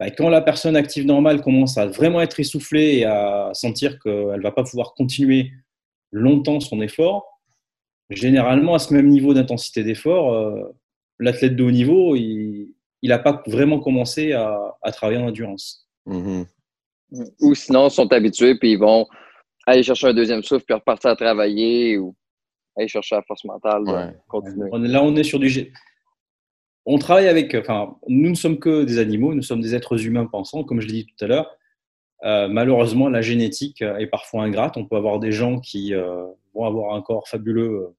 bah, 0.00 0.10
quand 0.10 0.28
la 0.28 0.40
personne 0.40 0.76
active 0.76 1.06
normale 1.06 1.42
commence 1.42 1.78
à 1.78 1.86
vraiment 1.86 2.20
être 2.20 2.38
essoufflée 2.38 2.98
et 2.98 3.04
à 3.04 3.50
sentir 3.52 3.98
qu'elle 4.00 4.36
ne 4.36 4.42
va 4.42 4.52
pas 4.52 4.64
pouvoir 4.64 4.94
continuer 4.94 5.50
longtemps 6.12 6.60
son 6.60 6.80
effort, 6.80 7.40
généralement 8.10 8.74
à 8.74 8.78
ce 8.78 8.94
même 8.94 9.08
niveau 9.08 9.34
d'intensité 9.34 9.84
d'effort, 9.84 10.34
euh, 10.34 10.76
l'athlète 11.18 11.56
de 11.56 11.62
haut 11.62 11.70
niveau, 11.70 12.16
il 12.16 12.74
n'a 13.02 13.18
pas 13.18 13.42
vraiment 13.46 13.80
commencé 13.80 14.32
à, 14.32 14.74
travailler 14.92 15.18
en 15.18 15.28
endurance. 15.28 15.88
Mm-hmm. 16.06 16.46
Ou 17.40 17.54
sinon, 17.54 17.88
ils 17.88 17.90
sont 17.90 18.12
habitués 18.12 18.58
puis 18.58 18.72
ils 18.72 18.78
vont 18.78 19.06
aller 19.66 19.82
chercher 19.82 20.08
un 20.08 20.14
deuxième 20.14 20.42
souffle 20.42 20.64
puis 20.64 20.74
repartir 20.74 21.10
à 21.10 21.16
travailler 21.16 21.98
ou 21.98 22.14
aller 22.78 22.88
chercher 22.88 23.16
la 23.16 23.22
force 23.22 23.44
mentale. 23.44 23.84
Là, 23.84 25.02
on 25.02 25.16
est 25.16 25.24
sur 25.24 25.38
du. 25.38 25.72
On 26.86 26.98
travaille 26.98 27.28
avec. 27.28 27.54
Enfin, 27.54 27.96
nous 28.08 28.30
ne 28.30 28.34
sommes 28.34 28.58
que 28.58 28.84
des 28.84 28.98
animaux, 28.98 29.34
nous 29.34 29.42
sommes 29.42 29.60
des 29.60 29.74
êtres 29.74 30.06
humains 30.06 30.26
pensants, 30.26 30.64
comme 30.64 30.80
je 30.80 30.86
l'ai 30.86 30.92
dit 30.92 31.06
tout 31.06 31.24
à 31.24 31.28
l'heure. 31.28 31.58
Euh, 32.24 32.48
malheureusement, 32.48 33.08
la 33.08 33.22
génétique 33.22 33.82
est 33.82 34.06
parfois 34.08 34.44
ingrate. 34.44 34.76
On 34.76 34.86
peut 34.86 34.96
avoir 34.96 35.20
des 35.20 35.32
gens 35.32 35.60
qui 35.60 35.94
euh, 35.94 36.26
vont 36.54 36.64
avoir 36.64 36.94
un 36.94 37.02
corps 37.02 37.28
fabuleux 37.28 37.70
euh, 37.70 37.96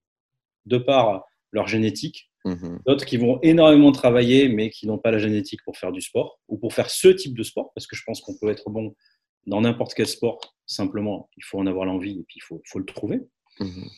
de 0.66 0.78
par 0.78 1.24
leur 1.52 1.68
génétique, 1.68 2.30
mhm. 2.46 2.80
d'autres 2.86 3.06
qui 3.06 3.18
vont 3.18 3.40
énormément 3.42 3.92
travailler, 3.92 4.50
mais 4.50 4.70
qui 4.70 4.88
n'ont 4.88 5.00
pas 5.00 5.12
la 5.12 5.20
génétique 5.20 5.62
pour 5.64 5.78
faire 5.78 5.92
du 5.92 6.02
sport 6.02 6.40
ou 6.48 6.58
pour 6.58 6.74
faire 6.74 6.90
ce 6.90 7.08
type 7.08 7.36
de 7.36 7.44
sport, 7.44 7.72
parce 7.74 7.88
que 7.88 7.96
je 7.96 8.04
pense 8.06 8.22
qu'on 8.22 8.38
peut 8.38 8.50
être 8.50 8.70
bon 8.70 8.94
dans 9.48 9.62
n'importe 9.62 9.94
quel 9.96 10.06
sport, 10.06 10.40
simplement, 10.68 11.30
il 11.38 11.44
faut 11.44 11.58
en 11.58 11.66
avoir 11.66 11.86
l'envie 11.86 12.20
et 12.20 12.24
puis 12.28 12.38
il 12.38 12.44
faut, 12.44 12.62
faut 12.66 12.78
le 12.78 12.86
trouver. 12.86 13.22
Mhm. 13.60 13.90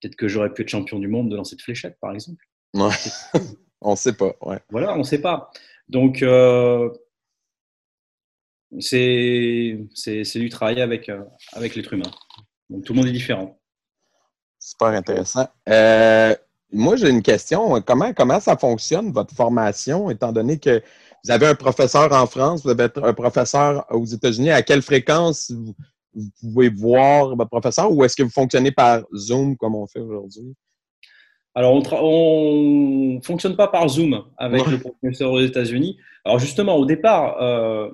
Peut-être 0.00 0.16
que 0.16 0.28
j'aurais 0.28 0.52
pu 0.52 0.62
être 0.62 0.68
champion 0.68 0.98
du 0.98 1.08
monde 1.08 1.30
de 1.30 1.36
lancer 1.36 1.56
de 1.56 1.62
fléchette, 1.62 1.96
par 2.00 2.12
exemple. 2.12 2.44
Ouais. 2.74 2.90
on 3.80 3.92
ne 3.92 3.96
sait 3.96 4.12
pas. 4.12 4.34
Ouais. 4.42 4.58
Voilà, 4.70 4.94
on 4.94 4.98
ne 4.98 5.02
sait 5.04 5.20
pas. 5.20 5.50
Donc, 5.88 6.22
euh, 6.22 6.90
c'est 8.78 9.76
du 10.34 10.48
travail 10.48 10.80
avec, 10.80 11.08
euh, 11.08 11.22
avec 11.52 11.74
l'être 11.74 11.92
humain. 11.92 12.10
Donc, 12.68 12.84
tout 12.84 12.92
le 12.92 12.98
monde 12.98 13.08
est 13.08 13.12
différent. 13.12 13.58
Super 14.58 14.88
intéressant. 14.88 15.48
Euh, 15.68 16.34
moi, 16.72 16.96
j'ai 16.96 17.08
une 17.08 17.22
question. 17.22 17.80
Comment, 17.82 18.12
comment 18.12 18.38
ça 18.40 18.56
fonctionne, 18.56 19.10
votre 19.10 19.34
formation, 19.34 20.10
étant 20.10 20.32
donné 20.32 20.58
que 20.58 20.82
vous 21.24 21.30
avez 21.30 21.46
un 21.46 21.54
professeur 21.54 22.12
en 22.12 22.26
France, 22.26 22.62
vous 22.62 22.70
avez 22.70 22.88
un 22.96 23.12
professeur 23.12 23.84
aux 23.90 24.04
États-Unis, 24.04 24.50
à 24.50 24.62
quelle 24.62 24.82
fréquence 24.82 25.50
vous, 25.50 25.74
vous 26.14 26.30
pouvez 26.40 26.68
voir 26.68 27.36
votre 27.36 27.50
professeur 27.50 27.92
ou 27.92 28.04
est-ce 28.04 28.16
que 28.16 28.22
vous 28.22 28.30
fonctionnez 28.30 28.72
par 28.72 29.02
Zoom 29.14 29.56
comme 29.56 29.74
on 29.74 29.86
fait 29.86 30.00
aujourd'hui? 30.00 30.54
Alors, 31.54 31.74
on 31.74 33.16
ne 33.16 33.20
fonctionne 33.22 33.56
pas 33.56 33.68
par 33.68 33.88
Zoom 33.88 34.24
avec 34.36 34.66
le 34.66 34.78
professeur 34.78 35.32
aux 35.32 35.40
États-Unis. 35.40 35.98
Alors, 36.24 36.38
justement, 36.38 36.76
au 36.76 36.86
départ, 36.86 37.42
euh, 37.42 37.90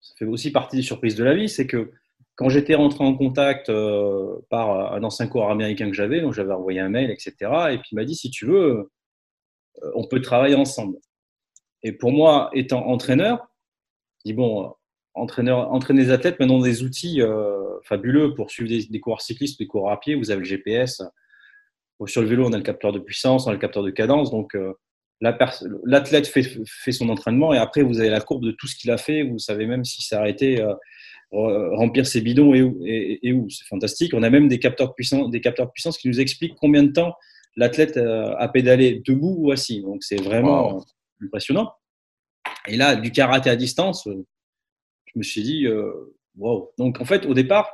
ça 0.00 0.14
fait 0.18 0.24
aussi 0.24 0.50
partie 0.50 0.76
des 0.76 0.82
surprises 0.82 1.14
de 1.14 1.22
la 1.22 1.34
vie, 1.34 1.48
c'est 1.48 1.66
que 1.66 1.92
quand 2.34 2.48
j'étais 2.48 2.74
rentré 2.74 3.04
en 3.04 3.14
contact 3.14 3.68
euh, 3.68 4.38
par 4.48 4.94
un 4.94 5.02
ancien 5.04 5.26
cours 5.26 5.50
américain 5.50 5.88
que 5.88 5.94
j'avais, 5.94 6.20
donc 6.20 6.32
j'avais 6.32 6.52
envoyé 6.52 6.80
un 6.80 6.88
mail, 6.88 7.10
etc. 7.10 7.34
Et 7.70 7.78
puis 7.78 7.90
il 7.92 7.96
m'a 7.96 8.04
dit, 8.04 8.14
si 8.14 8.30
tu 8.30 8.46
veux, 8.46 8.90
euh, 9.82 9.92
on 9.94 10.06
peut 10.06 10.20
travailler 10.20 10.54
ensemble. 10.54 10.98
Et 11.82 11.92
pour 11.92 12.12
moi, 12.12 12.50
étant 12.54 12.86
entraîneur, 12.86 13.46
je 14.18 14.30
dis, 14.30 14.32
bon, 14.32 14.74
entraîneur, 15.14 15.72
entraîner 15.72 16.02
les 16.02 16.10
athlètes, 16.10 16.38
maintenant 16.38 16.60
des 16.60 16.82
outils 16.82 17.20
fabuleux 17.84 18.34
pour 18.34 18.50
suivre 18.50 18.68
des, 18.68 18.86
des 18.86 19.00
coureurs 19.00 19.20
cyclistes, 19.20 19.58
des 19.58 19.66
coureurs 19.66 19.92
à 19.92 20.00
pied, 20.00 20.14
vous 20.14 20.30
avez 20.30 20.40
le 20.40 20.46
GPS, 20.46 21.02
sur 22.06 22.22
le 22.22 22.28
vélo, 22.28 22.46
on 22.46 22.52
a 22.52 22.56
le 22.56 22.62
capteur 22.62 22.92
de 22.92 22.98
puissance, 22.98 23.46
on 23.46 23.50
a 23.50 23.52
le 23.52 23.58
capteur 23.58 23.82
de 23.82 23.90
cadence. 23.90 24.30
Donc, 24.30 24.54
euh, 24.54 24.72
l'athlète 25.20 26.26
fait, 26.26 26.42
fait, 26.42 26.92
son 26.92 27.08
entraînement 27.08 27.52
et 27.52 27.58
après, 27.58 27.82
vous 27.82 28.00
avez 28.00 28.08
la 28.08 28.20
courbe 28.20 28.44
de 28.44 28.52
tout 28.52 28.66
ce 28.66 28.76
qu'il 28.76 28.90
a 28.90 28.96
fait. 28.96 29.22
Vous 29.22 29.38
savez 29.38 29.66
même 29.66 29.84
si 29.84 30.02
s'est 30.02 30.16
arrêté, 30.16 30.60
euh, 30.60 30.74
remplir 31.32 32.06
ses 32.06 32.22
bidons 32.22 32.54
et 32.54 32.62
où. 32.62 32.80
Et, 32.84 33.32
où. 33.32 33.48
C'est 33.50 33.66
fantastique. 33.66 34.14
On 34.14 34.22
a 34.22 34.30
même 34.30 34.48
des 34.48 34.58
capteurs, 34.58 34.88
de 34.88 34.94
puissance, 34.94 35.30
des 35.30 35.40
capteurs 35.40 35.66
de 35.66 35.72
puissance 35.72 35.98
qui 35.98 36.08
nous 36.08 36.20
expliquent 36.20 36.56
combien 36.58 36.82
de 36.82 36.92
temps 36.92 37.14
l'athlète 37.56 37.96
euh, 37.96 38.34
a 38.38 38.48
pédalé 38.48 39.02
debout 39.06 39.36
ou 39.38 39.50
assis. 39.50 39.82
Donc, 39.82 40.02
c'est 40.02 40.20
vraiment 40.20 40.82
impressionnant. 41.22 41.72
Et 42.66 42.76
là, 42.76 42.96
du 42.96 43.12
karaté 43.12 43.50
à 43.50 43.56
distance, 43.56 44.08
je 45.12 45.18
me 45.18 45.22
suis 45.22 45.42
dit, 45.42 45.66
wow. 46.36 46.72
Donc, 46.78 47.00
en 47.00 47.04
fait, 47.04 47.26
au 47.26 47.34
départ, 47.34 47.72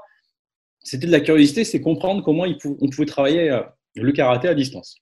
c'était 0.81 1.07
de 1.07 1.13
la 1.13 1.21
curiosité, 1.21 1.65
c'est 1.65 1.81
comprendre 1.81 2.23
comment 2.23 2.45
on 2.65 2.89
pouvait 2.89 3.07
travailler 3.07 3.61
le 3.95 4.13
karaté 4.13 4.49
à 4.49 4.55
distance. 4.55 4.97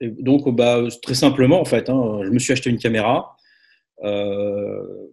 Et 0.00 0.08
donc, 0.08 0.48
bah, 0.54 0.82
très 1.02 1.14
simplement, 1.14 1.60
en 1.60 1.64
fait, 1.64 1.88
hein, 1.88 2.20
je 2.24 2.30
me 2.30 2.38
suis 2.38 2.52
acheté 2.52 2.70
une 2.70 2.78
caméra. 2.78 3.36
Euh, 4.04 5.08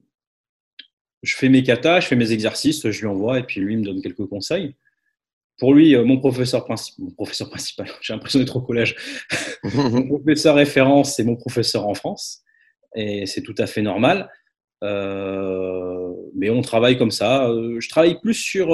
je 1.24 1.36
fais 1.36 1.49
mes 1.49 1.64
katas, 1.64 2.01
je 2.01 2.08
fais 2.08 2.16
mes 2.16 2.32
exercices, 2.32 2.89
je 2.89 3.01
lui 3.01 3.08
envoie 3.08 3.39
et 3.39 3.43
puis 3.43 3.60
lui 3.60 3.78
me 3.78 3.84
donne 3.84 4.01
quelques 4.01 4.26
conseils. 4.28 4.76
Pour 5.58 5.74
lui, 5.74 5.95
euh, 5.95 6.03
mon 6.03 6.20
professeur, 6.20 6.66
principal, 6.66 7.06
mon 7.06 7.12
professeur 7.12 7.49
principal, 7.49 7.88
j'ai 8.01 8.14
l'impression 8.14 8.39
d'être 8.39 8.56
au 8.56 8.62
collège, 8.62 8.95
mon 9.64 10.08
professeur 10.08 10.56
référence, 10.56 11.16
c'est 11.16 11.24
mon 11.24 11.36
professeur 11.36 11.88
en 11.88 11.93
France 11.93 12.43
et 12.95 13.26
c'est 13.26 13.41
tout 13.41 13.56
à 13.58 13.66
fait 13.66 13.82
normal. 13.82 14.30
Euh, 14.86 16.14
mais 16.36 16.50
on 16.50 16.62
travaille 16.62 16.98
comme 16.98 17.12
ça. 17.12 17.50
Je 17.80 17.90
travaille 17.90 18.20
plus 18.22 18.36
sur 18.36 18.74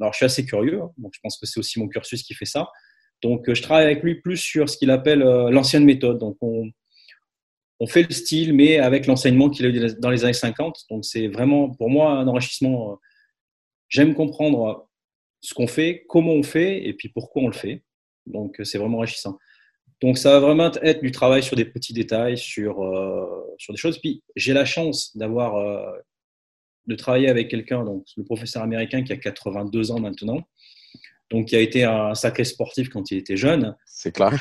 alors, 0.00 0.12
je 0.12 0.18
suis 0.18 0.26
assez 0.26 0.46
curieux, 0.46 0.80
hein. 0.80 0.90
donc 0.96 1.12
je 1.14 1.20
pense 1.20 1.38
que 1.38 1.46
c'est 1.46 1.58
aussi 1.58 1.78
mon 1.80 1.88
cursus 1.88 2.22
qui 2.22 2.34
fait 2.34 2.44
ça. 2.44 2.68
Donc, 3.22 3.48
euh, 3.48 3.54
je 3.54 3.62
travaille 3.62 3.86
avec 3.86 4.02
lui 4.02 4.16
plus 4.16 4.36
sur 4.36 4.68
ce 4.68 4.76
qu'il 4.78 4.90
appelle 4.90 5.22
euh, 5.22 5.50
l'ancienne 5.50 5.84
méthode. 5.84 6.18
Donc, 6.18 6.36
on, 6.40 6.70
on, 7.80 7.86
fait 7.88 8.04
le 8.04 8.14
style, 8.14 8.52
mais 8.52 8.78
avec 8.78 9.06
l'enseignement 9.06 9.50
qu'il 9.50 9.66
a 9.66 9.70
eu 9.70 9.94
dans 9.98 10.10
les 10.10 10.24
années 10.24 10.32
50. 10.32 10.84
Donc, 10.90 11.04
c'est 11.04 11.26
vraiment 11.26 11.70
pour 11.70 11.90
moi 11.90 12.12
un 12.12 12.28
enrichissement. 12.28 12.92
Euh, 12.92 12.96
j'aime 13.88 14.14
comprendre 14.14 14.88
ce 15.40 15.52
qu'on 15.52 15.66
fait, 15.66 16.04
comment 16.08 16.32
on 16.32 16.44
fait, 16.44 16.86
et 16.86 16.94
puis 16.94 17.08
pourquoi 17.08 17.42
on 17.42 17.48
le 17.48 17.54
fait. 17.54 17.82
Donc, 18.26 18.60
c'est 18.62 18.78
vraiment 18.78 18.98
enrichissant. 18.98 19.38
Donc, 20.00 20.18
ça 20.18 20.32
va 20.32 20.40
vraiment 20.40 20.70
être 20.82 21.02
du 21.02 21.10
travail 21.10 21.42
sur 21.42 21.56
des 21.56 21.64
petits 21.64 21.92
détails, 21.92 22.38
sur, 22.38 22.76
sur 23.58 23.72
des 23.72 23.78
choses. 23.78 23.98
Puis, 23.98 24.22
j'ai 24.36 24.52
la 24.52 24.64
chance 24.64 25.16
d'avoir 25.16 25.56
de 26.88 26.94
travailler 26.94 27.28
avec 27.28 27.48
quelqu'un, 27.48 27.84
donc 27.84 28.04
le 28.16 28.24
professeur 28.24 28.62
américain 28.62 29.04
qui 29.04 29.12
a 29.12 29.16
82 29.16 29.92
ans 29.92 30.00
maintenant, 30.00 30.40
donc 31.30 31.48
qui 31.48 31.56
a 31.56 31.60
été 31.60 31.84
un 31.84 32.14
sacré 32.14 32.44
sportif 32.44 32.88
quand 32.88 33.10
il 33.10 33.18
était 33.18 33.36
jeune. 33.36 33.76
C'est 33.84 34.12
clair. 34.12 34.32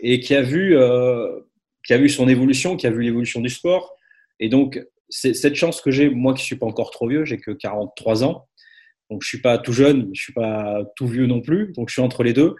Et, 0.00 0.20
qui 0.20 0.34
a 0.34 0.42
vu, 0.42 0.76
euh, 0.76 1.40
qui 1.84 1.92
a 1.92 1.98
vu 1.98 2.08
son 2.08 2.28
évolution, 2.28 2.76
qui 2.76 2.86
a 2.86 2.90
vu 2.90 3.02
l'évolution 3.02 3.40
du 3.40 3.50
sport. 3.50 3.96
Et 4.38 4.48
donc, 4.48 4.80
c'est 5.08 5.34
cette 5.34 5.56
chance 5.56 5.80
que 5.80 5.90
j'ai, 5.90 6.08
moi 6.08 6.34
qui 6.34 6.42
ne 6.42 6.46
suis 6.46 6.56
pas 6.56 6.66
encore 6.66 6.92
trop 6.92 7.08
vieux, 7.08 7.24
j'ai 7.24 7.38
que 7.38 7.50
43 7.50 8.22
ans. 8.24 8.46
Donc, 9.10 9.22
je 9.22 9.26
ne 9.26 9.28
suis 9.28 9.40
pas 9.40 9.58
tout 9.58 9.72
jeune, 9.72 10.02
je 10.02 10.08
ne 10.08 10.14
suis 10.14 10.32
pas 10.32 10.84
tout 10.94 11.08
vieux 11.08 11.26
non 11.26 11.40
plus. 11.40 11.72
Donc, 11.72 11.88
je 11.88 11.94
suis 11.94 12.02
entre 12.02 12.22
les 12.22 12.32
deux. 12.32 12.54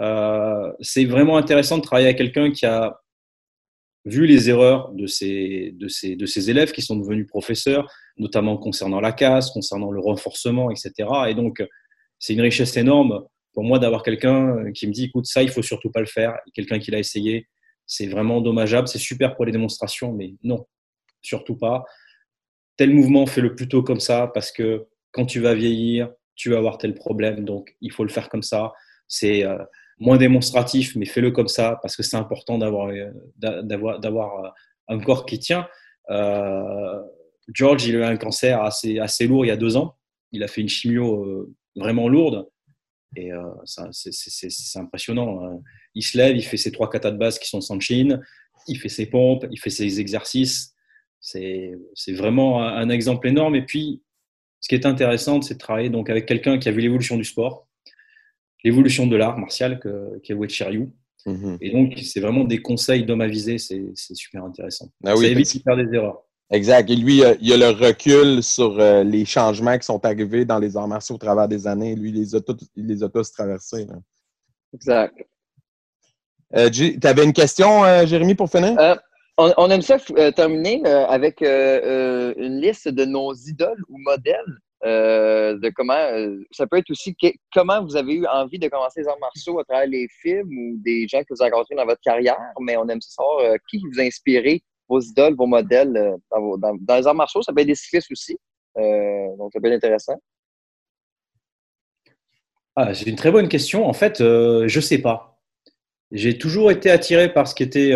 Euh, 0.00 0.72
c'est 0.80 1.04
vraiment 1.04 1.36
intéressant 1.36 1.78
de 1.78 1.82
travailler 1.82 2.08
avec 2.08 2.18
quelqu'un 2.18 2.50
qui 2.50 2.66
a 2.66 2.98
vu 4.06 4.26
les 4.26 4.48
erreurs 4.48 4.92
de 4.92 5.06
ses, 5.06 5.72
de, 5.74 5.88
ses, 5.88 6.16
de 6.16 6.26
ses 6.26 6.50
élèves 6.50 6.72
qui 6.72 6.80
sont 6.80 6.96
devenus 6.96 7.26
professeurs, 7.26 7.86
notamment 8.16 8.56
concernant 8.56 9.00
la 9.00 9.12
casse, 9.12 9.50
concernant 9.50 9.90
le 9.90 10.00
renforcement, 10.00 10.70
etc. 10.70 11.08
Et 11.28 11.34
donc, 11.34 11.62
c'est 12.18 12.32
une 12.32 12.40
richesse 12.40 12.76
énorme 12.76 13.24
pour 13.52 13.64
moi 13.64 13.78
d'avoir 13.78 14.02
quelqu'un 14.02 14.72
qui 14.72 14.86
me 14.86 14.92
dit, 14.92 15.04
écoute, 15.04 15.26
ça, 15.26 15.42
il 15.42 15.50
faut 15.50 15.62
surtout 15.62 15.90
pas 15.90 16.00
le 16.00 16.06
faire. 16.06 16.38
Quelqu'un 16.54 16.78
qui 16.78 16.90
l'a 16.90 16.98
essayé, 16.98 17.48
c'est 17.86 18.06
vraiment 18.06 18.40
dommageable. 18.40 18.88
C'est 18.88 18.98
super 18.98 19.34
pour 19.34 19.44
les 19.44 19.52
démonstrations, 19.52 20.12
mais 20.12 20.34
non, 20.42 20.66
surtout 21.20 21.56
pas. 21.56 21.84
Tel 22.76 22.94
mouvement, 22.94 23.26
fais-le 23.26 23.54
plutôt 23.54 23.82
comme 23.82 24.00
ça, 24.00 24.30
parce 24.32 24.52
que 24.52 24.86
quand 25.12 25.26
tu 25.26 25.40
vas 25.40 25.54
vieillir, 25.54 26.10
tu 26.36 26.50
vas 26.50 26.58
avoir 26.58 26.78
tel 26.78 26.94
problème. 26.94 27.44
Donc, 27.44 27.74
il 27.80 27.92
faut 27.92 28.04
le 28.04 28.10
faire 28.10 28.28
comme 28.28 28.42
ça. 28.42 28.72
C'est 29.08 29.44
euh, 29.44 29.58
moins 30.00 30.16
démonstratif, 30.16 30.96
mais 30.96 31.06
fais-le 31.06 31.30
comme 31.30 31.48
ça, 31.48 31.78
parce 31.82 31.94
que 31.94 32.02
c'est 32.02 32.16
important 32.16 32.58
d'avoir, 32.58 32.88
euh, 32.88 33.62
d'avoir, 33.62 34.44
euh, 34.44 34.48
un 34.88 34.98
corps 34.98 35.24
qui 35.26 35.38
tient. 35.38 35.68
Euh, 36.10 37.00
George, 37.52 37.86
il 37.86 37.96
a 37.96 37.98
eu 37.98 38.02
un 38.02 38.16
cancer 38.16 38.60
assez, 38.62 38.98
assez 38.98 39.26
lourd 39.26 39.44
il 39.44 39.48
y 39.48 39.52
a 39.52 39.56
deux 39.56 39.76
ans. 39.76 39.96
Il 40.32 40.42
a 40.42 40.48
fait 40.48 40.60
une 40.60 40.68
chimio 40.68 41.48
vraiment 41.76 42.08
lourde. 42.08 42.48
Et 43.16 43.32
euh, 43.32 43.42
c'est 43.64 44.78
impressionnant. 44.78 45.44
Hein. 45.44 45.60
Il 45.94 46.02
se 46.02 46.16
lève, 46.16 46.36
il 46.36 46.44
fait 46.44 46.56
ses 46.56 46.70
trois 46.72 46.88
katas 46.88 47.10
de 47.10 47.16
base 47.16 47.38
qui 47.38 47.48
sont 47.48 47.60
sans 47.60 47.80
chine, 47.80 48.22
il 48.68 48.78
fait 48.78 48.88
ses 48.88 49.06
pompes, 49.06 49.46
il 49.50 49.58
fait 49.58 49.70
ses 49.70 50.00
exercices. 50.00 50.74
C'est 51.20 51.76
vraiment 52.08 52.62
un, 52.62 52.88
exemple 52.88 53.28
énorme. 53.28 53.56
Et 53.56 53.62
puis, 53.62 54.02
ce 54.60 54.68
qui 54.68 54.74
est 54.74 54.86
intéressant, 54.86 55.42
c'est 55.42 55.54
de 55.54 55.58
travailler 55.58 55.90
donc 55.90 56.08
avec 56.08 56.26
quelqu'un 56.26 56.58
qui 56.58 56.68
a 56.68 56.72
vu 56.72 56.80
l'évolution 56.80 57.16
du 57.16 57.24
sport, 57.24 57.66
l'évolution 58.64 59.06
de 59.06 59.16
l'art 59.16 59.38
martial, 59.38 59.80
qui 60.22 60.32
est 60.32 60.34
Wei. 60.34 60.48
Mm-hmm. 61.26 61.58
Et 61.60 61.70
donc, 61.70 61.98
c'est 62.02 62.20
vraiment 62.20 62.44
des 62.44 62.62
conseils 62.62 63.04
d'homme 63.04 63.20
avisé, 63.20 63.58
c'est 63.58 63.92
super 64.14 64.44
intéressant. 64.44 64.90
Ah 65.04 65.14
oui, 65.16 65.26
Ça 65.26 65.30
évite 65.30 65.56
de 65.56 65.62
faire 65.62 65.76
des 65.76 65.94
erreurs. 65.94 66.24
Exact. 66.50 66.90
Et 66.90 66.96
lui, 66.96 67.22
il 67.40 67.48
y 67.48 67.52
a 67.52 67.56
le 67.56 67.70
recul 67.70 68.42
sur 68.42 68.78
euh, 68.80 69.04
les 69.04 69.24
changements 69.24 69.78
qui 69.78 69.84
sont 69.84 70.04
arrivés 70.04 70.44
dans 70.44 70.58
les 70.58 70.76
arts 70.76 70.88
martiaux 70.88 71.14
au 71.14 71.18
travers 71.18 71.46
des 71.46 71.66
années. 71.66 71.94
Lui, 71.94 72.10
il 72.10 72.16
les 72.16 72.34
a 72.34 72.40
tous, 72.40 72.56
les 72.74 73.02
a 73.04 73.08
tous 73.08 73.30
traversés. 73.30 73.86
Exact. 74.74 75.14
Euh, 76.56 76.68
tu 76.68 76.98
avais 77.04 77.24
une 77.24 77.32
question, 77.32 77.84
euh, 77.84 78.04
Jérémy, 78.04 78.34
pour 78.34 78.50
finir? 78.50 78.76
On, 79.38 79.70
aime 79.70 79.80
ça 79.80 79.96
terminer 80.36 80.84
avec 80.84 81.40
une 81.40 82.60
liste 82.60 82.88
de 82.88 83.06
nos 83.06 83.32
idoles 83.32 83.82
ou 83.88 83.96
modèles. 83.98 84.58
De 84.82 85.70
comment 85.74 86.08
ça 86.52 86.66
peut 86.66 86.78
être 86.78 86.90
aussi 86.90 87.14
comment 87.54 87.84
vous 87.84 87.96
avez 87.96 88.14
eu 88.14 88.26
envie 88.26 88.58
de 88.58 88.68
commencer 88.68 89.02
les 89.02 89.08
arts 89.08 89.18
martiaux 89.20 89.58
à 89.58 89.64
travers 89.64 89.86
les 89.86 90.08
films 90.22 90.48
ou 90.48 90.76
des 90.78 91.06
gens 91.06 91.20
que 91.20 91.34
vous 91.34 91.42
avez 91.42 91.50
rencontrés 91.50 91.76
dans 91.76 91.84
votre 91.84 92.00
carrière, 92.00 92.38
mais 92.60 92.76
on 92.76 92.88
aime 92.88 93.00
savoir 93.00 93.56
qui 93.68 93.78
vous 93.78 94.00
a 94.00 94.04
inspiré 94.04 94.62
vos 94.90 95.00
idoles, 95.00 95.34
vos 95.36 95.46
modèles 95.46 95.96
euh, 95.96 96.56
dans, 96.58 96.96
les 96.96 97.06
arts 97.06 97.14
martiaux. 97.14 97.42
Ça 97.42 97.52
peut 97.52 97.60
être 97.60 97.68
des 97.68 97.74
cyclistes 97.74 98.10
aussi. 98.10 98.36
Euh, 98.76 99.36
donc, 99.38 99.52
ça 99.52 99.60
peut 99.60 99.68
être 99.68 99.76
intéressant. 99.76 100.20
Ah, 102.76 102.92
c'est 102.92 103.06
une 103.06 103.16
très 103.16 103.30
bonne 103.30 103.48
question. 103.48 103.86
En 103.86 103.92
fait, 103.92 104.20
euh, 104.20 104.66
je 104.68 104.78
ne 104.78 104.82
sais 104.82 104.98
pas. 104.98 105.40
J'ai 106.10 106.36
toujours 106.38 106.70
été 106.70 106.90
attiré 106.90 107.32
par 107.32 107.46
ce 107.46 107.54
qui 107.54 107.62
était 107.62 107.92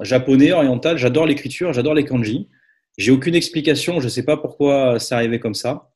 japonais, 0.00 0.52
oriental. 0.52 0.96
J'adore 0.96 1.26
l'écriture, 1.26 1.74
j'adore 1.74 1.94
les 1.94 2.04
kanji. 2.04 2.48
J'ai 2.98 3.12
aucune 3.12 3.34
explication, 3.34 4.00
je 4.00 4.06
ne 4.06 4.10
sais 4.10 4.24
pas 4.24 4.36
pourquoi 4.36 4.98
c'est 4.98 5.14
arrivé 5.14 5.38
comme 5.38 5.54
ça. 5.54 5.90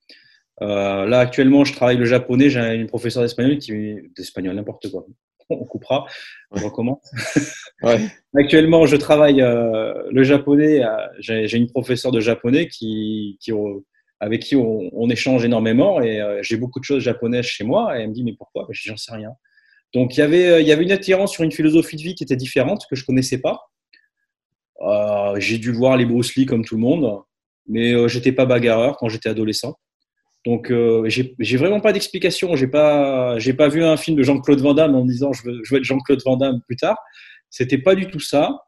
là, 0.60 1.18
actuellement, 1.18 1.64
je 1.64 1.72
travaille 1.72 1.96
le 1.96 2.04
japonais. 2.04 2.50
J'ai 2.50 2.74
une 2.74 2.86
professeure 2.86 3.22
d'espagnol 3.22 3.58
qui. 3.58 3.96
d'espagnol, 4.16 4.54
n'importe 4.54 4.90
quoi 4.90 5.06
on 5.50 5.64
coupera, 5.64 6.06
on 6.50 6.60
recommence. 6.60 7.10
Actuellement, 8.36 8.86
je 8.86 8.96
travaille 8.96 9.42
euh, 9.42 9.92
le 10.10 10.22
japonais. 10.22 10.82
J'ai 11.18 11.56
une 11.56 11.70
professeure 11.70 12.12
de 12.12 12.20
japonais 12.20 12.68
qui, 12.68 13.38
qui 13.40 13.52
avec 14.20 14.42
qui 14.42 14.56
on, 14.56 15.10
échange 15.10 15.44
énormément 15.44 16.00
et 16.00 16.20
euh, 16.20 16.40
j'ai 16.42 16.56
beaucoup 16.56 16.78
de 16.78 16.84
choses 16.84 17.02
japonaises 17.02 17.46
chez 17.46 17.64
moi. 17.64 17.98
Et 17.98 18.02
elle 18.02 18.10
me 18.10 18.14
dit 18.14 18.22
mais 18.22 18.34
pourquoi? 18.36 18.64
Ben, 18.64 18.72
J'en 18.72 18.96
sais 18.96 19.12
rien. 19.14 19.32
Donc 19.94 20.16
il 20.16 20.20
y 20.20 20.22
avait 20.22 20.62
il 20.62 20.68
y 20.68 20.72
avait 20.72 20.84
une 20.84 20.92
attirance 20.92 21.32
sur 21.32 21.42
une 21.42 21.52
philosophie 21.52 21.96
de 21.96 22.02
vie 22.02 22.14
qui 22.14 22.22
était 22.22 22.36
différente 22.36 22.84
que 22.88 22.96
je 22.96 23.04
connaissais 23.04 23.38
pas. 23.38 23.70
J'ai 25.38 25.58
dû 25.58 25.72
voir 25.72 25.96
les 25.96 26.06
Bruce 26.06 26.34
Lee 26.36 26.46
comme 26.46 26.64
tout 26.64 26.76
le 26.76 26.80
monde, 26.80 27.20
mais 27.66 28.08
j'étais 28.08 28.32
pas 28.32 28.46
bagarreur 28.46 28.96
quand 28.96 29.08
j'étais 29.08 29.28
adolescent. 29.28 29.76
Donc, 30.46 30.70
euh, 30.70 31.06
j'ai 31.08 31.56
vraiment 31.56 31.80
pas 31.80 31.92
d'explication. 31.92 32.56
J'ai 32.56 32.66
pas, 32.66 33.38
j'ai 33.38 33.52
pas 33.52 33.68
vu 33.68 33.84
un 33.84 33.96
film 33.96 34.16
de 34.16 34.22
Jean-Claude 34.22 34.60
Van 34.60 34.74
Damme 34.74 34.94
en 34.94 35.04
me 35.04 35.10
disant 35.10 35.32
je 35.32 35.42
veux, 35.44 35.60
je 35.62 35.76
être 35.76 35.84
Jean-Claude 35.84 36.22
Van 36.24 36.36
Damme 36.36 36.60
plus 36.66 36.76
tard. 36.76 36.96
C'était 37.50 37.78
pas 37.78 37.94
du 37.94 38.06
tout 38.08 38.20
ça. 38.20 38.58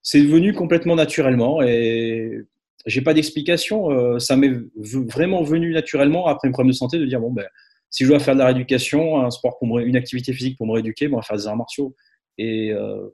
C'est 0.00 0.22
venu 0.22 0.54
complètement 0.54 0.96
naturellement 0.96 1.62
et 1.62 2.40
j'ai 2.86 3.02
pas 3.02 3.14
d'explication. 3.14 3.90
Euh, 3.90 4.18
ça 4.18 4.36
m'est 4.36 4.52
vraiment 4.76 5.42
venu 5.42 5.72
naturellement 5.72 6.26
après 6.26 6.48
un 6.48 6.52
problème 6.52 6.72
de 6.72 6.76
santé 6.76 6.98
de 6.98 7.04
dire 7.04 7.20
bon 7.20 7.30
ben 7.30 7.46
si 7.90 8.04
je 8.04 8.08
dois 8.08 8.18
faire 8.18 8.34
de 8.34 8.38
la 8.38 8.46
rééducation, 8.46 9.20
un 9.20 9.30
sport 9.30 9.58
pour 9.58 9.78
une 9.78 9.96
activité 9.96 10.32
physique 10.32 10.56
pour 10.56 10.66
me 10.66 10.72
rééduquer, 10.72 11.08
bon, 11.08 11.16
on 11.16 11.20
va 11.20 11.22
faire 11.22 11.36
des 11.36 11.46
arts 11.46 11.58
martiaux. 11.58 11.94
Et 12.38 12.72
euh, 12.72 13.08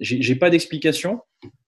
j'ai 0.00 0.36
pas 0.36 0.50
d'explication. 0.50 1.20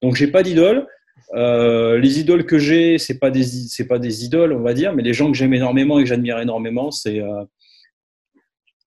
Donc 0.03 0.16
j'ai 0.16 0.29
pas 0.29 0.43
d'idole. 0.43 0.87
Euh, 1.35 1.99
les 1.99 2.20
idoles 2.20 2.47
que 2.47 2.59
j'ai, 2.59 2.99
c'est 2.99 3.18
pas 3.18 3.31
des 3.31 3.45
c'est 3.45 3.87
pas 3.87 3.99
des 3.99 4.24
idoles, 4.24 4.53
on 4.53 4.62
va 4.62 4.74
dire, 4.74 4.95
mais 4.95 5.03
les 5.03 5.12
gens 5.12 5.31
que 5.31 5.37
j'aime 5.37 5.55
énormément 5.55 5.99
et 5.99 6.05
que 6.05 6.09
j'admire 6.09 6.39
énormément, 6.39 6.91
c'est 6.91 7.20
euh, 7.20 7.45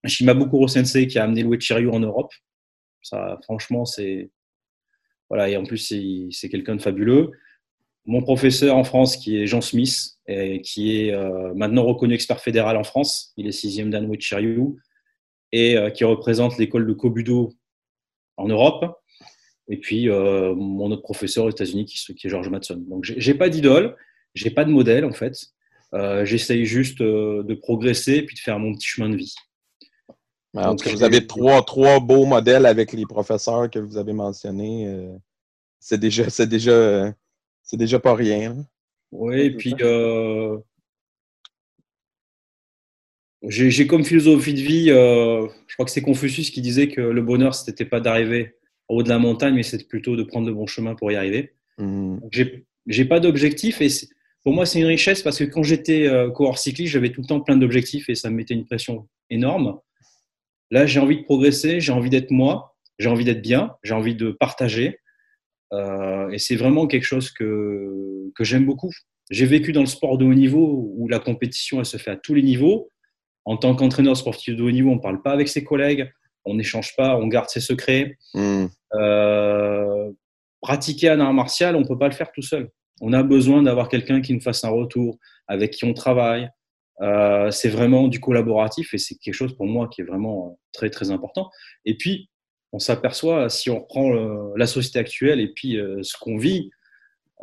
Shimabukuro 0.05 0.67
Sensei 0.67 1.07
qui 1.07 1.19
a 1.19 1.23
amené 1.23 1.43
le 1.43 1.49
Wechiryu 1.49 1.89
en 1.89 1.99
Europe. 1.99 2.33
Ça, 3.01 3.37
franchement, 3.43 3.85
c'est 3.85 4.31
voilà, 5.29 5.49
et 5.49 5.57
en 5.57 5.63
plus 5.63 5.93
c'est 6.31 6.49
quelqu'un 6.49 6.75
de 6.75 6.81
fabuleux. 6.81 7.31
Mon 8.05 8.21
professeur 8.21 8.75
en 8.75 8.83
France, 8.83 9.15
qui 9.15 9.37
est 9.37 9.45
Jean 9.45 9.61
Smith, 9.61 10.17
et 10.27 10.61
qui 10.61 10.99
est 10.99 11.13
euh, 11.13 11.53
maintenant 11.53 11.83
reconnu 11.83 12.13
expert 12.13 12.39
fédéral 12.39 12.77
en 12.77 12.83
France, 12.83 13.33
il 13.37 13.47
est 13.47 13.51
sixième 13.51 13.89
dan 13.89 14.09
Wechiryu 14.09 14.75
et 15.51 15.77
euh, 15.77 15.89
qui 15.89 16.03
représente 16.03 16.57
l'école 16.57 16.87
de 16.87 16.93
Kobudo 16.93 17.53
en 18.37 18.47
Europe. 18.47 19.00
Et 19.71 19.77
puis, 19.77 20.09
euh, 20.09 20.53
mon 20.53 20.91
autre 20.91 21.01
professeur 21.01 21.45
aux 21.45 21.49
États-Unis, 21.49 21.85
qui, 21.85 22.13
qui, 22.13 22.27
est 22.27 22.29
George 22.29 22.49
Matson. 22.49 22.83
Donc, 22.89 23.05
j'ai 23.05 23.33
pas 23.33 23.47
d'idole, 23.47 23.95
j'ai 24.35 24.51
pas 24.51 24.65
de 24.65 24.69
modèle, 24.69 25.05
en 25.05 25.13
fait. 25.13 25.33
Euh, 25.93 26.25
J'essaye 26.25 26.65
juste 26.65 26.99
euh, 26.99 27.41
de 27.43 27.53
progresser 27.53 28.15
et 28.15 28.25
puis 28.25 28.35
de 28.35 28.41
faire 28.41 28.59
mon 28.59 28.73
petit 28.73 28.87
chemin 28.87 29.07
de 29.07 29.15
vie. 29.15 29.33
en 30.55 30.75
tout 30.75 30.83
cas, 30.83 30.91
vous 30.91 31.03
avez 31.03 31.25
trois, 31.25 31.63
trois 31.63 32.01
beaux 32.01 32.25
modèles 32.25 32.65
avec 32.65 32.91
les 32.91 33.05
professeurs 33.05 33.69
que 33.69 33.79
vous 33.79 33.95
avez 33.95 34.11
mentionnés. 34.11 34.93
C'est 35.79 35.97
déjà, 35.97 36.29
c'est 36.29 36.47
déjà, 36.47 37.13
c'est 37.63 37.77
déjà 37.77 37.97
pas 37.97 38.13
rien. 38.13 38.65
Oui, 39.13 39.39
et 39.39 39.51
puis 39.51 39.73
j'ai 43.47 43.87
comme 43.87 44.03
philosophie 44.03 44.53
de 44.53 44.59
vie, 44.59 44.87
je 44.87 45.73
crois 45.75 45.85
que 45.85 45.91
c'est 45.91 46.01
Confucius 46.01 46.49
qui 46.49 46.61
disait 46.61 46.89
que 46.89 46.99
le 46.99 47.21
bonheur, 47.21 47.55
c'était 47.55 47.85
pas 47.85 48.01
d'arriver 48.01 48.57
haut 48.91 49.03
de 49.03 49.09
la 49.09 49.19
montagne, 49.19 49.55
mais 49.55 49.63
c'est 49.63 49.87
plutôt 49.87 50.15
de 50.15 50.23
prendre 50.23 50.47
le 50.47 50.53
bon 50.53 50.67
chemin 50.67 50.95
pour 50.95 51.11
y 51.11 51.15
arriver. 51.15 51.53
Mmh. 51.77 52.17
J'ai 52.87 53.05
pas 53.05 53.19
d'objectif 53.19 53.81
et 53.81 53.89
pour 54.43 54.53
moi, 54.53 54.65
c'est 54.65 54.79
une 54.79 54.85
richesse 54.85 55.21
parce 55.21 55.37
que 55.37 55.43
quand 55.43 55.63
j'étais 55.63 56.07
euh, 56.07 56.31
coureur 56.31 56.57
cycliste, 56.57 56.93
j'avais 56.93 57.11
tout 57.11 57.21
le 57.21 57.27
temps 57.27 57.41
plein 57.41 57.57
d'objectifs 57.57 58.09
et 58.09 58.15
ça 58.15 58.29
me 58.29 58.35
mettait 58.35 58.55
une 58.55 58.65
pression 58.65 59.07
énorme. 59.29 59.79
Là, 60.71 60.85
j'ai 60.85 60.99
envie 60.99 61.17
de 61.17 61.23
progresser, 61.23 61.79
j'ai 61.79 61.91
envie 61.91 62.09
d'être 62.09 62.31
moi, 62.31 62.75
j'ai 62.97 63.09
envie 63.09 63.25
d'être 63.25 63.41
bien, 63.41 63.75
j'ai 63.83 63.93
envie 63.93 64.15
de 64.15 64.31
partager. 64.31 64.99
Euh, 65.73 66.29
et 66.31 66.39
c'est 66.39 66.55
vraiment 66.55 66.87
quelque 66.87 67.03
chose 67.03 67.29
que, 67.29 68.31
que 68.35 68.43
j'aime 68.43 68.65
beaucoup. 68.65 68.91
J'ai 69.29 69.45
vécu 69.45 69.73
dans 69.73 69.81
le 69.81 69.85
sport 69.87 70.17
de 70.17 70.25
haut 70.25 70.33
niveau 70.33 70.91
où 70.97 71.07
la 71.07 71.19
compétition 71.19 71.79
elle 71.79 71.85
se 71.85 71.97
fait 71.97 72.11
à 72.11 72.17
tous 72.17 72.33
les 72.33 72.41
niveaux. 72.41 72.89
En 73.45 73.57
tant 73.57 73.75
qu'entraîneur 73.75 74.17
sportif 74.17 74.55
de 74.55 74.63
haut 74.63 74.71
niveau, 74.71 74.91
on 74.91 74.95
ne 74.95 75.01
parle 75.01 75.21
pas 75.21 75.31
avec 75.31 75.47
ses 75.47 75.63
collègues, 75.63 76.11
on 76.45 76.55
n'échange 76.55 76.95
pas, 76.95 77.15
on 77.17 77.27
garde 77.27 77.49
ses 77.49 77.59
secrets. 77.59 78.17
Mmh. 78.33 78.65
Euh, 78.95 80.11
pratiquer 80.61 81.09
un 81.09 81.19
art 81.19 81.33
martial, 81.33 81.75
on 81.75 81.81
ne 81.81 81.87
peut 81.87 81.97
pas 81.97 82.07
le 82.07 82.13
faire 82.13 82.31
tout 82.31 82.41
seul. 82.41 82.69
On 83.01 83.13
a 83.13 83.23
besoin 83.23 83.63
d'avoir 83.63 83.89
quelqu'un 83.89 84.21
qui 84.21 84.33
nous 84.33 84.41
fasse 84.41 84.63
un 84.63 84.69
retour, 84.69 85.17
avec 85.47 85.71
qui 85.71 85.85
on 85.85 85.93
travaille. 85.93 86.49
Euh, 87.01 87.49
c'est 87.49 87.69
vraiment 87.69 88.07
du 88.07 88.19
collaboratif 88.19 88.93
et 88.93 88.99
c'est 88.99 89.15
quelque 89.15 89.33
chose 89.33 89.55
pour 89.55 89.65
moi 89.65 89.87
qui 89.87 90.01
est 90.01 90.03
vraiment 90.03 90.59
très 90.71 90.89
très 90.91 91.09
important. 91.09 91.49
Et 91.85 91.97
puis, 91.97 92.29
on 92.73 92.79
s'aperçoit, 92.79 93.49
si 93.49 93.69
on 93.69 93.79
reprend 93.79 94.11
la 94.55 94.67
société 94.67 94.99
actuelle 94.99 95.39
et 95.39 95.51
puis 95.51 95.77
euh, 95.77 96.03
ce 96.03 96.15
qu'on 96.17 96.37
vit, 96.37 96.69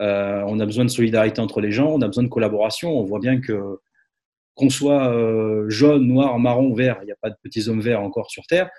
on 0.01 0.61
a 0.61 0.65
besoin 0.65 0.85
de 0.85 0.91
solidarité 0.91 1.41
entre 1.41 1.61
les 1.61 1.73
gens, 1.73 1.91
on 1.91 2.01
a 2.03 2.07
besoin 2.07 2.23
de 2.23 2.29
collaboration. 2.29 2.97
On 2.97 3.05
voit 3.05 3.19
bien 3.19 3.41
que 3.41 3.81
qu'on 4.55 4.71
soit 4.71 5.13
jaune, 5.69 6.07
noir, 6.07 6.39
marron, 6.39 6.73
vert, 6.73 6.99
il 7.03 7.07
n'y 7.07 7.13
a 7.13 7.17
pas 7.21 7.31
de 7.31 7.37
petits 7.43 7.69
hommes 7.69 7.81
verts 7.81 8.01
encore 8.01 8.31
sur 8.31 8.45
Terre, 8.47 8.71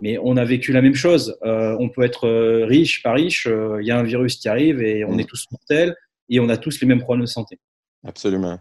mais 0.00 0.18
on 0.22 0.36
a 0.36 0.44
vécu 0.44 0.72
la 0.72 0.82
même 0.82 0.94
chose. 0.94 1.36
Euh, 1.42 1.76
on 1.78 1.88
peut 1.88 2.02
être 2.02 2.26
euh, 2.26 2.64
riche, 2.66 3.02
pas 3.02 3.12
riche, 3.12 3.46
euh, 3.46 3.78
il 3.80 3.86
y 3.86 3.90
a 3.90 3.98
un 3.98 4.02
virus 4.02 4.36
qui 4.36 4.48
arrive 4.48 4.80
et 4.82 5.04
on 5.04 5.12
mm. 5.12 5.20
est 5.20 5.24
tous 5.24 5.46
mortels 5.50 5.96
et 6.28 6.40
on 6.40 6.48
a 6.48 6.56
tous 6.56 6.80
les 6.80 6.86
mêmes 6.86 7.00
problèmes 7.00 7.24
de 7.24 7.30
santé. 7.30 7.58
Absolument. 8.06 8.58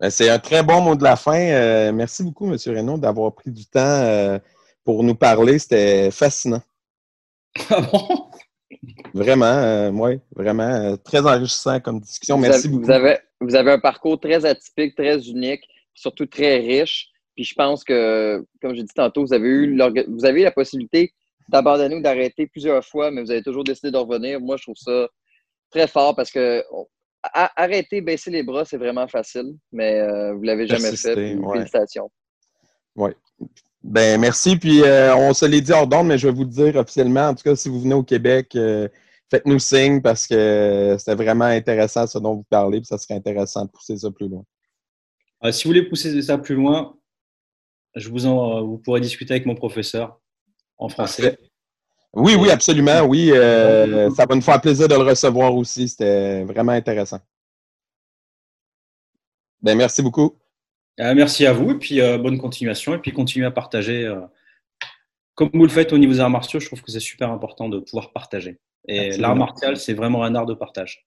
Ben, 0.00 0.10
c'est 0.10 0.28
un 0.28 0.38
très 0.38 0.62
bon 0.62 0.80
mot 0.80 0.96
de 0.96 1.04
la 1.04 1.16
fin. 1.16 1.92
merci 1.92 2.22
beaucoup, 2.22 2.46
M. 2.46 2.58
Renaud, 2.66 2.98
d'avoir 2.98 3.34
pris 3.34 3.50
du 3.50 3.64
temps 3.66 4.38
pour 4.84 5.02
nous 5.04 5.14
parler. 5.14 5.58
C'était 5.58 6.10
fascinant. 6.10 6.62
Ah 7.70 7.80
bon? 7.80 8.30
Vraiment, 9.14 9.88
oui, 9.90 10.18
vraiment. 10.34 10.96
très 10.96 11.20
enrichissant 11.20 11.78
comme 11.78 12.00
discussion. 12.00 12.36
merci 12.36 12.68
beaucoup. 12.68 12.86
Vous 12.86 12.90
avez, 12.90 13.18
vous 13.40 13.54
avez 13.54 13.70
un 13.70 13.78
parcours 13.78 14.18
très 14.18 14.44
atypique, 14.44 14.96
très 14.96 15.20
unique, 15.28 15.62
surtout 15.94 16.26
très 16.26 16.58
riche. 16.58 17.13
Puis 17.34 17.44
je 17.44 17.54
pense 17.54 17.84
que, 17.84 18.44
comme 18.60 18.74
j'ai 18.74 18.82
dit 18.82 18.94
tantôt, 18.94 19.24
vous 19.24 19.32
avez 19.32 19.48
eu, 19.48 19.78
vous 20.08 20.24
avez 20.24 20.42
la 20.42 20.52
possibilité 20.52 21.12
d'abandonner 21.48 21.96
ou 21.96 22.00
d'arrêter 22.00 22.46
plusieurs 22.46 22.84
fois, 22.84 23.10
mais 23.10 23.22
vous 23.22 23.30
avez 23.30 23.42
toujours 23.42 23.64
décidé 23.64 23.90
de 23.90 23.96
revenir. 23.96 24.40
Moi, 24.40 24.56
je 24.56 24.62
trouve 24.62 24.76
ça 24.76 25.08
très 25.70 25.86
fort 25.88 26.14
parce 26.14 26.30
que 26.30 26.62
arrêter, 27.32 28.00
baisser 28.00 28.30
les 28.30 28.42
bras, 28.42 28.64
c'est 28.64 28.76
vraiment 28.76 29.08
facile, 29.08 29.56
mais 29.72 30.00
euh, 30.00 30.34
vous 30.34 30.42
ne 30.42 30.46
l'avez 30.46 30.66
jamais 30.66 30.94
fait. 30.94 31.14
Félicitations. 31.14 32.10
Oui. 32.96 33.10
Ben, 33.82 34.20
merci. 34.20 34.56
Puis 34.56 34.82
euh, 34.82 35.14
on 35.16 35.34
se 35.34 35.44
l'est 35.44 35.60
dit 35.60 35.72
hors 35.72 35.86
d'onde, 35.86 36.06
mais 36.06 36.18
je 36.18 36.28
vais 36.28 36.34
vous 36.34 36.44
le 36.44 36.50
dire 36.50 36.76
officiellement. 36.76 37.28
En 37.28 37.34
tout 37.34 37.42
cas, 37.42 37.56
si 37.56 37.68
vous 37.68 37.80
venez 37.80 37.94
au 37.94 38.02
Québec, 38.02 38.54
euh, 38.56 38.88
faites-nous 39.30 39.58
signe 39.58 40.00
parce 40.00 40.26
que 40.26 40.96
c'était 40.98 41.14
vraiment 41.14 41.44
intéressant 41.44 42.06
ce 42.06 42.18
dont 42.18 42.36
vous 42.36 42.46
parlez, 42.48 42.78
puis 42.78 42.86
ça 42.86 42.98
serait 42.98 43.14
intéressant 43.14 43.64
de 43.64 43.70
pousser 43.70 43.96
ça 43.96 44.10
plus 44.10 44.28
loin. 44.28 44.44
si 45.50 45.64
vous 45.64 45.70
voulez 45.70 45.88
pousser 45.88 46.20
ça 46.22 46.38
plus 46.38 46.54
loin, 46.54 46.94
je 47.94 48.08
vous, 48.08 48.26
en, 48.26 48.62
vous 48.62 48.78
pourrez 48.78 49.00
discuter 49.00 49.34
avec 49.34 49.46
mon 49.46 49.54
professeur 49.54 50.20
en 50.78 50.88
français. 50.88 51.38
Oui, 52.12 52.36
oui, 52.38 52.50
absolument. 52.50 53.02
Oui, 53.02 53.30
euh, 53.32 54.10
ça 54.10 54.24
va 54.26 54.34
nous 54.34 54.40
faire 54.40 54.60
plaisir 54.60 54.86
de 54.86 54.94
le 54.94 55.02
recevoir 55.02 55.54
aussi. 55.54 55.88
C'était 55.88 56.44
vraiment 56.44 56.72
intéressant. 56.72 57.18
Ben, 59.62 59.76
merci 59.76 60.02
beaucoup. 60.02 60.36
Euh, 61.00 61.14
merci 61.14 61.44
à 61.44 61.52
vous 61.52 61.72
et 61.72 61.78
puis 61.78 62.00
euh, 62.00 62.18
bonne 62.18 62.38
continuation 62.38 62.94
et 62.94 62.98
puis 62.98 63.12
continuez 63.12 63.46
à 63.46 63.50
partager. 63.50 64.08
comme 65.34 65.50
vous 65.52 65.64
le 65.64 65.70
faites 65.70 65.92
au 65.92 65.98
niveau 65.98 66.12
des 66.12 66.20
arts 66.20 66.30
martiaux, 66.30 66.60
je 66.60 66.66
trouve 66.66 66.82
que 66.82 66.92
c'est 66.92 67.00
super 67.00 67.30
important 67.30 67.68
de 67.68 67.80
pouvoir 67.80 68.12
partager. 68.12 68.60
Et 68.86 69.16
l'art 69.16 69.34
martial, 69.34 69.76
c'est 69.76 69.94
vraiment 69.94 70.22
un 70.22 70.34
art 70.34 70.46
de 70.46 70.54
partage. 70.54 71.06